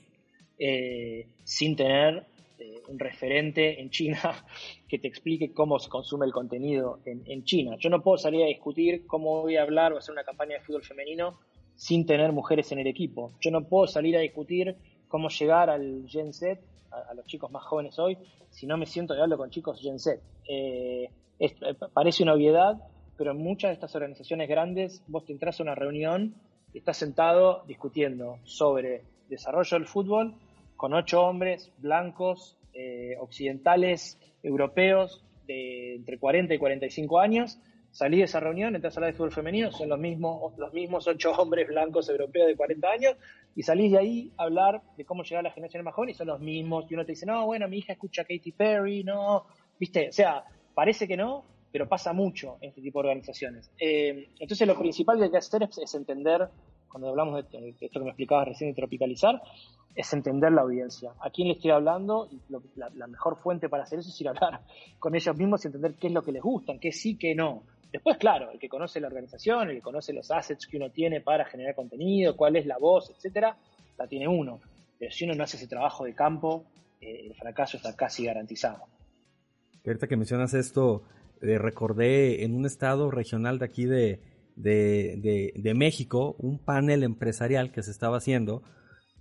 eh, 0.58 1.28
sin 1.44 1.76
tener 1.76 2.26
eh, 2.58 2.82
un 2.88 2.98
referente 2.98 3.80
en 3.80 3.92
China 3.92 4.20
que 4.90 4.98
te 4.98 5.08
explique 5.08 5.54
cómo 5.54 5.78
se 5.78 5.88
consume 5.88 6.26
el 6.26 6.32
contenido 6.32 6.98
en, 7.06 7.22
en, 7.28 7.44
China. 7.44 7.76
Yo 7.78 7.92
no 7.92 8.02
puedo 8.02 8.18
salir 8.18 8.42
a 8.42 8.48
discutir 8.48 9.06
cómo 9.06 9.44
voy 9.44 9.58
a 9.58 9.62
hablar 9.62 9.94
o 9.94 10.00
hacer 10.00 10.14
una 10.14 10.24
campaña 10.24 10.56
de 10.56 10.62
fútbol 10.62 10.84
femenino 10.84 11.38
sin 11.76 12.08
tener 12.08 12.32
mujeres 12.32 12.72
en 12.72 12.80
el 12.80 12.88
equipo. 12.88 13.34
Yo 13.40 13.52
no 13.52 13.68
puedo 13.68 13.86
salir 13.86 14.18
a 14.18 14.22
discutir 14.22 14.78
cómo 15.08 15.30
llegar 15.30 15.70
al 15.70 16.06
Gen 16.08 16.34
Z, 16.34 16.60
a, 16.92 17.14
los 17.14 17.26
chicos 17.26 17.52
más 17.52 17.64
jóvenes 17.64 17.98
hoy, 18.00 18.18
si 18.50 18.68
no 18.68 18.78
me 18.78 18.86
siento 18.86 19.16
y 19.16 19.20
hablo 19.20 19.38
con 19.38 19.50
chicos 19.50 19.80
Gen 19.82 20.00
Z. 20.00 20.22
Eh, 20.48 21.10
eh, 21.40 21.56
parece 21.94 22.24
una 22.24 22.34
obviedad, 22.34 22.78
pero 23.18 23.32
en 23.32 23.38
muchas 23.38 23.70
de 23.70 23.74
estas 23.74 23.96
organizaciones 23.96 24.50
grandes 24.50 25.04
vos 25.08 25.26
te 25.26 25.34
entras 25.34 25.60
a 25.60 25.64
una 25.64 25.76
reunión 25.76 26.36
y 26.74 26.80
estás 26.80 26.98
sentado 26.98 27.64
discutiendo 27.68 28.40
sobre 28.44 29.04
desarrollo 29.30 29.78
del 29.78 29.88
fútbol 29.88 30.36
con 30.76 30.94
ocho 30.94 31.24
hombres 31.24 31.72
blancos, 31.78 32.58
eh, 32.74 33.16
occidentales, 33.20 34.20
europeos, 34.44 35.24
de 35.48 35.96
entre 35.96 36.18
40 36.18 36.54
y 36.54 36.58
45 36.58 37.20
años, 37.20 37.60
salí 37.92 38.18
de 38.18 38.24
esa 38.24 38.40
reunión, 38.40 38.76
entras 38.76 38.98
a 38.98 39.02
la 39.02 39.08
de 39.08 39.14
fútbol 39.14 39.32
femenino, 39.32 39.72
son 39.72 39.90
los 39.90 40.00
mismos, 40.00 40.58
los 40.58 40.74
mismos 40.74 41.08
ocho 41.08 41.32
hombres 41.32 41.68
blancos 41.68 42.10
europeos 42.10 42.48
de 42.48 42.56
40 42.56 42.90
años, 42.90 43.16
y 43.56 43.64
salís 43.64 43.92
de 43.92 43.98
ahí 43.98 44.34
a 44.38 44.44
hablar 44.44 44.82
de 44.98 45.06
cómo 45.06 45.24
llegar 45.24 45.40
a 45.40 45.50
la 45.50 45.52
generación 45.52 45.84
más 45.84 45.94
joven 45.94 46.10
y 46.10 46.14
son 46.14 46.28
los 46.28 46.42
mismos, 46.42 46.86
y 46.90 46.94
uno 46.94 47.06
te 47.06 47.14
dice, 47.14 47.26
no, 47.26 47.46
bueno, 47.46 47.68
mi 47.70 47.78
hija 47.78 47.94
escucha 47.94 48.24
a 48.24 48.26
Katy 48.26 48.52
Perry, 48.52 49.04
no, 49.04 49.46
viste, 49.80 50.10
o 50.10 50.12
sea, 50.12 50.44
parece 50.74 51.08
que 51.08 51.16
no, 51.16 51.46
pero 51.72 51.88
pasa 51.88 52.14
mucho 52.14 52.58
en 52.62 52.70
este 52.70 52.82
tipo 52.82 53.02
de 53.02 53.10
organizaciones. 53.10 53.72
Eh, 53.80 54.30
entonces 54.40 54.68
lo 54.68 54.78
principal 54.78 55.18
que 55.18 55.26
hay 55.26 55.32
que 55.32 55.38
hacer 55.38 55.64
es, 55.64 55.96
entender, 55.96 56.50
cuando 56.90 57.10
hablamos 57.10 57.50
de, 57.50 57.76
esto 57.80 58.00
que 58.00 58.04
me 58.04 58.10
explicabas 58.10 58.50
recién 58.50 58.72
de 58.72 58.76
tropicalizar, 58.76 59.42
es 59.96 60.12
entender 60.12 60.52
la 60.52 60.62
audiencia, 60.62 61.14
a 61.22 61.30
quién 61.30 61.48
le 61.48 61.54
estoy 61.54 61.72
hablando, 61.72 62.28
y 62.30 62.42
la, 62.76 62.90
la, 62.96 63.08
mejor 63.08 63.38
fuente 63.38 63.70
para 63.70 63.84
hacer 63.84 64.00
eso 64.00 64.10
es 64.10 64.20
ir 64.20 64.28
a 64.28 64.32
hablar 64.32 64.62
con 65.00 65.16
ellos 65.16 65.38
mismos 65.38 65.64
y 65.64 65.68
entender 65.70 65.96
qué 65.96 66.08
es 66.08 66.14
lo 66.14 66.22
que 66.22 66.34
les 66.34 66.42
gustan, 66.42 66.78
qué 66.80 66.92
sí, 66.92 67.18
qué 67.18 67.34
no. 67.34 67.64
Después, 67.96 68.18
claro, 68.18 68.52
el 68.52 68.60
que 68.60 68.68
conoce 68.68 69.00
la 69.00 69.08
organización, 69.08 69.70
el 69.70 69.78
que 69.78 69.82
conoce 69.82 70.12
los 70.12 70.30
assets 70.30 70.68
que 70.68 70.76
uno 70.76 70.92
tiene 70.92 71.22
para 71.22 71.46
generar 71.46 71.76
contenido, 71.76 72.36
cuál 72.36 72.58
es 72.58 72.66
la 72.66 72.78
voz, 72.78 73.10
etcétera, 73.10 73.56
la 73.98 74.06
tiene 74.06 74.28
uno. 74.28 74.60
Pero 75.00 75.12
si 75.14 75.24
uno 75.24 75.34
no 75.34 75.46
hace 75.46 75.56
ese 75.56 75.70
trabajo 75.70 76.04
de 76.04 76.14
campo, 76.14 76.66
eh, 77.00 77.28
el 77.28 77.34
fracaso 77.36 77.78
está 77.78 77.96
casi 77.96 78.26
garantizado. 78.26 78.84
Ahorita 79.86 80.08
que 80.08 80.18
mencionas 80.18 80.54
esto, 80.54 81.04
eh, 81.42 81.58
recordé 81.58 82.44
en 82.44 82.54
un 82.54 82.66
estado 82.66 83.12
regional 83.12 83.60
de 83.60 83.66
aquí 83.66 83.86
de, 83.86 84.20
de, 84.58 85.54
de, 85.56 85.74
México 85.74 86.36
un 86.38 86.60
panel 86.60 87.02
empresarial 87.02 87.72
que 87.72 87.82
se 87.82 87.92
estaba 87.92 88.18
haciendo 88.18 88.62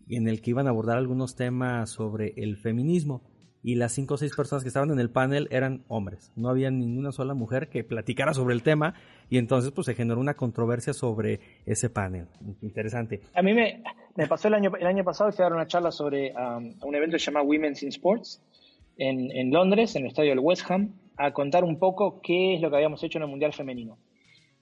en 0.08 0.26
el 0.26 0.42
que 0.42 0.50
iban 0.50 0.66
a 0.66 0.70
abordar 0.70 0.98
algunos 0.98 1.36
temas 1.36 1.90
sobre 1.90 2.34
el 2.38 2.56
feminismo 2.56 3.22
y 3.64 3.76
las 3.76 3.92
cinco 3.92 4.14
o 4.14 4.16
seis 4.18 4.36
personas 4.36 4.62
que 4.62 4.68
estaban 4.68 4.90
en 4.90 5.00
el 5.00 5.10
panel 5.10 5.48
eran 5.50 5.84
hombres. 5.88 6.30
No 6.36 6.50
había 6.50 6.70
ninguna 6.70 7.12
sola 7.12 7.32
mujer 7.32 7.70
que 7.70 7.82
platicara 7.82 8.34
sobre 8.34 8.54
el 8.54 8.62
tema 8.62 8.94
y 9.30 9.38
entonces 9.38 9.72
pues 9.72 9.86
se 9.86 9.94
generó 9.94 10.20
una 10.20 10.34
controversia 10.34 10.92
sobre 10.92 11.40
ese 11.64 11.88
panel. 11.88 12.28
Interesante. 12.60 13.22
A 13.34 13.40
mí 13.40 13.54
me, 13.54 13.82
pasó 14.28 14.48
el 14.48 14.54
año, 14.54 14.70
el 14.78 14.86
año 14.86 15.02
pasado 15.02 15.30
que 15.30 15.42
dar 15.42 15.54
una 15.54 15.66
charla 15.66 15.90
sobre 15.90 16.34
um, 16.34 16.74
un 16.82 16.94
evento 16.94 17.14
que 17.14 17.20
se 17.20 17.30
llama 17.30 17.40
Women's 17.40 17.82
in 17.82 17.88
Sports 17.88 18.42
en, 18.98 19.30
en 19.30 19.50
Londres, 19.50 19.96
en 19.96 20.02
el 20.02 20.08
estadio 20.08 20.30
del 20.30 20.40
West 20.40 20.70
Ham, 20.70 20.92
a 21.16 21.32
contar 21.32 21.64
un 21.64 21.78
poco 21.78 22.20
qué 22.20 22.56
es 22.56 22.60
lo 22.60 22.68
que 22.68 22.76
habíamos 22.76 23.02
hecho 23.02 23.18
en 23.18 23.22
el 23.22 23.30
Mundial 23.30 23.54
Femenino. 23.54 23.96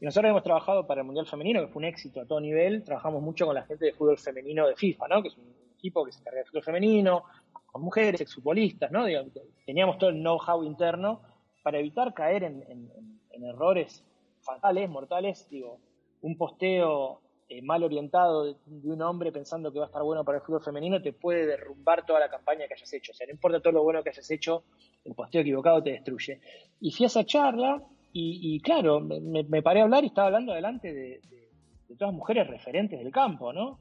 Y 0.00 0.04
nosotros 0.04 0.30
hemos 0.30 0.44
trabajado 0.44 0.86
para 0.86 1.00
el 1.00 1.06
Mundial 1.06 1.26
Femenino, 1.26 1.60
que 1.60 1.66
fue 1.66 1.80
un 1.80 1.86
éxito 1.86 2.20
a 2.20 2.24
todo 2.24 2.40
nivel. 2.40 2.84
Trabajamos 2.84 3.20
mucho 3.20 3.46
con 3.46 3.56
la 3.56 3.62
gente 3.62 3.84
de 3.84 3.92
fútbol 3.92 4.16
femenino 4.18 4.68
de 4.68 4.76
FIFA, 4.76 5.08
¿no? 5.08 5.22
que 5.22 5.28
es 5.28 5.36
un 5.36 5.44
equipo 5.76 6.04
que 6.04 6.12
se 6.12 6.20
encarga 6.20 6.38
de 6.38 6.44
fútbol 6.44 6.62
femenino, 6.62 7.24
con 7.72 7.82
mujeres, 7.82 8.20
exfutbolistas, 8.20 8.92
¿no? 8.92 9.06
teníamos 9.64 9.98
todo 9.98 10.10
el 10.10 10.20
know-how 10.20 10.62
interno 10.62 11.22
para 11.62 11.78
evitar 11.78 12.12
caer 12.12 12.44
en, 12.44 12.92
errores 13.44 14.04
fatales, 14.42 14.88
mortales, 14.88 15.48
digo, 15.50 15.80
un 16.20 16.36
posteo 16.36 17.20
eh, 17.48 17.60
mal 17.60 17.82
orientado 17.82 18.44
de, 18.44 18.56
un 18.84 19.02
hombre 19.02 19.32
pensando 19.32 19.72
que 19.72 19.80
va 19.80 19.86
a 19.86 19.88
estar 19.88 20.02
bueno 20.02 20.24
para 20.24 20.38
el 20.38 20.44
fútbol 20.44 20.62
femenino 20.62 21.02
te 21.02 21.12
puede 21.12 21.44
derrumbar 21.44 22.06
toda 22.06 22.20
la 22.20 22.30
campaña 22.30 22.68
que 22.68 22.74
hayas 22.74 22.92
hecho. 22.92 23.10
O 23.10 23.14
sea, 23.14 23.26
no 23.26 23.32
importa 23.32 23.60
todo 23.60 23.72
lo 23.72 23.82
bueno 23.82 24.02
que 24.02 24.10
hayas 24.10 24.30
hecho, 24.30 24.62
el 25.04 25.14
posteo 25.14 25.40
equivocado 25.40 25.82
te 25.82 25.90
destruye. 25.90 26.40
Y 26.80 26.92
fui 26.92 27.04
a 27.04 27.08
esa 27.08 27.24
charla 27.24 27.82
y, 28.12 28.60
claro, 28.60 29.00
me, 29.00 29.62
paré 29.62 29.80
a 29.80 29.84
hablar 29.84 30.04
y 30.04 30.08
estaba 30.08 30.28
hablando 30.28 30.52
delante 30.52 30.92
de, 30.92 31.20
de 31.88 31.96
todas 31.96 32.14
mujeres 32.14 32.46
referentes 32.46 32.98
del 32.98 33.10
campo, 33.10 33.52
¿no? 33.52 33.80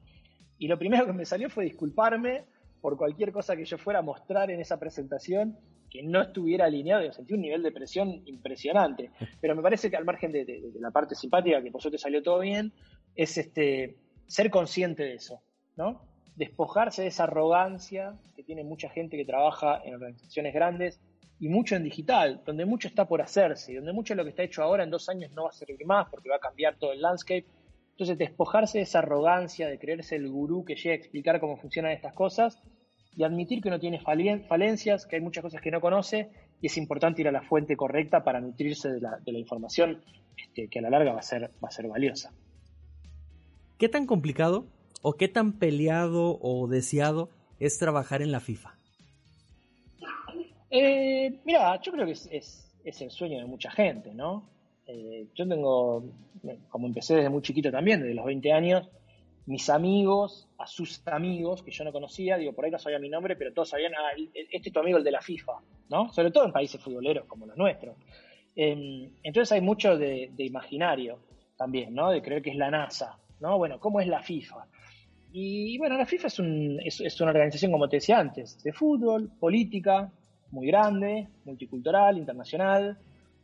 Y 0.58 0.68
lo 0.68 0.80
primero 0.80 1.06
que 1.06 1.14
me 1.14 1.26
salió 1.26 1.50
fue 1.50 1.66
disculparme 1.66 2.46
por 2.82 2.98
cualquier 2.98 3.32
cosa 3.32 3.56
que 3.56 3.64
yo 3.64 3.78
fuera 3.78 4.00
a 4.00 4.02
mostrar 4.02 4.50
en 4.52 4.60
esa 4.60 4.80
presentación 4.80 5.58
que 5.90 6.02
no 6.02 6.22
estuviera 6.22 6.66
alineado, 6.66 7.04
yo 7.04 7.12
sentí 7.12 7.34
un 7.34 7.42
nivel 7.42 7.62
de 7.62 7.72
presión 7.72 8.22
impresionante. 8.26 9.12
Pero 9.40 9.56
me 9.56 9.62
parece 9.62 9.92
que 9.92 9.98
al 9.98 10.06
margen 10.06 10.32
de, 10.32 10.72
la 10.80 10.90
parte 10.90 11.16
simpática, 11.16 11.62
que 11.62 11.70
por 11.70 11.82
suerte 11.82 11.98
salió 11.98 12.24
todo 12.24 12.40
bien, 12.40 12.74
es 13.16 13.38
este 13.38 13.98
ser 14.26 14.50
consciente 14.50 15.04
de 15.04 15.16
eso, 15.16 15.42
¿no? 15.76 16.02
Despojarse 16.36 17.02
de 17.02 17.10
esa 17.10 17.26
arrogancia 17.26 18.18
que 18.36 18.44
tiene 18.44 18.64
mucha 18.64 18.90
gente 18.90 19.18
que 19.18 19.26
trabaja 19.26 19.82
en 19.84 19.96
organizaciones 19.96 20.54
grandes 20.54 21.02
y 21.40 21.50
mucho 21.50 21.76
en 21.76 21.84
digital, 21.84 22.42
donde 22.46 22.66
mucho 22.66 22.88
está 22.88 23.06
por 23.06 23.22
hacerse, 23.22 23.76
donde 23.76 23.92
mucho 23.92 24.14
de 24.14 24.18
lo 24.18 24.24
que 24.24 24.30
está 24.30 24.44
hecho 24.44 24.64
ahora 24.64 24.84
en 24.84 24.90
dos 24.92 25.10
años 25.10 25.32
no 25.34 25.44
va 25.44 25.50
a 25.50 25.54
servir 25.54 25.86
más 25.86 26.08
porque 26.10 26.30
va 26.30 26.38
a 26.38 26.40
cambiar 26.40 26.78
todo 26.78 26.94
el 26.94 27.02
landscape 27.02 27.46
entonces, 28.02 28.18
despojarse 28.18 28.80
de 28.80 28.86
esa 28.86 28.98
arrogancia, 28.98 29.68
de 29.68 29.78
creerse 29.78 30.16
el 30.16 30.28
gurú 30.28 30.66
que 30.66 30.74
llega 30.74 30.94
a 30.94 30.98
explicar 30.98 31.40
cómo 31.40 31.56
funcionan 31.58 31.92
estas 31.92 32.16
cosas 32.16 32.60
y 33.16 33.24
admitir 33.24 33.62
que 33.62 33.68
uno 33.68 33.80
tiene 33.80 34.00
falencias, 34.00 35.06
que 35.06 35.18
hay 35.18 35.22
muchas 35.22 35.44
cosas 35.44 35.62
que 35.62 35.70
no 35.70 35.82
conoce 35.82 36.32
y 36.62 36.66
es 36.66 36.78
importante 36.78 37.22
ir 37.22 37.28
a 37.28 37.32
la 37.32 37.44
fuente 37.44 37.76
correcta 37.76 38.24
para 38.24 38.42
nutrirse 38.42 38.90
de 38.90 39.02
la, 39.02 39.38
información 39.38 40.02
este, 40.36 40.68
que 40.68 40.80
a 40.80 40.82
la 40.82 40.90
larga 40.90 41.14
va 41.14 41.20
a, 41.20 41.22
ser, 41.22 41.52
va 41.64 41.68
a 41.68 41.72
ser 41.72 41.88
valiosa. 41.88 42.34
¿Qué 43.78 43.88
tan 43.88 44.08
complicado 44.08 44.66
o 45.04 45.14
qué 45.14 45.28
tan 45.28 45.60
peleado 45.60 46.40
o 46.42 46.68
deseado 46.68 47.30
es 47.60 47.78
trabajar 47.78 48.24
en 48.24 48.32
la 48.32 48.40
FIFA? 48.40 48.80
Eh, 50.72 51.40
mira, 51.46 51.80
yo 51.80 51.92
creo 51.92 52.08
que 52.08 52.14
es, 52.14 52.28
es 52.84 53.02
el 53.02 53.12
sueño 53.12 53.38
de 53.38 53.46
mucha 53.46 53.70
gente, 53.70 54.12
¿no? 54.16 54.50
Eh, 54.88 55.28
yo 55.36 55.48
tengo, 55.48 56.04
como 56.70 56.88
empecé 56.88 57.16
desde 57.16 57.30
muy 57.30 57.42
chiquito 57.42 57.72
también, 57.72 58.02
desde 58.02 58.16
los 58.16 58.26
20 58.26 58.52
años, 58.52 58.90
mis 59.46 59.70
amigos, 59.70 60.48
a 60.58 60.68
sus 60.68 61.06
amigos 61.08 61.64
que 61.64 61.72
yo 61.72 61.84
no 61.84 61.92
conocía, 61.92 62.38
digo, 62.38 62.54
por 62.54 62.66
ahí 62.66 62.72
no 62.72 62.80
sabía 62.80 63.00
mi 63.00 63.10
nombre, 63.10 63.36
pero 63.36 63.54
todos 63.54 63.70
sabían, 63.70 63.94
ah, 63.96 64.12
este 64.34 64.70
es 64.70 64.74
tu 64.74 64.80
amigo 64.80 64.98
el 64.98 65.04
de 65.04 65.12
la 65.12 65.22
FIFA, 65.22 65.54
¿no? 65.90 66.12
Sobre 66.14 66.32
todo 66.32 66.46
en 66.46 66.52
países 66.52 66.82
futboleros 66.82 67.26
como 67.26 67.46
los 67.46 67.58
nuestros. 67.58 67.96
Em, 68.56 69.10
entonces 69.24 69.52
hay 69.52 69.62
mucho 69.62 69.98
de, 69.98 70.32
imaginario 70.38 71.20
también, 71.58 71.94
¿no? 71.94 72.12
De 72.12 72.22
creer 72.22 72.42
que 72.42 72.52
es 72.52 72.56
la 72.56 72.70
NASA, 72.70 73.18
¿no? 73.40 73.58
Bueno, 73.58 73.80
¿cómo 73.80 74.00
es 74.00 74.08
la 74.08 74.22
FIFA? 74.22 74.68
Y, 75.34 75.78
bueno, 75.78 75.98
la 75.98 76.06
FIFA 76.06 76.28
es, 76.28 77.00
es, 77.00 77.22
una 77.22 77.32
organización, 77.32 77.72
como 77.72 77.88
te 77.88 77.98
decía 77.98 78.20
antes, 78.20 78.62
de 78.62 78.74
fútbol, 78.74 79.32
política, 79.40 80.12
muy 80.52 80.68
grande, 80.68 81.30
multicultural, 81.46 82.18
internacional, 82.18 82.98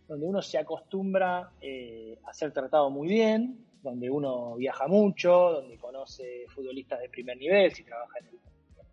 donde 0.08 0.26
uno 0.26 0.42
se 0.42 0.58
acostumbra 0.58 1.52
eh, 1.62 2.18
a 2.26 2.34
ser 2.34 2.52
tratado 2.54 2.90
muy 2.90 3.08
bien, 3.08 3.66
donde 3.84 4.10
uno 4.10 4.56
viaja 4.56 4.88
mucho, 4.88 5.32
donde 5.32 5.78
conoce 5.78 6.46
futbolistas 6.50 7.00
de 7.00 7.10
primer 7.10 7.38
nivel, 7.38 7.72
si 7.74 7.84
trabaja 7.84 8.20
en 8.20 8.28
el, 8.28 8.40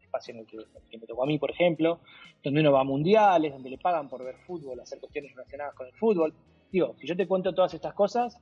espacio 0.03 0.35
en 0.35 0.41
el, 0.41 0.47
que, 0.47 0.99
me 0.99 1.07
tocó 1.07 1.25
a 1.25 1.27
mí, 1.27 1.39
por 1.39 1.51
ejemplo, 1.51 2.01
donde 2.43 2.61
uno 2.61 2.73
va 2.73 2.81
a 2.81 2.85
mundiales, 2.85 3.53
donde 3.53 3.71
le 3.71 3.79
pagan 3.79 4.09
por 4.09 4.25
ver 4.25 4.37
fútbol, 4.47 4.79
hacer 4.81 5.01
cuestiones 5.01 5.33
relacionadas 5.33 5.75
con 5.75 5.87
el 5.87 5.95
fútbol. 5.95 6.35
Digo, 6.71 6.95
si 6.99 7.07
yo 7.07 7.17
te 7.17 7.27
cuento 7.27 7.55
todas 7.55 7.75
estas 7.75 7.95
cosas, 7.95 8.39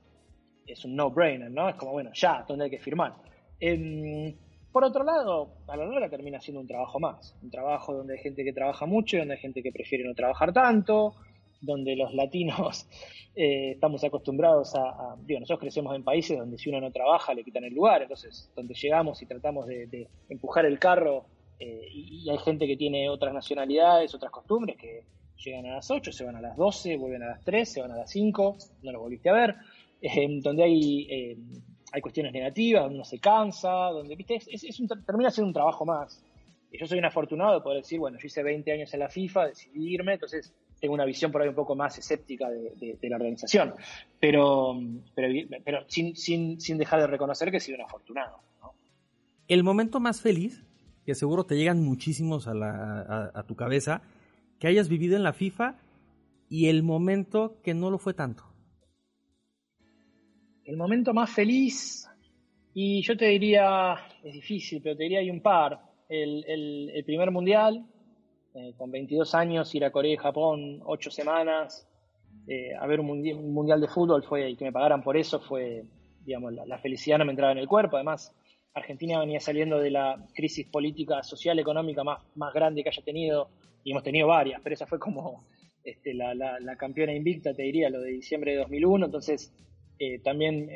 es 0.65 0.85
un 0.85 0.95
no-brainer, 0.95 1.51
¿no? 1.51 1.69
Es 1.69 1.75
como, 1.75 1.91
bueno, 1.93 2.11
ya, 2.13 2.43
¿dónde 2.47 2.65
hay 2.65 2.71
que 2.71 2.79
firmar? 2.79 3.15
Em, 3.59 4.35
por 4.71 4.83
otro 4.83 5.03
lado, 5.03 5.57
a 5.67 5.77
la 5.77 5.85
larga 5.85 6.09
termina 6.09 6.39
siendo 6.39 6.61
un 6.61 6.67
trabajo 6.67 6.99
más, 6.99 7.35
un 7.41 7.51
trabajo 7.51 7.93
donde 7.93 8.13
hay 8.13 8.19
gente 8.19 8.43
que 8.43 8.53
trabaja 8.53 8.85
mucho 8.85 9.15
y 9.15 9.19
donde 9.19 9.35
hay 9.35 9.39
gente 9.39 9.61
que 9.61 9.71
prefiere 9.71 10.03
no 10.03 10.15
trabajar 10.15 10.51
tanto, 10.51 11.15
donde 11.63 11.95
los 11.95 12.13
latinos 12.13 12.87
eh, 13.35 13.71
estamos 13.71 14.03
acostumbrados 14.03 14.75
a, 14.75 15.15
digo, 15.25 15.39
nosotros 15.39 15.61
crecemos 15.61 15.95
en 15.95 16.03
países 16.03 16.37
donde 16.37 16.57
si 16.57 16.69
uno 16.69 16.81
no 16.81 16.91
trabaja 16.91 17.33
le 17.33 17.43
quitan 17.43 17.63
el 17.63 17.73
lugar, 17.73 18.01
entonces 18.01 18.51
donde 18.55 18.73
llegamos 18.73 19.21
y 19.21 19.25
tratamos 19.25 19.67
de, 19.67 20.07
empujar 20.29 20.65
el 20.65 20.77
carro 20.79 21.25
eh, 21.59 21.87
y, 21.91 22.29
hay 22.29 22.37
gente 22.39 22.67
que 22.67 22.77
tiene 22.77 23.09
otras 23.09 23.33
nacionalidades, 23.33 24.13
otras 24.13 24.31
costumbres, 24.31 24.77
que 24.77 25.03
llegan 25.37 25.65
a 25.65 25.75
las 25.75 25.89
8, 25.89 26.11
se 26.11 26.25
van 26.25 26.35
a 26.35 26.41
las 26.41 26.55
12, 26.57 26.97
vuelven 26.97 27.23
a 27.23 27.27
las 27.27 27.43
3, 27.43 27.69
se 27.69 27.81
van 27.81 27.91
a 27.91 27.97
las 27.97 28.11
5, 28.11 28.57
no 28.83 28.91
los 28.91 29.01
volviste 29.01 29.29
a 29.29 29.33
ver, 29.33 29.55
eh, 30.01 30.27
donde 30.41 30.63
hay, 30.63 31.37
hay 31.91 32.01
cuestiones 32.01 32.33
negativas, 32.33 32.83
donde 32.83 32.95
uno 32.95 33.05
se 33.05 33.19
cansa, 33.19 33.69
donde, 33.69 34.15
viste, 34.15 34.35
es, 34.35 34.81
termina 35.05 35.31
siendo 35.31 35.47
un 35.47 35.53
trabajo 35.53 35.85
más. 35.85 36.21
yo 36.71 36.85
soy 36.85 36.99
un 36.99 37.05
afortunado 37.05 37.55
de 37.55 37.61
poder 37.61 37.81
decir, 37.81 37.99
bueno, 37.99 38.17
yo 38.19 38.27
hice 38.27 38.43
20 38.43 38.71
años 38.71 38.93
en 38.93 38.99
la 38.99 39.09
FIFA, 39.09 39.47
decidí 39.47 39.93
irme, 39.93 40.13
entonces 40.13 40.53
tengo 40.83 40.95
una 40.95 41.05
visión 41.05 41.31
por 41.31 41.41
ahí 41.41 41.47
un 41.47 41.55
poco 41.55 41.77
más 41.77 41.97
escéptica 41.97 42.49
de, 42.49 42.97
la 43.03 43.15
organización, 43.15 43.73
pero, 44.19 44.77
pero, 45.15 45.85
sin, 45.87 46.13
sin, 46.13 46.59
sin, 46.59 46.77
dejar 46.77 46.99
de 46.99 47.07
reconocer 47.07 47.51
que 47.51 47.55
he 47.55 47.59
sido 47.61 47.77
un 47.77 47.85
afortunado. 47.85 48.41
El 49.47 49.63
momento 49.63 50.01
más 50.01 50.19
feliz, 50.19 50.61
que 51.05 51.15
seguro 51.15 51.45
te 51.45 51.55
llegan 51.55 51.81
muchísimos 51.81 52.49
a, 52.49 52.53
la, 52.53 53.31
a 53.33 53.43
tu 53.43 53.55
cabeza, 53.55 54.01
que 54.59 54.67
hayas 54.67 54.89
vivido 54.89 55.15
en 55.15 55.23
la 55.23 55.31
FIFA 55.31 55.77
y 56.49 56.67
el 56.67 56.83
momento 56.83 57.61
que 57.63 57.73
no 57.73 57.89
lo 57.89 57.97
fue 57.97 58.13
tanto. 58.13 58.43
El 60.65 60.75
momento 60.75 61.13
más 61.13 61.29
feliz, 61.29 62.09
y 62.73 63.01
yo 63.03 63.15
te 63.15 63.27
diría, 63.27 63.95
es 64.21 64.33
difícil, 64.33 64.81
pero 64.81 64.97
te 64.97 65.03
diría 65.03 65.19
hay 65.19 65.29
un 65.29 65.39
par. 65.39 65.79
El, 66.09 66.43
el, 66.93 67.05
primer 67.05 67.31
mundial, 67.31 67.85
eh, 68.55 68.73
con 68.77 68.91
22 68.91 69.33
años, 69.33 69.73
ir 69.73 69.83
a 69.83 69.91
Corea 69.91 70.13
y 70.13 70.17
Japón, 70.17 70.81
8 70.85 71.09
semanas, 71.09 71.87
eh, 72.47 72.75
a 72.79 72.85
ver 72.85 72.99
un 72.99 73.07
mundial, 73.07 73.81
de 73.81 73.87
fútbol 73.87 74.23
fue, 74.23 74.49
y 74.51 74.55
que 74.55 74.65
me 74.65 74.71
pagaran 74.71 75.01
por 75.01 75.17
eso 75.17 75.39
fue, 75.39 75.85
digamos, 76.23 76.53
la, 76.53 76.77
felicidad 76.77 77.17
no 77.17 77.25
me 77.25 77.31
entraba 77.31 77.51
en 77.51 77.57
el 77.57 77.67
cuerpo. 77.67 77.95
Además, 77.95 78.31
Argentina 78.75 79.19
venía 79.19 79.39
saliendo 79.39 79.79
de 79.79 79.89
la 79.89 80.23
crisis 80.35 80.67
política, 80.67 81.23
social, 81.23 81.57
económica 81.57 82.03
más, 82.03 82.53
grande 82.53 82.83
que 82.83 82.89
haya 82.89 83.03
tenido, 83.03 83.49
y 83.83 83.91
hemos 83.91 84.03
tenido 84.03 84.27
varias, 84.27 84.61
pero 84.61 84.75
esa 84.75 84.85
fue 84.85 84.99
como 84.99 85.45
este, 85.83 86.13
la, 86.13 86.75
campeona 86.77 87.13
invicta, 87.13 87.55
te 87.55 87.63
diría, 87.63 87.89
lo 87.89 88.01
de 88.01 88.11
diciembre 88.11 88.51
de 88.51 88.59
2001. 88.59 89.05
Entonces, 89.05 89.51
eh, 89.97 90.19
también 90.19 90.69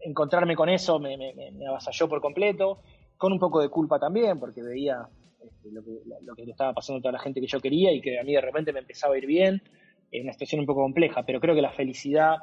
encontrarme 0.00 0.56
con 0.56 0.68
eso 0.68 0.98
me, 0.98 1.16
me, 1.16 1.66
avasalló 1.66 2.06
por 2.06 2.20
completo, 2.20 2.82
con 3.16 3.32
un 3.32 3.38
poco 3.38 3.62
de 3.62 3.70
culpa 3.70 3.98
también, 3.98 4.38
porque 4.38 4.62
veía 4.62 5.08
este, 5.46 5.70
lo, 5.70 5.82
que, 5.84 5.90
lo, 6.22 6.34
que, 6.34 6.44
le 6.44 6.52
estaba 6.52 6.72
pasando 6.72 6.98
a 6.98 7.02
toda 7.02 7.12
la 7.12 7.18
gente 7.18 7.40
que 7.40 7.46
yo 7.46 7.60
quería 7.60 7.92
y 7.92 8.00
que 8.00 8.18
a 8.18 8.22
mí 8.22 8.32
de 8.32 8.40
repente 8.40 8.72
me 8.72 8.80
empezaba 8.80 9.14
a 9.14 9.18
ir 9.18 9.26
bien, 9.26 9.62
en 10.10 10.22
una 10.22 10.32
situación 10.32 10.60
un 10.60 10.66
poco 10.66 10.82
compleja, 10.82 11.24
pero 11.24 11.40
creo 11.40 11.54
que 11.54 11.62
la 11.62 11.72
felicidad 11.72 12.36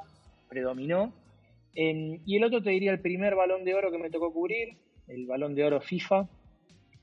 predominó. 0.49 1.13
y 1.73 2.35
el 2.35 2.43
otro 2.43 2.61
te 2.61 2.71
diría 2.71 2.91
el 2.91 2.99
primer 2.99 3.35
balón 3.35 3.63
de 3.63 3.73
oro 3.73 3.91
que 3.91 3.97
me 3.97 4.09
tocó 4.09 4.33
cubrir, 4.33 4.77
el 5.07 5.25
balón 5.25 5.55
de 5.55 5.63
oro 5.63 5.81
FIFA, 5.81 6.27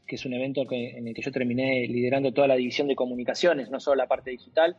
que 0.07 0.17
es 0.17 0.25
un 0.25 0.35
evento 0.35 0.67
en 0.71 1.07
el 1.07 1.15
que 1.15 1.23
yo 1.23 1.31
terminé 1.31 1.87
liderando 1.87 2.33
toda 2.33 2.49
la 2.49 2.57
división 2.57 2.89
de 2.89 2.97
comunicaciones, 2.97 3.71
no 3.71 3.79
solo 3.81 3.97
la 3.97 4.07
parte 4.07 4.31
digital, 4.31 4.77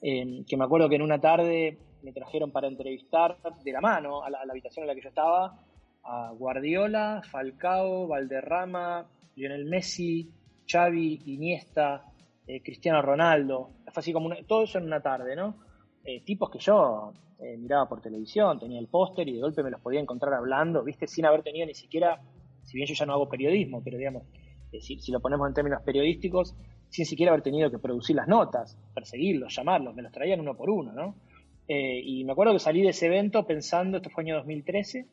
que 0.00 0.56
me 0.56 0.64
acuerdo 0.64 0.88
que 0.88 0.96
en 0.96 1.02
una 1.02 1.20
tarde 1.20 1.78
me 2.02 2.12
trajeron 2.12 2.52
para 2.52 2.68
entrevistar 2.68 3.38
de 3.64 3.72
la 3.72 3.80
mano 3.80 4.22
a 4.22 4.30
la, 4.30 4.38
habitación 4.48 4.84
en 4.84 4.88
la 4.88 4.94
que 4.94 5.00
yo 5.00 5.08
estaba 5.08 5.58
a 6.04 6.30
Guardiola, 6.32 7.22
Falcao, 7.30 8.06
Valderrama, 8.06 9.06
Lionel 9.34 9.64
Messi, 9.64 10.30
Xavi, 10.66 11.22
Iniesta, 11.26 12.04
eh, 12.46 12.62
Cristiano 12.62 13.02
Ronaldo. 13.02 13.70
Fue 13.92 14.00
así 14.00 14.12
como 14.12 14.30
todo 14.46 14.64
eso 14.64 14.78
en 14.78 14.84
una 14.84 15.00
tarde, 15.00 15.34
¿no? 15.34 15.56
Eh, 16.04 16.20
tipos 16.22 16.48
que 16.48 16.60
yo 16.60 17.12
eh, 17.40 17.56
miraba 17.56 17.88
por 17.88 18.00
televisión, 18.00 18.58
tenía 18.60 18.78
el 18.78 18.86
póster 18.86 19.28
y 19.28 19.34
de 19.34 19.40
golpe 19.40 19.64
me 19.64 19.70
los 19.70 19.80
podía 19.80 20.00
encontrar 20.00 20.34
hablando, 20.34 20.84
¿viste? 20.84 21.08
Sin 21.08 21.26
haber 21.26 21.42
tenido 21.42 21.66
ni 21.66 21.74
siquiera, 21.74 22.20
si 22.62 22.76
bien 22.76 22.86
yo 22.86 22.94
ya 22.94 23.04
no 23.04 23.14
hago 23.14 23.28
periodismo, 23.28 23.82
pero 23.82 23.98
digamos, 23.98 24.24
si, 24.80 25.00
si 25.00 25.10
lo 25.10 25.20
ponemos 25.20 25.48
en 25.48 25.54
términos 25.54 25.82
periodísticos, 25.82 26.54
sin 26.88 27.04
siquiera 27.04 27.32
haber 27.32 27.42
tenido 27.42 27.68
que 27.70 27.78
producir 27.78 28.14
las 28.14 28.28
notas, 28.28 28.78
perseguirlos, 28.94 29.56
llamarlos, 29.56 29.94
me 29.94 30.02
los 30.02 30.12
traían 30.12 30.40
uno 30.40 30.56
por 30.56 30.70
uno, 30.70 30.92
¿no? 30.92 31.16
Y 31.68 32.22
me 32.24 32.30
acuerdo 32.30 32.52
que 32.52 32.60
salí 32.60 32.82
de 32.82 32.90
ese 32.90 33.06
evento 33.06 33.44
pensando, 33.44 33.96
esto 33.96 34.08
fue 34.10 34.22
año 34.22 34.36
2013, 34.36 35.08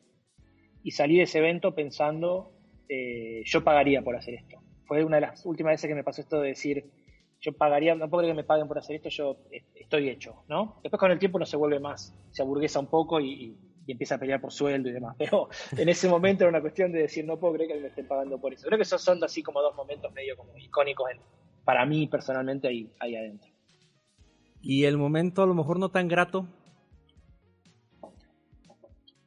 y 0.84 0.90
salí 0.92 1.16
de 1.16 1.24
ese 1.24 1.38
evento 1.38 1.74
pensando, 1.74 2.52
yo 3.44 3.64
pagaría 3.64 4.02
por 4.02 4.14
hacer 4.14 4.34
esto. 4.34 4.64
Fue 4.86 5.04
una 5.04 5.16
de 5.16 5.22
las 5.22 5.44
últimas 5.46 5.72
veces 5.72 5.88
que 5.88 5.94
me 5.94 6.04
pasó 6.04 6.20
esto 6.20 6.40
de 6.40 6.48
decir, 6.48 6.90
yo 7.40 7.52
pagaría, 7.52 7.94
no 7.94 8.08
puedo 8.08 8.22
creer 8.22 8.34
que 8.34 8.42
me 8.42 8.46
paguen 8.46 8.68
por 8.68 8.78
hacer 8.78 8.96
esto, 8.96 9.08
yo 9.08 9.36
estoy 9.74 10.08
hecho, 10.08 10.44
¿no? 10.48 10.80
Después 10.82 10.98
con 10.98 11.10
el 11.10 11.18
tiempo 11.18 11.36
uno 11.36 11.46
se 11.46 11.56
vuelve 11.56 11.78
más, 11.78 12.14
se 12.30 12.42
aburguesa 12.42 12.80
un 12.80 12.86
poco 12.86 13.20
y, 13.20 13.56
empieza 13.86 14.14
a 14.14 14.18
pelear 14.18 14.40
por 14.40 14.50
sueldo 14.50 14.88
y 14.88 14.92
demás. 14.92 15.14
Pero 15.18 15.48
en 15.76 15.88
ese 15.88 16.08
momento 16.08 16.44
era 16.44 16.48
una 16.50 16.62
cuestión 16.62 16.90
de 16.90 17.00
decir, 17.00 17.24
no 17.24 17.38
puedo 17.38 17.54
creer 17.54 17.70
que 17.70 17.80
me 17.80 17.88
estén 17.88 18.08
pagando 18.08 18.40
por 18.40 18.54
eso. 18.54 18.66
Creo 18.66 18.78
que 18.78 18.84
esos 18.84 19.02
son 19.02 19.22
así 19.22 19.42
como 19.42 19.60
dos 19.60 19.76
momentos 19.76 20.10
medio 20.12 20.36
como 20.36 20.56
icónicos 20.56 21.10
para 21.64 21.84
mí 21.84 22.06
personalmente 22.06 22.68
ahí, 22.68 22.90
ahí 22.98 23.16
adentro. 23.16 23.50
¿Y 24.62 24.84
el 24.84 24.96
momento 24.96 25.42
a 25.42 25.46
lo 25.46 25.54
mejor 25.54 25.78
no 25.78 25.90
tan 25.90 26.08
grato? 26.08 26.46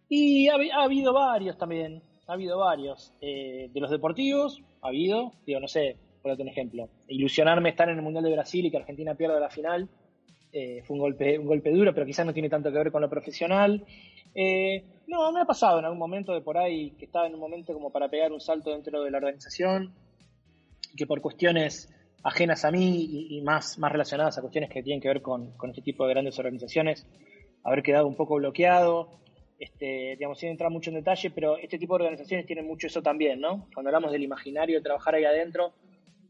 Y 0.09 0.47
ha, 0.47 0.83
habido 0.83 1.13
varios 1.13 1.57
también, 1.57 2.01
ha 2.27 2.33
habido 2.33 2.59
varios. 2.59 3.13
Eh, 3.21 3.69
de 3.73 3.79
los 3.79 3.89
deportivos, 3.89 4.61
ha 4.81 4.89
habido, 4.89 5.31
digo, 5.45 5.59
no 5.59 5.67
sé, 5.67 5.97
por 6.21 6.39
un 6.39 6.47
ejemplo, 6.49 6.89
ilusionarme 7.07 7.69
estar 7.69 7.89
en 7.89 7.97
el 7.97 8.03
Mundial 8.03 8.25
de 8.25 8.33
Brasil 8.33 8.65
y 8.65 8.71
que 8.71 8.77
Argentina 8.77 9.15
pierda 9.15 9.39
la 9.39 9.49
final, 9.49 9.89
eh, 10.51 10.81
fue 10.85 10.95
un 10.95 11.01
golpe, 11.01 11.37
un 11.37 11.45
golpe 11.45 11.71
duro, 11.71 11.93
pero 11.93 12.05
quizás 12.05 12.25
no 12.25 12.33
tiene 12.33 12.49
tanto 12.49 12.71
que 12.71 12.77
ver 12.77 12.91
con 12.91 13.01
lo 13.01 13.09
profesional. 13.09 13.85
Eh, 14.33 14.83
no, 15.07 15.31
me 15.31 15.41
ha 15.41 15.45
pasado 15.45 15.79
en 15.79 15.85
algún 15.85 15.99
momento 15.99 16.33
de 16.33 16.41
por 16.41 16.57
ahí 16.57 16.91
que 16.91 17.05
estaba 17.05 17.27
en 17.27 17.33
un 17.33 17.39
momento 17.39 17.73
como 17.73 17.91
para 17.91 18.09
pegar 18.09 18.31
un 18.31 18.41
salto 18.41 18.71
dentro 18.71 19.03
de 19.03 19.11
la 19.11 19.17
organización, 19.17 19.93
que 20.95 21.05
por 21.05 21.21
cuestiones 21.21 21.93
ajenas 22.23 22.65
a 22.65 22.71
mí 22.71 23.27
y, 23.29 23.41
más, 23.41 23.77
más 23.79 23.91
relacionadas 23.91 24.37
a 24.37 24.41
cuestiones 24.41 24.69
que 24.69 24.83
tienen 24.83 24.99
que 24.99 25.07
ver 25.07 25.21
con, 25.21 25.53
este 25.69 25.81
tipo 25.81 26.05
de 26.05 26.13
grandes 26.13 26.37
organizaciones, 26.39 27.07
haber 27.63 27.83
quedado 27.83 28.07
un 28.07 28.15
poco 28.15 28.35
bloqueado, 28.35 29.09
este, 29.59 30.15
digamos, 30.17 30.39
sin 30.39 30.49
entrar 30.49 30.71
mucho 30.71 30.89
en 30.89 30.97
detalle, 30.97 31.31
pero 31.31 31.57
este 31.57 31.79
tipo 31.79 31.97
de 31.97 32.05
organizaciones 32.05 32.45
tienen 32.45 32.67
mucho 32.67 32.87
eso 32.87 33.01
también, 33.01 33.39
¿no? 33.39 33.67
Cuando 33.73 33.89
hablamos 33.89 34.11
del 34.11 34.23
imaginario, 34.23 34.77
de 34.77 34.83
trabajar 34.83 35.15
ahí 35.15 35.25
adentro, 35.25 35.73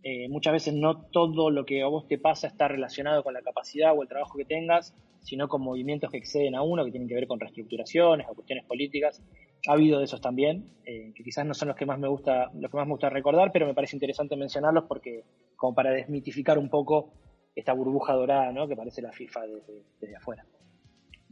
eh, 0.03 0.29
muchas 0.29 0.53
veces 0.53 0.73
no 0.73 1.01
todo 1.07 1.49
lo 1.49 1.65
que 1.65 1.81
a 1.81 1.87
vos 1.87 2.07
te 2.07 2.17
pasa 2.17 2.47
está 2.47 2.67
relacionado 2.67 3.23
con 3.23 3.33
la 3.33 3.41
capacidad 3.41 3.97
o 3.97 4.03
el 4.03 4.07
trabajo 4.07 4.37
que 4.37 4.45
tengas, 4.45 4.93
sino 5.21 5.49
con 5.49 5.61
movimientos 5.61 6.11
que 6.11 6.17
exceden 6.17 6.55
a 6.55 6.61
uno, 6.61 6.85
que 6.85 6.91
tienen 6.91 7.09
que 7.09 7.15
ver 7.15 7.27
con 7.27 7.39
reestructuraciones 7.39 8.25
o 8.29 8.33
cuestiones 8.33 8.63
políticas. 8.65 9.21
Ha 9.67 9.73
habido 9.73 9.99
de 9.99 10.05
esos 10.05 10.21
también, 10.21 10.77
eh, 10.85 11.11
que 11.15 11.23
quizás 11.23 11.45
no 11.45 11.53
son 11.53 11.67
los 11.67 11.77
que 11.77 11.85
más 11.85 11.99
me 11.99 12.07
gusta, 12.07 12.49
los 12.53 12.71
que 12.71 12.77
más 12.77 12.87
me 12.87 12.93
gusta 12.93 13.09
recordar, 13.09 13.51
pero 13.51 13.65
me 13.65 13.73
parece 13.73 13.97
interesante 13.97 14.37
mencionarlos 14.37 14.85
porque, 14.87 15.23
como 15.57 15.75
para 15.75 15.91
desmitificar 15.91 16.57
un 16.57 16.69
poco 16.69 17.11
esta 17.55 17.73
burbuja 17.73 18.13
dorada, 18.13 18.51
¿no? 18.51 18.67
que 18.67 18.75
parece 18.75 19.01
la 19.01 19.11
FIFA 19.11 19.41
desde, 19.99 20.15
afuera. 20.15 20.45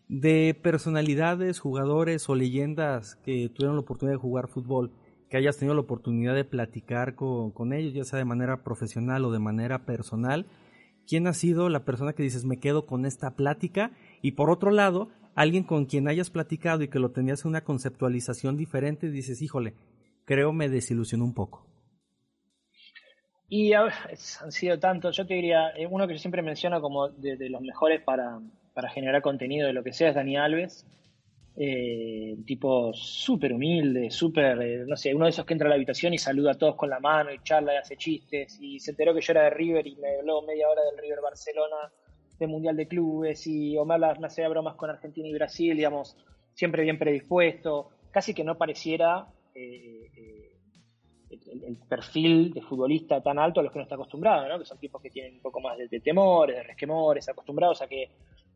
De 0.07 0.53
personalidades, 0.61 1.59
jugadores 1.59 2.29
o 2.29 2.35
leyendas 2.35 3.15
que 3.17 3.49
tuvieron 3.49 3.75
la 3.75 3.81
oportunidad 3.81 4.15
de 4.15 4.21
jugar 4.21 4.47
fútbol, 4.47 4.91
que 5.29 5.37
hayas 5.37 5.57
tenido 5.57 5.73
la 5.73 5.81
oportunidad 5.81 6.35
de 6.35 6.45
platicar 6.45 7.15
con, 7.15 7.51
con 7.51 7.73
ellos, 7.73 7.93
ya 7.93 8.03
sea 8.03 8.19
de 8.19 8.25
manera 8.25 8.63
profesional 8.63 9.25
o 9.25 9.31
de 9.31 9.39
manera 9.39 9.85
personal, 9.85 10.45
¿quién 11.07 11.27
ha 11.27 11.33
sido 11.33 11.69
la 11.69 11.85
persona 11.85 12.13
que 12.13 12.23
dices 12.23 12.45
me 12.45 12.59
quedo 12.59 12.85
con 12.85 13.05
esta 13.05 13.35
plática? 13.35 13.91
Y 14.21 14.31
por 14.33 14.49
otro 14.51 14.71
lado, 14.71 15.09
alguien 15.35 15.63
con 15.63 15.85
quien 15.85 16.07
hayas 16.07 16.29
platicado 16.29 16.83
y 16.83 16.87
que 16.87 16.99
lo 16.99 17.11
tenías 17.11 17.43
en 17.43 17.49
una 17.49 17.63
conceptualización 17.63 18.57
diferente, 18.57 19.09
dices, 19.09 19.41
híjole, 19.41 19.73
creo 20.25 20.53
me 20.53 20.69
desilusionó 20.69 21.25
un 21.25 21.33
poco. 21.33 21.65
Y 23.47 23.73
han 23.73 23.91
sido 24.49 24.79
tantos, 24.79 25.15
yo 25.15 25.27
te 25.27 25.35
diría, 25.35 25.69
eh, 25.77 25.87
uno 25.87 26.07
que 26.07 26.13
yo 26.13 26.19
siempre 26.19 26.41
menciono 26.41 26.81
como 26.81 27.09
de, 27.09 27.49
los 27.49 27.61
mejores 27.61 28.01
para, 28.01 28.39
para, 28.75 28.89
generar 28.89 29.21
contenido 29.21 29.67
de 29.67 29.73
lo 29.73 29.83
que 29.83 29.93
sea 29.93 30.09
es 30.09 30.15
Dani 30.15 30.37
Alves, 30.37 30.85
eh, 31.57 32.35
tipo 32.45 32.93
súper 32.93 33.53
humilde, 33.53 34.11
súper, 34.11 34.61
eh, 34.61 34.83
no 34.85 34.97
sé, 34.97 35.15
uno 35.15 35.25
de 35.25 35.31
esos 35.31 35.45
que 35.45 35.53
entra 35.53 35.67
a 35.67 35.69
la 35.69 35.75
habitación 35.75 36.13
y 36.13 36.17
saluda 36.17 36.51
a 36.51 36.57
todos 36.57 36.75
con 36.75 36.89
la 36.89 36.99
mano 36.99 37.31
y 37.31 37.41
charla 37.41 37.73
y 37.73 37.77
hace 37.77 37.95
chistes. 37.95 38.57
Y 38.59 38.79
se 38.79 38.91
enteró 38.91 39.13
que 39.13 39.21
yo 39.21 39.31
era 39.31 39.43
de 39.43 39.49
River 39.51 39.87
y 39.87 39.95
me 39.95 40.17
habló 40.17 40.41
media 40.41 40.69
hora 40.69 40.81
del 40.83 40.97
River 40.97 41.21
Barcelona 41.21 41.91
de 42.37 42.47
Mundial 42.47 42.75
de 42.75 42.87
Clubes. 42.87 43.47
Y 43.47 43.77
Omar 43.77 43.99
las 43.99 44.19
me 44.19 44.27
hacía 44.27 44.49
bromas 44.49 44.75
con 44.75 44.89
Argentina 44.89 45.27
y 45.27 45.33
Brasil, 45.33 45.75
digamos, 45.75 46.17
siempre 46.53 46.83
bien 46.83 46.97
predispuesto, 46.97 47.89
casi 48.11 48.33
que 48.33 48.43
no 48.43 48.57
pareciera 48.57 49.27
eh, 49.53 50.09
eh, 50.15 50.51
el, 51.29 51.77
perfil 51.87 52.53
de 52.53 52.61
futbolista 52.61 53.21
tan 53.21 53.37
alto 53.37 53.59
a 53.59 53.63
los 53.63 53.71
que 53.71 53.79
no 53.79 53.83
está 53.83 53.95
acostumbrado, 53.95 54.47
¿no? 54.47 54.57
que 54.57 54.65
son 54.65 54.77
tipos 54.77 55.01
que 55.01 55.09
tienen 55.09 55.35
un 55.35 55.41
poco 55.41 55.59
más 55.59 55.77
de, 55.77 55.99
temores, 55.99 56.55
de 56.55 56.63
resquemores, 56.63 57.27
acostumbrados 57.29 57.81
a 57.81 57.87
que 57.87 58.09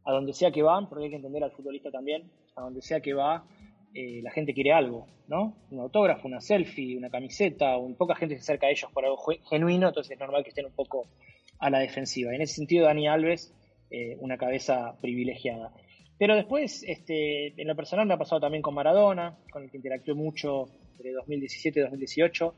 a 0.05 0.11
donde 0.11 0.33
sea 0.33 0.51
que 0.51 0.61
van, 0.61 0.89
porque 0.89 1.05
hay 1.05 1.09
que 1.09 1.15
entender 1.17 1.43
al 1.43 1.51
futbolista 1.51 1.91
también, 1.91 2.31
a 2.55 2.61
donde 2.61 2.81
sea 2.81 2.99
que 3.01 3.13
va, 3.13 3.45
eh, 3.93 4.21
la 4.21 4.31
gente 4.31 4.53
quiere 4.53 4.71
algo, 4.71 5.07
¿no? 5.27 5.55
Un 5.71 5.79
autógrafo, 5.79 6.27
una 6.27 6.41
selfie, 6.41 6.97
una 6.97 7.09
camiseta, 7.09 7.77
un, 7.77 7.95
poca 7.95 8.15
gente 8.15 8.35
se 8.35 8.41
acerca 8.41 8.67
a 8.67 8.69
ellos 8.69 8.91
por 8.91 9.05
algo 9.05 9.17
genuino, 9.49 9.87
entonces 9.87 10.11
es 10.11 10.19
normal 10.19 10.43
que 10.43 10.49
estén 10.49 10.65
un 10.65 10.75
poco 10.75 11.07
a 11.59 11.69
la 11.69 11.79
defensiva. 11.79 12.33
En 12.33 12.41
ese 12.41 12.55
sentido, 12.55 12.85
Dani 12.85 13.07
Alves 13.07 13.53
eh, 13.91 14.17
una 14.19 14.37
cabeza 14.37 14.95
privilegiada. 15.01 15.73
Pero 16.19 16.35
después, 16.35 16.83
este, 16.87 17.59
en 17.59 17.67
lo 17.67 17.75
personal 17.75 18.05
me 18.05 18.13
ha 18.13 18.17
pasado 18.17 18.39
también 18.39 18.61
con 18.61 18.75
Maradona, 18.75 19.39
con 19.51 19.63
el 19.63 19.71
que 19.71 19.77
interactué 19.77 20.13
mucho 20.13 20.65
entre 20.91 21.13
2017 21.13 21.79
y 21.79 21.83
2018, 21.83 22.55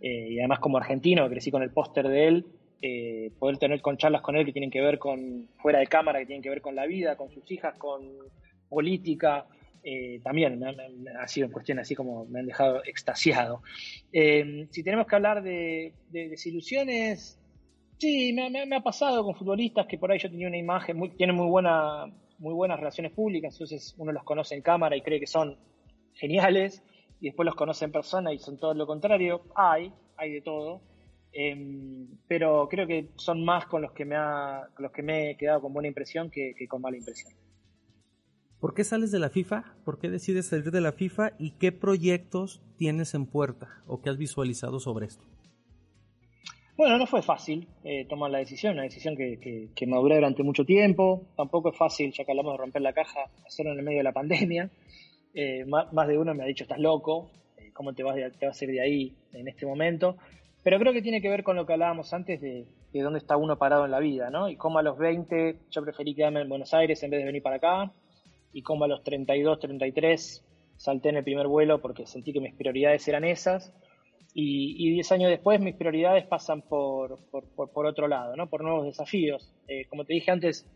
eh, 0.00 0.28
y 0.30 0.38
además 0.38 0.60
como 0.60 0.76
argentino, 0.76 1.28
crecí 1.28 1.50
con 1.50 1.64
el 1.64 1.72
póster 1.72 2.06
de 2.06 2.28
él, 2.28 2.46
eh, 2.80 3.32
poder 3.38 3.58
tener 3.58 3.80
con 3.80 3.96
charlas 3.96 4.22
con 4.22 4.36
él 4.36 4.46
que 4.46 4.52
tienen 4.52 4.70
que 4.70 4.80
ver 4.80 4.98
con 4.98 5.48
fuera 5.60 5.80
de 5.80 5.86
cámara, 5.86 6.18
que 6.20 6.26
tienen 6.26 6.42
que 6.42 6.50
ver 6.50 6.60
con 6.60 6.74
la 6.74 6.86
vida, 6.86 7.16
con 7.16 7.30
sus 7.30 7.50
hijas, 7.50 7.76
con 7.78 8.02
política, 8.68 9.46
también 10.22 10.62
ha 11.18 11.26
sido 11.26 11.50
cuestión 11.50 11.78
así 11.78 11.94
como 11.94 12.26
me 12.26 12.40
han 12.40 12.46
dejado 12.46 12.84
extasiado. 12.84 13.62
si 14.12 14.82
tenemos 14.82 15.06
que 15.06 15.16
hablar 15.16 15.42
de, 15.42 15.94
de 16.10 16.28
desilusiones, 16.28 17.38
Sí, 17.98 18.32
me, 18.32 18.76
ha 18.76 18.80
pasado 18.80 19.24
con 19.24 19.34
futbolistas 19.34 19.88
que 19.88 19.98
por 19.98 20.12
ahí 20.12 20.20
yo 20.20 20.30
tenía 20.30 20.46
una 20.46 20.56
imagen, 20.56 20.96
muy, 20.96 21.10
tienen 21.10 21.34
muy, 21.34 21.48
buena, 21.48 22.06
muy 22.38 22.54
buenas 22.54 22.78
relaciones 22.78 23.10
públicas, 23.10 23.52
entonces 23.54 23.92
uno 23.98 24.12
los 24.12 24.22
conoce 24.22 24.54
en 24.54 24.62
cámara 24.62 24.96
y 24.96 25.02
cree 25.02 25.18
que 25.18 25.26
son 25.26 25.58
geniales, 26.14 26.84
y 27.20 27.26
después 27.26 27.44
los 27.44 27.56
conoce 27.56 27.86
en 27.86 27.90
persona 27.90 28.32
y 28.32 28.38
son 28.38 28.56
todo 28.56 28.72
lo 28.74 28.86
contrario. 28.86 29.42
Hay, 29.56 29.92
hay 30.16 30.32
de 30.34 30.40
todo. 30.42 30.80
Em, 31.32 32.08
pero 32.26 32.68
creo 32.68 32.86
que 32.86 33.10
son 33.16 33.44
más 33.44 33.66
con 33.66 33.82
los 33.82 33.92
que 33.92 34.04
me 34.04 34.16
ha, 34.16 34.68
los 34.78 34.92
que 34.92 35.02
me 35.02 35.30
he 35.30 35.36
quedado 35.36 35.60
con 35.62 35.72
buena 35.72 35.88
impresión 35.88 36.30
que, 36.30 36.54
que, 36.56 36.66
con 36.66 36.80
mala 36.80 36.96
impresión. 36.96 37.32
¿Por 38.60 38.74
qué 38.74 38.82
sales 38.82 39.12
de 39.12 39.20
la 39.20 39.30
FIFA? 39.30 39.76
¿Por 39.84 39.98
qué 39.98 40.08
decides 40.08 40.46
salir 40.46 40.70
de 40.70 40.80
la 40.80 40.92
FIFA? 40.92 41.32
¿Y 41.38 41.52
qué 41.52 41.70
proyectos 41.70 42.62
tienes 42.76 43.14
en 43.14 43.26
puerta 43.26 43.82
o 43.86 44.00
qué 44.00 44.10
has 44.10 44.18
visualizado 44.18 44.80
sobre 44.80 45.06
esto? 45.06 45.24
Bueno, 46.78 46.96
no 46.96 47.06
fue 47.06 47.22
fácil 47.22 47.66
eh, 47.82 48.04
tomar 48.08 48.30
la 48.30 48.38
decisión, 48.38 48.74
una 48.74 48.84
decisión 48.84 49.16
que, 49.16 49.68
que, 49.74 49.86
maduré 49.88 50.14
durante 50.14 50.44
mucho 50.44 50.64
tiempo. 50.64 51.26
Tampoco 51.36 51.70
es 51.70 51.76
fácil, 51.76 52.12
ya 52.12 52.24
que 52.24 52.30
hablamos 52.30 52.52
de 52.52 52.58
romper 52.58 52.82
la 52.82 52.92
caja, 52.92 53.28
hacerlo 53.44 53.72
en 53.72 53.78
el 53.78 53.84
medio 53.84 53.98
de 53.98 54.04
la 54.04 54.12
pandemia. 54.12 54.70
Eh, 55.34 55.64
más, 55.66 56.08
de 56.08 56.18
uno 56.18 56.34
me 56.34 56.44
ha 56.44 56.46
dicho, 56.46 56.64
estás 56.64 56.78
loco, 56.78 57.30
eh, 57.56 57.72
¿cómo 57.72 57.94
te 57.94 58.02
vas, 58.02 58.16
te 58.38 58.46
vas 58.46 58.60
a 58.60 58.64
ir 58.64 58.70
de 58.70 58.80
ahí 58.80 59.16
en 59.32 59.48
este 59.48 59.66
momento? 59.66 60.16
Pero 60.62 60.78
creo 60.78 60.92
que 60.92 61.02
tiene 61.02 61.22
que 61.22 61.28
ver 61.28 61.42
con 61.42 61.56
lo 61.56 61.66
que 61.66 61.72
hablábamos 61.72 62.12
antes 62.12 62.40
de, 62.40 62.66
de 62.92 63.00
dónde 63.00 63.18
está 63.18 63.36
uno 63.36 63.58
parado 63.58 63.84
en 63.84 63.90
la 63.90 64.00
vida, 64.00 64.30
¿no? 64.30 64.48
Y 64.48 64.56
cómo 64.56 64.78
a 64.78 64.82
los 64.82 64.98
20 64.98 65.56
yo 65.70 65.82
preferí 65.82 66.14
quedarme 66.14 66.40
en 66.40 66.48
Buenos 66.48 66.74
Aires 66.74 67.02
en 67.02 67.10
vez 67.10 67.20
de 67.20 67.26
venir 67.26 67.42
para 67.42 67.56
acá, 67.56 67.92
y 68.52 68.62
cómo 68.62 68.84
a 68.84 68.88
los 68.88 69.02
32, 69.04 69.60
33 69.60 70.44
salté 70.76 71.08
en 71.10 71.16
el 71.16 71.24
primer 71.24 71.46
vuelo 71.46 71.80
porque 71.80 72.06
sentí 72.06 72.32
que 72.32 72.40
mis 72.40 72.54
prioridades 72.54 73.06
eran 73.08 73.24
esas 73.24 73.72
y, 74.34 74.92
diez 74.92 75.10
años 75.10 75.30
después 75.30 75.60
mis 75.60 75.74
prioridades 75.74 76.24
pasan 76.26 76.62
por, 76.62 77.18
por, 77.30 77.86
otro 77.86 78.06
lado, 78.08 78.36
¿no? 78.36 78.48
por 78.48 78.62
nuevos 78.62 78.84
desafíos. 78.84 79.52
Eh, 79.66 79.86
como 79.86 80.04
te 80.04 80.12
dije 80.14 80.30
antes, 80.30 80.66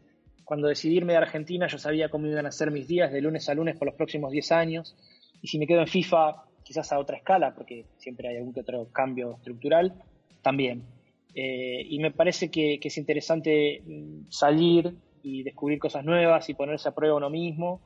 cuando 0.44 0.68
decidí 0.68 0.96
irme 0.96 1.12
de 1.12 1.18
Argentina 1.18 1.66
yo 1.66 1.78
sabía 1.78 2.08
cómo 2.08 2.26
iban 2.26 2.46
a 2.46 2.50
ser 2.50 2.70
mis 2.70 2.88
días 2.88 3.12
de 3.12 3.20
lunes 3.20 3.48
a 3.48 3.54
lunes 3.54 3.76
por 3.76 3.86
los 3.86 3.94
próximos 3.94 4.32
10 4.32 4.52
años. 4.52 4.96
Y 5.42 5.48
si 5.48 5.58
me 5.58 5.66
quedo 5.66 5.80
en 5.80 5.86
FIFA, 5.86 6.42
quizás 6.64 6.92
a 6.92 6.98
otra 6.98 7.16
escala, 7.16 7.54
porque 7.54 7.86
siempre 7.96 8.28
hay 8.28 8.36
algún 8.36 8.52
que 8.52 8.60
otro 8.60 8.88
cambio 8.92 9.34
estructural, 9.36 9.94
también. 10.42 10.82
Eh, 11.34 11.86
y 11.88 11.98
me 11.98 12.10
parece 12.10 12.50
que, 12.50 12.78
es 12.82 12.98
interesante 12.98 13.82
mm, 13.84 14.30
salir 14.30 14.94
y 15.22 15.42
descubrir 15.42 15.78
cosas 15.78 16.04
nuevas 16.04 16.48
y 16.48 16.54
ponerse 16.54 16.88
a 16.88 16.94
prueba 16.94 17.16
uno 17.16 17.30
mismo. 17.30 17.80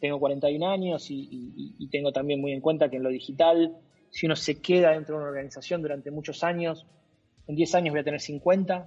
Tengo 0.00 0.18
41 0.18 0.68
años 0.68 1.06
y, 1.10 1.88
tengo 1.90 2.12
también 2.12 2.40
muy 2.40 2.52
en 2.52 2.60
cuenta 2.60 2.88
que 2.88 2.96
en 2.96 3.02
lo 3.02 3.10
digital 3.10 3.76
si 4.10 4.26
uno 4.26 4.36
se 4.36 4.60
queda 4.60 4.90
dentro 4.90 5.16
de 5.16 5.22
una 5.22 5.30
organización 5.30 5.80
durante 5.80 6.10
muchos 6.10 6.44
años, 6.44 6.86
en 7.46 7.56
10 7.56 7.74
años 7.76 7.92
voy 7.92 8.00
a 8.00 8.04
tener 8.04 8.20
50, 8.20 8.86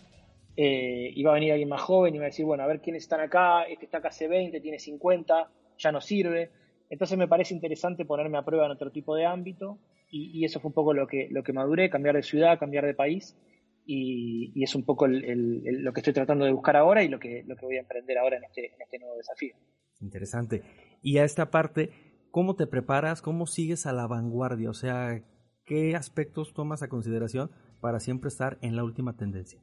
eh, 0.56 1.12
y 1.14 1.24
va 1.24 1.32
a 1.32 1.34
venir 1.34 1.52
alguien 1.52 1.68
más 1.68 1.82
joven 1.82 2.16
y 2.16 2.20
va 2.20 2.26
a 2.26 2.28
decir, 2.28 2.46
bueno, 2.46 2.64
a 2.64 2.68
ver 2.68 2.80
quiénes 2.80 3.04
están 3.04 3.20
acá, 3.20 3.64
este 3.64 3.86
está 3.86 3.98
acá 3.98 4.10
hace 4.10 4.28
20, 4.28 4.62
tiene 4.62 4.80
50, 4.80 5.50
ya 5.78 5.92
no 5.92 6.00
sirve. 6.00 6.52
Entonces 6.90 7.18
me 7.18 7.28
parece 7.28 7.54
interesante 7.54 8.06
ponerme 8.06 8.38
a 8.38 8.46
prueba 8.46 8.66
en 8.66 8.72
otro 8.72 8.92
tipo 8.92 9.16
de 9.16 9.26
ámbito 9.26 9.80
y, 10.10 10.46
eso 10.46 10.60
fue 10.60 10.70
un 10.70 10.74
poco 10.74 10.94
lo 10.94 11.08
que, 11.08 11.28
lo 11.32 11.44
que 11.44 11.54
maduré, 11.54 11.90
cambiar 11.90 12.16
de 12.16 12.24
ciudad, 12.24 12.60
cambiar 12.60 12.86
de 12.86 12.94
país 12.94 13.38
y, 13.86 14.64
es 14.64 14.76
un 14.76 14.84
poco 14.84 15.08
lo 15.08 15.94
que 15.94 16.00
estoy 16.00 16.14
tratando 16.14 16.46
de 16.46 16.52
buscar 16.52 16.76
ahora 16.76 17.04
y 17.04 17.08
lo 17.08 17.20
que, 17.20 17.44
lo 17.46 17.56
que 17.56 17.66
voy 17.66 17.78
a 17.78 17.82
emprender 17.82 18.18
ahora 18.18 18.38
en 18.38 18.44
este, 18.44 18.74
en 18.74 18.82
este 18.82 19.00
nuevo 19.00 19.18
desafío. 19.18 19.56
Interesante. 20.00 20.62
Y 21.02 21.18
a 21.18 21.24
esta 21.24 21.50
parte, 21.50 21.90
¿Cómo 22.36 22.58
te 22.58 22.68
preparas? 22.68 23.22
¿Cómo 23.22 23.48
sigues 23.48 23.86
a 23.86 23.94
la 23.94 24.08
vanguardia? 24.08 24.70
O 24.70 24.74
sea, 24.74 25.24
¿qué 25.64 25.96
aspectos 25.96 26.54
tomas 26.54 26.84
a 26.84 26.90
consideración 26.90 27.50
para 27.80 28.02
siempre 28.02 28.28
estar 28.28 28.58
en 28.62 28.76
la 28.76 28.84
última 28.84 29.16
tendencia? 29.16 29.62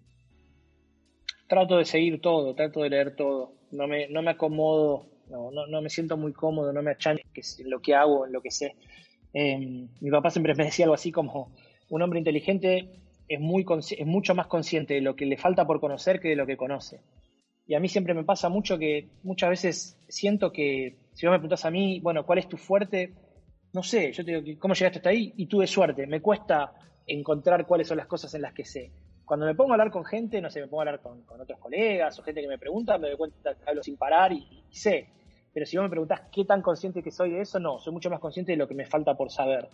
Trato 1.51 1.77
de 1.77 1.85
seguir 1.85 2.23
todo, 2.23 2.55
trato 2.55 2.81
de 2.81 2.89
leer 2.89 3.15
todo. 3.15 3.53
No 3.73 3.87
me, 3.87 4.09
no 4.09 4.23
me 4.23 4.31
acomodo, 4.31 5.05
no, 5.41 5.67
no, 5.67 5.83
me 5.83 5.89
siento 5.89 6.17
muy 6.17 6.33
cómodo, 6.33 6.73
no 6.73 6.83
me 6.83 6.91
achancho 6.91 7.23
en 7.59 7.71
lo 7.71 7.81
que 7.81 7.95
hago, 7.95 8.27
en 8.27 8.33
lo 8.33 8.41
que 8.41 8.51
sé. 8.51 8.77
Em, 9.33 9.89
mi 10.01 10.11
papá 10.11 10.31
siempre 10.31 10.55
me 10.57 10.65
decía 10.65 10.85
algo 10.85 10.95
así 10.95 11.11
como, 11.11 11.55
un 11.89 12.03
hombre 12.03 12.19
inteligente 12.19 12.89
es, 13.29 13.41
muy, 13.41 13.65
es 13.99 14.07
mucho 14.07 14.35
más 14.35 14.47
consciente 14.47 14.95
de 14.95 15.01
lo 15.01 15.17
que 15.17 15.27
le 15.27 15.37
falta 15.37 15.67
por 15.67 15.81
conocer 15.81 16.21
que 16.21 16.29
de 16.29 16.37
lo 16.37 16.47
que 16.47 16.57
conoce. 16.57 17.01
Y 17.67 17.75
a 17.75 17.81
mí 17.81 17.89
siempre 17.89 18.15
me 18.15 18.25
pasa 18.25 18.49
mucho 18.49 18.79
que 18.79 19.09
muchas 19.23 19.51
veces 19.51 19.99
siento 20.09 20.53
que 20.53 20.99
si 21.15 21.27
vos 21.27 21.33
me 21.33 21.39
preguntás 21.39 21.65
a 21.65 21.71
mí, 21.71 22.01
bueno, 22.01 22.27
¿cuál 22.27 22.39
es 22.39 22.49
tu 22.49 22.57
fuerte? 22.57 23.15
No 23.73 23.83
sé, 23.83 24.13
yo 24.13 24.25
te 24.25 24.41
digo, 24.41 24.61
¿cómo 24.61 24.75
llegaste 24.75 24.99
hasta 24.99 25.11
ahí? 25.11 25.33
Y 25.37 25.47
tuve 25.47 25.67
suerte, 25.67 26.07
me 26.07 26.21
cuesta 26.21 26.73
encontrar 27.07 27.67
cuáles 27.67 27.89
son 27.89 27.97
las 27.97 28.07
cosas 28.07 28.35
en 28.35 28.43
las 28.43 28.53
que 28.53 28.65
sé. 28.65 28.93
Cuando 29.25 29.47
me 29.47 29.55
pongo 29.55 29.71
a 29.71 29.75
hablar 29.75 29.91
con 29.91 30.05
gente, 30.05 30.41
no 30.41 30.51
sé, 30.51 30.61
me 30.61 30.67
pongo 30.67 30.83
a 30.83 30.85
hablar 30.85 31.01
con, 31.01 31.25
otros 31.41 31.59
colegas 31.59 32.19
o 32.19 32.23
gente 32.23 32.43
que 32.43 32.49
me 32.49 32.59
pregunta, 32.59 32.99
me 32.99 33.09
doy 33.09 33.17
cuenta 33.17 33.55
que 33.55 33.63
hablo 33.67 33.83
sin 33.83 33.97
parar 33.97 34.33
y, 34.33 34.65
sé. 34.71 35.09
Pero 35.53 35.67
si 35.67 35.77
vos 35.77 35.85
me 35.85 35.91
preguntás 35.91 36.23
qué 36.33 36.45
tan 36.45 36.63
consciente 36.63 37.03
que 37.03 37.11
soy 37.11 37.31
de 37.31 37.41
eso, 37.41 37.59
no, 37.61 37.79
soy 37.79 37.93
mucho 37.93 38.11
más 38.11 38.21
consciente 38.21 38.53
de 38.53 38.59
lo 38.59 38.69
que 38.69 38.75
me 38.75 38.87
falta 38.87 39.15
por 39.15 39.31
saber. 39.31 39.69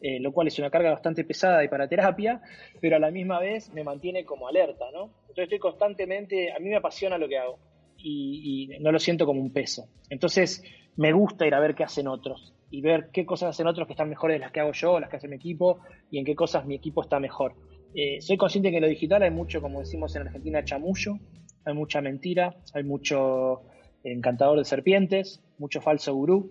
Eh, 0.00 0.20
lo 0.20 0.32
cual 0.32 0.48
es 0.48 0.58
una 0.58 0.70
carga 0.70 0.90
bastante 0.90 1.24
pesada 1.24 1.64
y 1.64 1.68
para 1.68 1.88
terapia, 1.88 2.42
pero 2.80 2.96
a 2.96 2.98
la 2.98 3.10
misma 3.10 3.40
vez 3.40 3.72
me 3.72 3.84
mantiene 3.84 4.24
como 4.24 4.48
alerta, 4.48 4.84
¿no? 4.92 5.04
Entonces 5.22 5.44
estoy 5.44 5.58
constantemente, 5.58 6.52
a 6.52 6.58
mí 6.58 6.68
me 6.68 6.76
apasiona 6.76 7.16
lo 7.16 7.26
que 7.26 7.38
hago 7.38 7.58
y, 7.96 8.68
no 8.80 8.92
lo 8.92 8.98
siento 8.98 9.24
como 9.24 9.40
un 9.40 9.52
peso. 9.52 9.88
Entonces, 10.10 10.62
me 10.96 11.12
gusta 11.12 11.46
ir 11.46 11.54
a 11.54 11.60
ver 11.60 11.74
qué 11.74 11.84
hacen 11.84 12.06
otros 12.06 12.54
y 12.70 12.82
ver 12.82 13.10
qué 13.12 13.24
cosas 13.24 13.50
hacen 13.50 13.66
otros 13.66 13.86
que 13.86 13.94
están 13.94 14.08
mejores 14.10 14.34
de 14.34 14.40
las 14.40 14.52
que 14.52 14.60
hago 14.60 14.72
yo, 14.72 15.00
las 15.00 15.08
que 15.08 15.16
hace 15.16 15.28
mi 15.28 15.36
equipo 15.36 15.80
y 16.10 16.18
en 16.18 16.24
qué 16.24 16.34
cosas 16.34 16.66
mi 16.66 16.74
equipo 16.74 17.02
está 17.02 17.18
mejor. 17.18 17.54
Eh, 17.94 18.20
soy 18.20 18.36
consciente 18.36 18.70
que 18.70 18.76
en 18.76 18.82
lo 18.82 18.88
digital 18.88 19.22
hay 19.22 19.30
mucho, 19.30 19.62
como 19.62 19.80
decimos 19.80 20.14
en 20.16 20.22
Argentina, 20.22 20.64
chamullo, 20.64 21.18
hay 21.64 21.74
mucha 21.74 22.00
mentira, 22.00 22.54
hay 22.74 22.84
mucho 22.84 23.62
encantador 24.04 24.58
de 24.58 24.64
serpientes, 24.64 25.42
mucho 25.58 25.80
falso 25.80 26.14
gurú. 26.14 26.50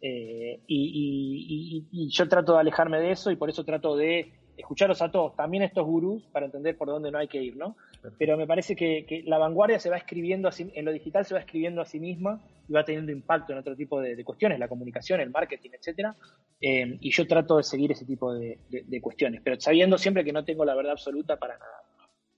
Eh, 0.00 0.60
y, 0.66 2.08
yo 2.10 2.28
trato 2.28 2.54
de 2.54 2.60
alejarme 2.60 3.00
de 3.00 3.12
eso 3.12 3.30
y 3.30 3.36
por 3.36 3.50
eso 3.50 3.64
trato 3.64 3.96
de 3.96 4.32
escucharlos 4.56 5.00
a 5.02 5.10
todos, 5.10 5.36
también 5.36 5.62
estos 5.62 5.86
gurús, 5.86 6.26
para 6.32 6.46
entender 6.46 6.76
por 6.76 6.88
dónde 6.88 7.12
no 7.12 7.18
hay 7.18 7.28
que 7.28 7.40
ir, 7.40 7.56
¿no? 7.56 7.76
Pero 8.18 8.36
me 8.36 8.46
parece 8.46 8.74
que, 8.74 9.22
la 9.26 9.38
vanguardia 9.38 9.78
se 9.78 9.88
va 9.88 9.96
escribiendo, 9.96 10.48
así, 10.48 10.70
en 10.74 10.84
lo 10.84 10.92
digital 10.92 11.24
se 11.24 11.34
va 11.34 11.40
escribiendo 11.40 11.80
a 11.80 11.84
sí 11.84 12.00
misma 12.00 12.42
y 12.68 12.72
va 12.72 12.84
teniendo 12.84 13.12
impacto 13.12 13.52
en 13.52 13.58
otro 13.58 13.76
tipo 13.76 14.00
de, 14.00 14.22
cuestiones, 14.24 14.58
la 14.58 14.68
comunicación, 14.68 15.20
el 15.20 15.30
marketing, 15.30 15.70
etcétera. 15.74 16.16
Eh, 16.60 16.98
y 17.00 17.10
yo 17.10 17.26
trato 17.26 17.56
de 17.56 17.62
seguir 17.62 17.92
ese 17.92 18.04
tipo 18.04 18.34
de, 18.34 18.58
cuestiones, 19.00 19.40
pero 19.44 19.60
sabiendo 19.60 19.96
siempre 19.96 20.24
que 20.24 20.32
no 20.32 20.44
tengo 20.44 20.64
la 20.64 20.74
verdad 20.74 20.92
absoluta 20.92 21.36
para 21.36 21.56
nada. 21.56 21.82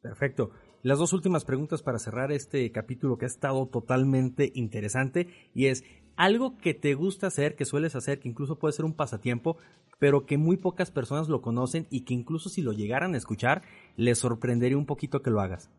Perfecto. 0.02 0.50
Las 0.82 0.98
dos 0.98 1.12
últimas 1.12 1.44
preguntas 1.44 1.82
para 1.82 1.98
cerrar 1.98 2.32
este 2.32 2.72
capítulo 2.72 3.18
que 3.18 3.26
ha 3.26 3.28
estado 3.28 3.66
totalmente 3.66 4.50
interesante 4.54 5.28
y 5.54 5.66
es 5.66 5.84
algo 6.16 6.56
que 6.56 6.72
te 6.72 6.94
gusta 6.94 7.26
hacer, 7.26 7.54
que 7.54 7.66
sueles 7.66 7.94
hacer, 7.96 8.18
que 8.18 8.30
incluso 8.30 8.58
puede 8.58 8.72
ser 8.72 8.86
un 8.86 8.94
pasatiempo, 8.94 9.58
pero 9.98 10.24
que 10.24 10.38
muy 10.38 10.56
pocas 10.56 10.90
personas 10.90 11.28
lo 11.28 11.42
conocen 11.42 11.86
y 11.90 12.06
que 12.06 12.14
incluso 12.14 12.48
si 12.48 12.62
lo 12.62 12.72
llegaran 12.72 13.12
a 13.12 13.18
escuchar, 13.18 13.60
les 13.96 14.18
sorprendería 14.18 14.78
un 14.78 14.86
poquito 14.86 15.20
que 15.20 15.30
lo 15.30 15.42
hagas. 15.42 15.70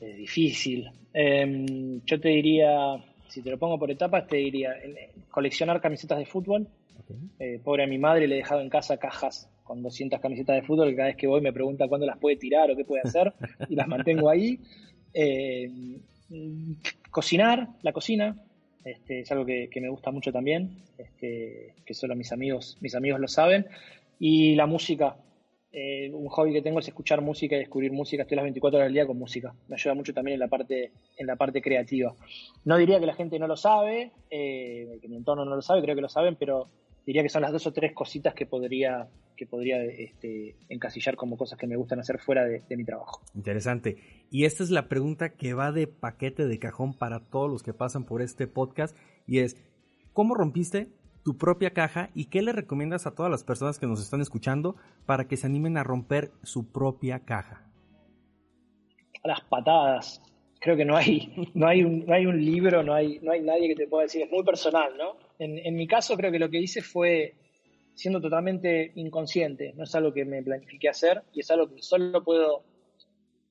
Es 0.00 0.16
difícil. 0.16 0.90
Em, 1.12 2.00
yo 2.04 2.20
te 2.20 2.28
diría, 2.28 2.96
si 3.28 3.40
te 3.40 3.50
lo 3.50 3.58
pongo 3.58 3.78
por 3.78 3.88
etapas, 3.92 4.26
te 4.26 4.38
diría 4.38 4.74
coleccionar 5.30 5.80
camisetas 5.80 6.18
de 6.18 6.26
fútbol. 6.26 6.66
Eh, 7.38 7.60
pobre 7.62 7.84
a 7.84 7.86
mi 7.86 7.98
madre 7.98 8.26
le 8.26 8.34
he 8.34 8.38
dejado 8.38 8.62
en 8.62 8.68
casa 8.68 8.96
cajas 8.96 9.51
con 9.62 9.82
200 9.82 10.20
camisetas 10.20 10.56
de 10.56 10.62
fútbol 10.62 10.90
que 10.90 10.96
cada 10.96 11.08
vez 11.08 11.16
que 11.16 11.26
voy 11.26 11.40
me 11.40 11.52
pregunta 11.52 11.88
cuándo 11.88 12.06
las 12.06 12.18
puede 12.18 12.36
tirar 12.36 12.70
o 12.70 12.76
qué 12.76 12.84
puede 12.84 13.02
hacer 13.02 13.32
y 13.68 13.74
las 13.74 13.88
mantengo 13.88 14.28
ahí. 14.28 14.58
Em, 15.14 16.00
cocinar, 17.10 17.68
la 17.82 17.92
cocina, 17.92 18.36
este, 18.84 19.20
es 19.20 19.32
algo 19.32 19.46
que, 19.46 19.68
me 19.80 19.88
gusta 19.88 20.10
mucho 20.10 20.32
también, 20.32 20.82
este, 20.98 21.74
que 21.84 21.94
solo 21.94 22.16
mis 22.16 22.32
amigos, 22.32 22.78
mis 22.80 22.94
amigos 22.94 23.20
lo 23.20 23.28
saben. 23.28 23.66
Y 24.18 24.54
la 24.54 24.66
música, 24.66 25.16
eh, 25.72 26.10
un 26.12 26.28
hobby 26.28 26.52
que 26.52 26.62
tengo 26.62 26.80
es 26.80 26.88
escuchar 26.88 27.20
música 27.20 27.56
y 27.56 27.60
descubrir 27.60 27.92
música. 27.92 28.22
Estoy 28.22 28.36
las 28.36 28.44
24 28.44 28.78
horas 28.78 28.86
del 28.86 28.94
día 28.94 29.06
con 29.06 29.18
música. 29.18 29.54
Me 29.68 29.76
ayuda 29.76 29.94
mucho 29.94 30.14
también 30.14 30.34
en 30.34 30.40
la 30.40 30.48
parte, 30.48 30.92
en 31.16 31.26
la 31.26 31.36
parte 31.36 31.60
creativa. 31.60 32.14
No 32.64 32.76
diría 32.76 32.98
que 33.00 33.06
la 33.06 33.14
gente 33.14 33.38
no 33.38 33.46
lo 33.46 33.56
sabe, 33.56 34.12
eh, 34.30 34.98
que 35.00 35.08
mi 35.08 35.16
entorno 35.16 35.44
no 35.44 35.54
lo 35.54 35.62
sabe, 35.62 35.82
creo 35.82 35.94
que 35.94 36.02
lo 36.02 36.08
saben, 36.08 36.36
pero 36.36 36.68
diría 37.06 37.22
que 37.22 37.28
son 37.28 37.42
las 37.42 37.52
dos 37.52 37.66
o 37.66 37.72
tres 37.72 37.92
cositas 37.92 38.34
que 38.34 38.46
podría, 38.46 39.08
que 39.36 39.46
podría 39.46 39.82
este, 39.82 40.56
encasillar 40.68 41.16
como 41.16 41.36
cosas 41.36 41.58
que 41.58 41.66
me 41.66 41.76
gustan 41.76 42.00
hacer 42.00 42.18
fuera 42.18 42.44
de, 42.44 42.62
mi 42.76 42.84
trabajo. 42.84 43.22
Interesante. 43.34 43.96
Y 44.30 44.44
esta 44.44 44.62
es 44.62 44.70
la 44.70 44.88
pregunta 44.88 45.30
que 45.30 45.54
va 45.54 45.72
de 45.72 45.86
paquete 45.86 46.46
de 46.46 46.58
cajón 46.58 46.94
para 46.94 47.20
todos 47.20 47.50
los 47.50 47.62
que 47.62 47.74
pasan 47.74 48.04
por 48.04 48.22
este 48.22 48.46
podcast 48.46 48.96
y 49.26 49.40
es, 49.40 49.56
¿cómo 50.12 50.34
rompiste 50.34 50.88
tu 51.24 51.38
propia 51.38 51.70
caja 51.70 52.10
y 52.14 52.26
qué 52.26 52.42
le 52.42 52.52
recomiendas 52.52 53.06
a 53.06 53.14
todas 53.14 53.30
las 53.30 53.44
personas 53.44 53.78
que 53.78 53.86
nos 53.86 54.00
están 54.00 54.20
escuchando 54.20 54.76
para 55.06 55.28
que 55.28 55.36
se 55.36 55.46
animen 55.46 55.76
a 55.76 55.84
romper 55.84 56.32
su 56.42 56.70
propia 56.72 57.20
caja? 57.20 57.68
A 59.22 59.28
las 59.28 59.40
patadas. 59.42 60.22
Creo 60.60 60.76
que 60.76 60.84
no 60.84 60.96
hay, 60.96 61.50
no 61.54 61.66
hay, 61.66 61.82
un, 61.82 62.06
no 62.06 62.14
hay 62.14 62.26
un 62.26 62.44
libro, 62.44 62.82
no 62.82 62.94
hay, 62.94 63.18
no 63.20 63.32
hay 63.32 63.40
nadie 63.42 63.68
que 63.68 63.76
te 63.76 63.88
pueda 63.88 64.04
decir, 64.04 64.22
es 64.22 64.30
muy 64.30 64.44
personal, 64.44 64.96
¿no? 64.96 65.16
En, 65.44 65.74
mi 65.74 65.86
caso 65.86 66.16
creo 66.16 66.30
que 66.30 66.38
lo 66.38 66.48
que 66.48 66.60
hice 66.60 66.82
fue 66.82 67.34
siendo 67.94 68.20
totalmente 68.20 68.92
inconsciente, 68.94 69.72
no 69.74 69.84
es 69.84 69.94
algo 69.94 70.12
que 70.12 70.24
me 70.24 70.42
planifiqué 70.42 70.88
hacer 70.88 71.22
y 71.32 71.40
es 71.40 71.50
algo 71.50 71.68
que 71.68 71.82
solo 71.82 72.22
puedo 72.22 72.64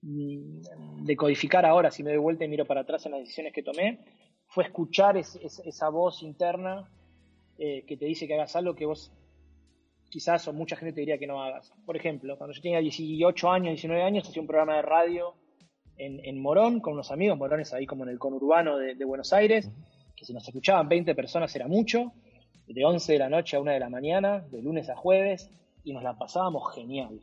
de 0.04 1.16
codificar 1.16 1.66
ahora, 1.66 1.92
si 1.92 2.02
me 2.02 2.12
doy 2.12 2.20
vuelta 2.20 2.44
y 2.44 2.48
miro 2.48 2.66
para 2.66 2.82
atrás 2.82 3.06
en 3.06 3.12
las 3.12 3.22
decisiones 3.22 3.54
que 3.54 3.62
tomé, 3.62 4.00
fue 4.48 4.64
escuchar 4.64 5.16
esa 5.18 5.89
voz 5.89 6.24
interna 6.24 6.89
eh, 7.60 7.84
que 7.86 7.98
te 7.98 8.06
dice 8.06 8.26
que 8.26 8.34
hagas 8.34 8.56
algo 8.56 8.74
que 8.74 8.86
vos 8.86 9.12
quizás 10.10 10.48
o 10.48 10.54
mucha 10.54 10.76
gente 10.76 10.94
te 10.94 11.02
diría 11.02 11.20
que 11.20 11.28
no 11.28 11.44
hagas. 11.44 11.72
Por 11.86 11.96
ejemplo, 11.96 12.36
cuando 12.38 12.56
yo 12.56 12.62
tenía 12.62 12.80
18 12.80 13.52
años, 13.52 13.74
19 13.74 14.02
años, 14.02 14.28
hacía 14.28 14.42
un 14.42 14.48
programa 14.48 14.78
de 14.78 14.82
radio 14.82 15.36
en, 15.98 16.42
Morón 16.42 16.80
con 16.80 16.94
unos 16.94 17.12
amigos, 17.12 17.38
Morón 17.38 17.60
es 17.60 17.74
ahí 17.74 17.86
como 17.86 18.04
en 18.04 18.10
el 18.10 18.18
conurbano 18.18 18.78
de 18.78 19.06
Buenos 19.06 19.34
Aires, 19.34 19.70
que 20.22 20.26
si 20.28 20.34
nos 20.34 20.48
escuchaban 20.48 20.88
20 20.88 21.16
personas 21.16 21.56
era 21.56 21.68
mucho, 21.68 22.14
de 22.68 22.86
11 22.86 23.14
de 23.14 23.18
la 23.18 23.28
noche 23.28 23.58
a 23.58 23.60
1 23.60 23.72
de 23.72 23.80
la 23.80 23.90
mañana, 23.90 24.46
de 24.52 24.62
lunes 24.62 24.88
a 24.88 24.96
jueves, 24.96 25.50
y 25.84 25.94
nos 25.94 26.04
la 26.04 26.16
pasábamos 26.16 26.76
genial. 26.76 27.20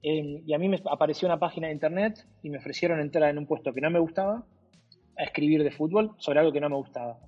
y 0.00 0.54
a 0.54 0.58
mí 0.58 0.66
me 0.66 0.80
apareció 0.90 1.28
una 1.28 1.38
página 1.38 1.66
de 1.66 1.74
internet 1.74 2.26
y 2.42 2.48
me 2.48 2.56
ofrecieron 2.56 3.00
entrar 3.00 3.28
en 3.28 3.36
un 3.36 3.46
puesto 3.46 3.74
que 3.74 3.82
no 3.82 3.90
me 3.90 3.98
gustaba, 3.98 4.46
a 5.18 5.24
escribir 5.24 5.62
de 5.62 5.70
fútbol 5.70 6.14
sobre 6.16 6.38
algo 6.38 6.50
que 6.50 6.60
no 6.60 6.70
me 6.70 6.76
gustaba. 6.76 7.18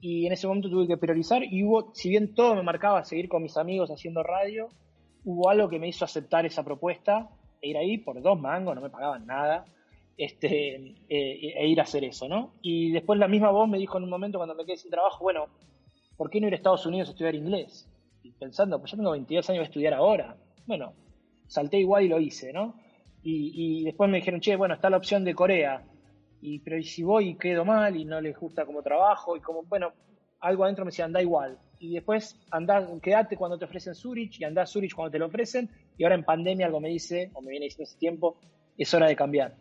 Y 0.00 0.26
en 0.26 0.34
ese 0.34 0.46
momento 0.46 0.68
tuve 0.68 0.86
que 0.86 0.98
priorizar 0.98 1.42
y 1.42 1.64
hubo, 1.64 1.94
si 1.94 2.10
bien 2.10 2.34
todo 2.34 2.54
me 2.54 2.62
marcaba 2.62 3.04
seguir 3.04 3.30
con 3.30 3.42
mis 3.42 3.56
amigos 3.56 3.90
haciendo 3.90 4.22
radio, 4.22 4.68
hubo 5.24 5.48
algo 5.48 5.70
que 5.70 5.78
me 5.78 5.88
hizo 5.88 6.04
aceptar 6.04 6.44
esa 6.44 6.62
propuesta 6.62 7.30
e 7.62 7.70
ir 7.70 7.78
ahí 7.78 7.96
por 7.96 8.20
dos 8.20 8.38
mangos, 8.38 8.74
no 8.74 8.82
me 8.82 8.90
pagaban 8.90 9.24
nada, 9.24 9.64
este, 10.16 10.76
eh, 11.08 11.54
e 11.56 11.66
ir 11.68 11.80
a 11.80 11.84
hacer 11.84 12.04
eso, 12.04 12.28
¿no? 12.28 12.54
Y 12.62 12.90
después 12.90 13.18
la 13.18 13.28
misma 13.28 13.50
voz 13.50 13.68
me 13.68 13.78
dijo 13.78 13.98
en 13.98 14.04
un 14.04 14.10
momento 14.10 14.38
cuando 14.38 14.54
me 14.54 14.64
quedé 14.64 14.76
sin 14.76 14.90
trabajo, 14.90 15.24
bueno, 15.24 15.46
¿por 16.16 16.30
qué 16.30 16.40
no 16.40 16.46
ir 16.46 16.52
a 16.52 16.56
Estados 16.56 16.86
Unidos 16.86 17.08
a 17.08 17.12
estudiar 17.12 17.34
inglés? 17.34 17.88
Y 18.22 18.32
pensando, 18.32 18.78
pues 18.78 18.92
yo 18.92 18.96
tengo 18.96 19.10
22 19.12 19.50
años, 19.50 19.62
a 19.62 19.64
estudiar 19.64 19.94
ahora. 19.94 20.36
Bueno, 20.66 20.94
salté 21.46 21.78
igual 21.78 22.04
y 22.04 22.08
lo 22.08 22.20
hice, 22.20 22.52
¿no? 22.52 22.76
Y, 23.24 23.84
después 23.84 24.10
me 24.10 24.16
dijeron, 24.18 24.40
che, 24.40 24.56
bueno, 24.56 24.74
está 24.74 24.90
la 24.90 24.96
opción 24.96 25.24
de 25.24 25.34
Corea. 25.34 25.84
Y, 26.40 26.58
pero 26.58 26.76
¿y 26.76 26.82
si 26.82 27.04
voy 27.04 27.28
y 27.30 27.34
quedo 27.36 27.64
mal 27.64 27.96
y 27.96 28.04
no 28.04 28.20
les 28.20 28.36
gusta 28.36 28.66
como 28.66 28.82
trabajo? 28.82 29.36
Y 29.36 29.40
como, 29.40 29.62
bueno, 29.62 29.92
algo 30.40 30.64
adentro 30.64 30.84
me 30.84 30.90
decía, 30.90 31.04
anda 31.04 31.22
igual. 31.22 31.56
Y 31.78 31.94
después, 31.94 32.40
anda, 32.50 32.84
quédate 33.00 33.36
cuando 33.36 33.58
te 33.58 33.64
ofrecen 33.64 33.94
Zurich 33.94 34.40
y 34.40 34.44
anda 34.44 34.62
a 34.62 34.66
Zurich 34.66 34.94
cuando 34.94 35.12
te 35.12 35.20
lo 35.20 35.26
ofrecen. 35.26 35.70
Y 35.96 36.02
ahora 36.02 36.16
en 36.16 36.24
pandemia 36.24 36.66
algo 36.66 36.80
me 36.80 36.88
dice, 36.88 37.30
o 37.34 37.42
me 37.42 37.50
viene 37.50 37.66
diciendo 37.66 37.84
ese 37.84 37.98
tiempo, 37.98 38.40
es 38.76 38.92
hora 38.92 39.06
de 39.06 39.14
cambiar. 39.14 39.54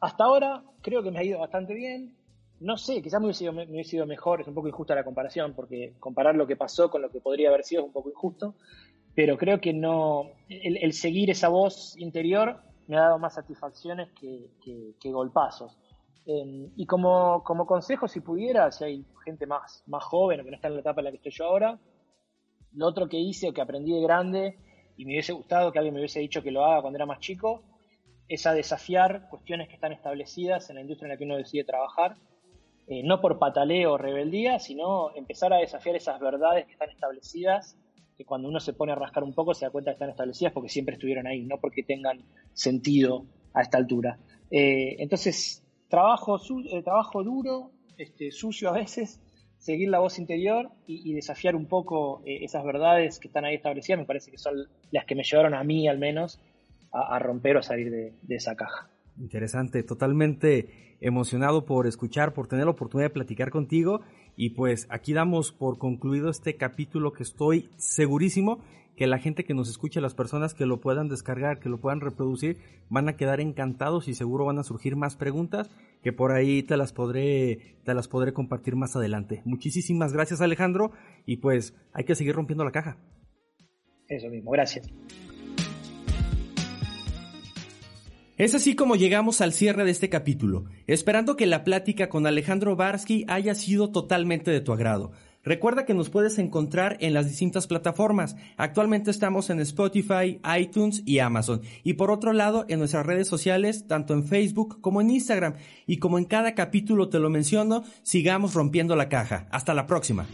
Hasta 0.00 0.24
ahora 0.24 0.62
creo 0.80 1.02
que 1.02 1.10
me 1.10 1.18
ha 1.18 1.24
ido 1.24 1.38
bastante 1.38 1.74
bien. 1.74 2.16
No 2.60 2.76
sé, 2.76 3.02
quizás 3.02 3.20
me 3.20 3.26
hubiese, 3.26 3.40
sido, 3.40 3.52
me 3.52 3.64
hubiese 3.64 3.90
sido 3.90 4.06
mejor, 4.06 4.40
es 4.40 4.48
un 4.48 4.54
poco 4.54 4.68
injusta 4.68 4.94
la 4.94 5.04
comparación, 5.04 5.54
porque 5.54 5.94
comparar 5.98 6.34
lo 6.34 6.46
que 6.46 6.56
pasó 6.56 6.90
con 6.90 7.00
lo 7.00 7.10
que 7.10 7.20
podría 7.20 7.48
haber 7.48 7.64
sido 7.64 7.82
es 7.82 7.86
un 7.86 7.92
poco 7.92 8.10
injusto, 8.10 8.54
pero 9.14 9.38
creo 9.38 9.60
que 9.60 9.72
no, 9.72 10.30
el, 10.48 10.92
seguir 10.92 11.30
esa 11.30 11.48
voz 11.48 11.96
interior 11.96 12.60
me 12.86 12.96
ha 12.96 13.02
dado 13.02 13.18
más 13.18 13.34
satisfacciones 13.34 14.10
que, 14.12 14.94
golpazos. 15.04 15.78
Em, 16.26 16.70
y 16.76 16.84
como, 16.84 17.42
como 17.44 17.66
consejo, 17.66 18.06
si 18.08 18.20
pudiera, 18.20 18.70
si 18.72 18.84
hay 18.84 19.06
gente 19.24 19.46
más, 19.46 19.82
más 19.86 20.04
joven 20.04 20.40
o 20.40 20.44
que 20.44 20.50
no 20.50 20.56
está 20.56 20.68
en 20.68 20.74
la 20.74 20.80
etapa 20.80 21.00
en 21.00 21.06
la 21.06 21.10
que 21.10 21.16
estoy 21.16 21.32
yo 21.32 21.46
ahora, 21.46 21.78
lo 22.72 22.86
otro 22.86 23.08
que 23.08 23.18
hice 23.18 23.48
o 23.48 23.52
que 23.54 23.62
aprendí 23.62 23.92
de 23.92 24.02
grande 24.02 24.58
y 24.96 25.06
me 25.06 25.12
hubiese 25.12 25.32
gustado 25.32 25.72
que 25.72 25.78
alguien 25.78 25.94
me 25.94 26.00
hubiese 26.00 26.20
dicho 26.20 26.42
que 26.42 26.50
lo 26.50 26.64
haga 26.64 26.82
cuando 26.82 26.98
era 26.98 27.06
más 27.06 27.20
chico, 27.20 27.62
es 28.30 28.46
a 28.46 28.54
desafiar 28.54 29.28
cuestiones 29.28 29.68
que 29.68 29.74
están 29.74 29.92
establecidas 29.92 30.70
en 30.70 30.76
la 30.76 30.82
industria 30.82 31.06
en 31.08 31.10
la 31.10 31.18
que 31.18 31.24
uno 31.24 31.36
decide 31.36 31.64
trabajar 31.64 32.16
eh, 32.86 33.02
no 33.04 33.20
por 33.20 33.38
pataleo 33.38 33.92
o 33.92 33.98
rebeldía, 33.98 34.58
sino 34.58 35.14
empezar 35.14 35.52
a 35.52 35.58
desafiar 35.58 35.94
esas 35.94 36.18
verdades 36.18 36.66
que 36.66 36.72
están 36.72 36.90
establecidas, 36.90 37.76
que 38.16 38.24
cuando 38.24 38.48
uno 38.48 38.58
se 38.58 38.72
pone 38.72 38.90
a 38.90 38.96
rascar 38.96 39.22
un 39.22 39.32
poco 39.32 39.54
se 39.54 39.64
da 39.64 39.70
cuenta 39.70 39.92
que 39.92 39.94
están 39.94 40.10
establecidas 40.10 40.52
porque 40.52 40.68
siempre 40.68 40.94
estuvieron 40.94 41.26
ahí, 41.26 41.44
no 41.44 41.58
porque 41.60 41.84
tengan 41.84 42.24
sentido 42.52 43.26
a 43.54 43.62
esta 43.62 43.78
altura. 43.78 44.18
Eh, 44.50 44.96
entonces, 44.98 45.64
trabajo, 45.88 46.40
eh, 46.72 46.82
trabajo 46.82 47.22
duro, 47.22 47.70
este, 47.96 48.32
sucio 48.32 48.70
a 48.70 48.72
veces, 48.72 49.20
seguir 49.58 49.88
la 49.88 50.00
voz 50.00 50.18
interior 50.18 50.70
y, 50.86 51.12
desafiar 51.12 51.54
un 51.54 51.66
poco 51.66 52.22
esas 52.24 52.64
verdades 52.64 53.20
que 53.20 53.28
están 53.28 53.44
ahí 53.44 53.56
establecidas, 53.56 54.00
me 54.00 54.06
parece 54.06 54.30
que 54.30 54.38
son 54.38 54.54
las 54.90 55.04
que 55.04 55.14
me 55.14 55.22
llevaron 55.22 55.54
a 55.54 55.62
mí 55.62 55.86
al 55.86 55.98
menos 55.98 56.40
a, 56.92 57.18
romper 57.18 57.56
o 57.56 57.62
salir 57.62 57.90
de 57.90 58.34
esa 58.34 58.56
caja. 58.56 58.90
Interesante, 59.18 59.82
totalmente 59.82 60.96
emocionado 61.00 61.64
por 61.64 61.86
escuchar, 61.86 62.32
por 62.32 62.46
tener 62.46 62.64
la 62.64 62.72
oportunidad 62.72 63.08
de 63.08 63.14
platicar 63.14 63.50
contigo 63.50 64.00
y 64.36 64.50
pues 64.50 64.86
aquí 64.90 65.12
damos 65.12 65.52
por 65.52 65.78
concluido 65.78 66.30
este 66.30 66.56
capítulo 66.56 67.12
que 67.12 67.22
estoy 67.22 67.68
segurísimo 67.76 68.60
que 68.96 69.06
la 69.06 69.18
gente 69.18 69.44
que 69.44 69.54
nos 69.54 69.70
escucha, 69.70 70.00
las 70.02 70.14
personas 70.14 70.52
que 70.52 70.66
lo 70.66 70.80
puedan 70.80 71.08
descargar, 71.08 71.58
que 71.58 71.70
lo 71.70 71.80
puedan 71.80 72.00
reproducir, 72.00 72.58
van 72.90 73.08
a 73.08 73.16
quedar 73.16 73.40
encantados 73.40 74.08
y 74.08 74.14
seguro 74.14 74.44
van 74.44 74.58
a 74.58 74.62
surgir 74.62 74.94
más 74.94 75.16
preguntas 75.16 75.70
que 76.02 76.12
por 76.12 76.32
ahí 76.32 76.62
te 76.62 76.76
las 76.76 76.92
podré, 76.92 77.78
te 77.84 77.94
las 77.94 78.08
podré 78.08 78.34
compartir 78.34 78.76
más 78.76 78.96
adelante. 78.96 79.40
Muchísimas 79.46 80.12
gracias 80.12 80.42
Alejandro 80.42 80.92
y 81.24 81.38
pues 81.38 81.74
hay 81.94 82.04
que 82.04 82.14
seguir 82.14 82.34
rompiendo 82.34 82.64
la 82.64 82.72
caja. 82.72 82.98
Eso 84.06 84.28
mismo, 84.28 84.50
gracias. 84.50 84.90
Es 88.40 88.54
así 88.54 88.74
como 88.74 88.96
llegamos 88.96 89.42
al 89.42 89.52
cierre 89.52 89.84
de 89.84 89.90
este 89.90 90.08
capítulo, 90.08 90.64
esperando 90.86 91.36
que 91.36 91.44
la 91.44 91.62
plática 91.62 92.08
con 92.08 92.26
Alejandro 92.26 92.74
Barsky 92.74 93.26
haya 93.28 93.54
sido 93.54 93.90
totalmente 93.90 94.50
de 94.50 94.62
tu 94.62 94.72
agrado. 94.72 95.12
Recuerda 95.44 95.84
que 95.84 95.92
nos 95.92 96.08
puedes 96.08 96.38
encontrar 96.38 96.96
en 97.00 97.12
las 97.12 97.28
distintas 97.28 97.66
plataformas. 97.66 98.36
Actualmente 98.56 99.10
estamos 99.10 99.50
en 99.50 99.60
Spotify, 99.60 100.40
iTunes 100.58 101.02
y 101.04 101.18
Amazon. 101.18 101.60
Y 101.84 101.94
por 101.94 102.10
otro 102.10 102.32
lado, 102.32 102.64
en 102.70 102.78
nuestras 102.78 103.04
redes 103.04 103.28
sociales, 103.28 103.86
tanto 103.86 104.14
en 104.14 104.24
Facebook 104.24 104.80
como 104.80 105.02
en 105.02 105.10
Instagram. 105.10 105.56
Y 105.86 105.98
como 105.98 106.16
en 106.16 106.24
cada 106.24 106.54
capítulo 106.54 107.10
te 107.10 107.18
lo 107.18 107.28
menciono, 107.28 107.84
sigamos 108.02 108.54
rompiendo 108.54 108.96
la 108.96 109.10
caja. 109.10 109.48
Hasta 109.50 109.74
la 109.74 109.86
próxima. 109.86 110.26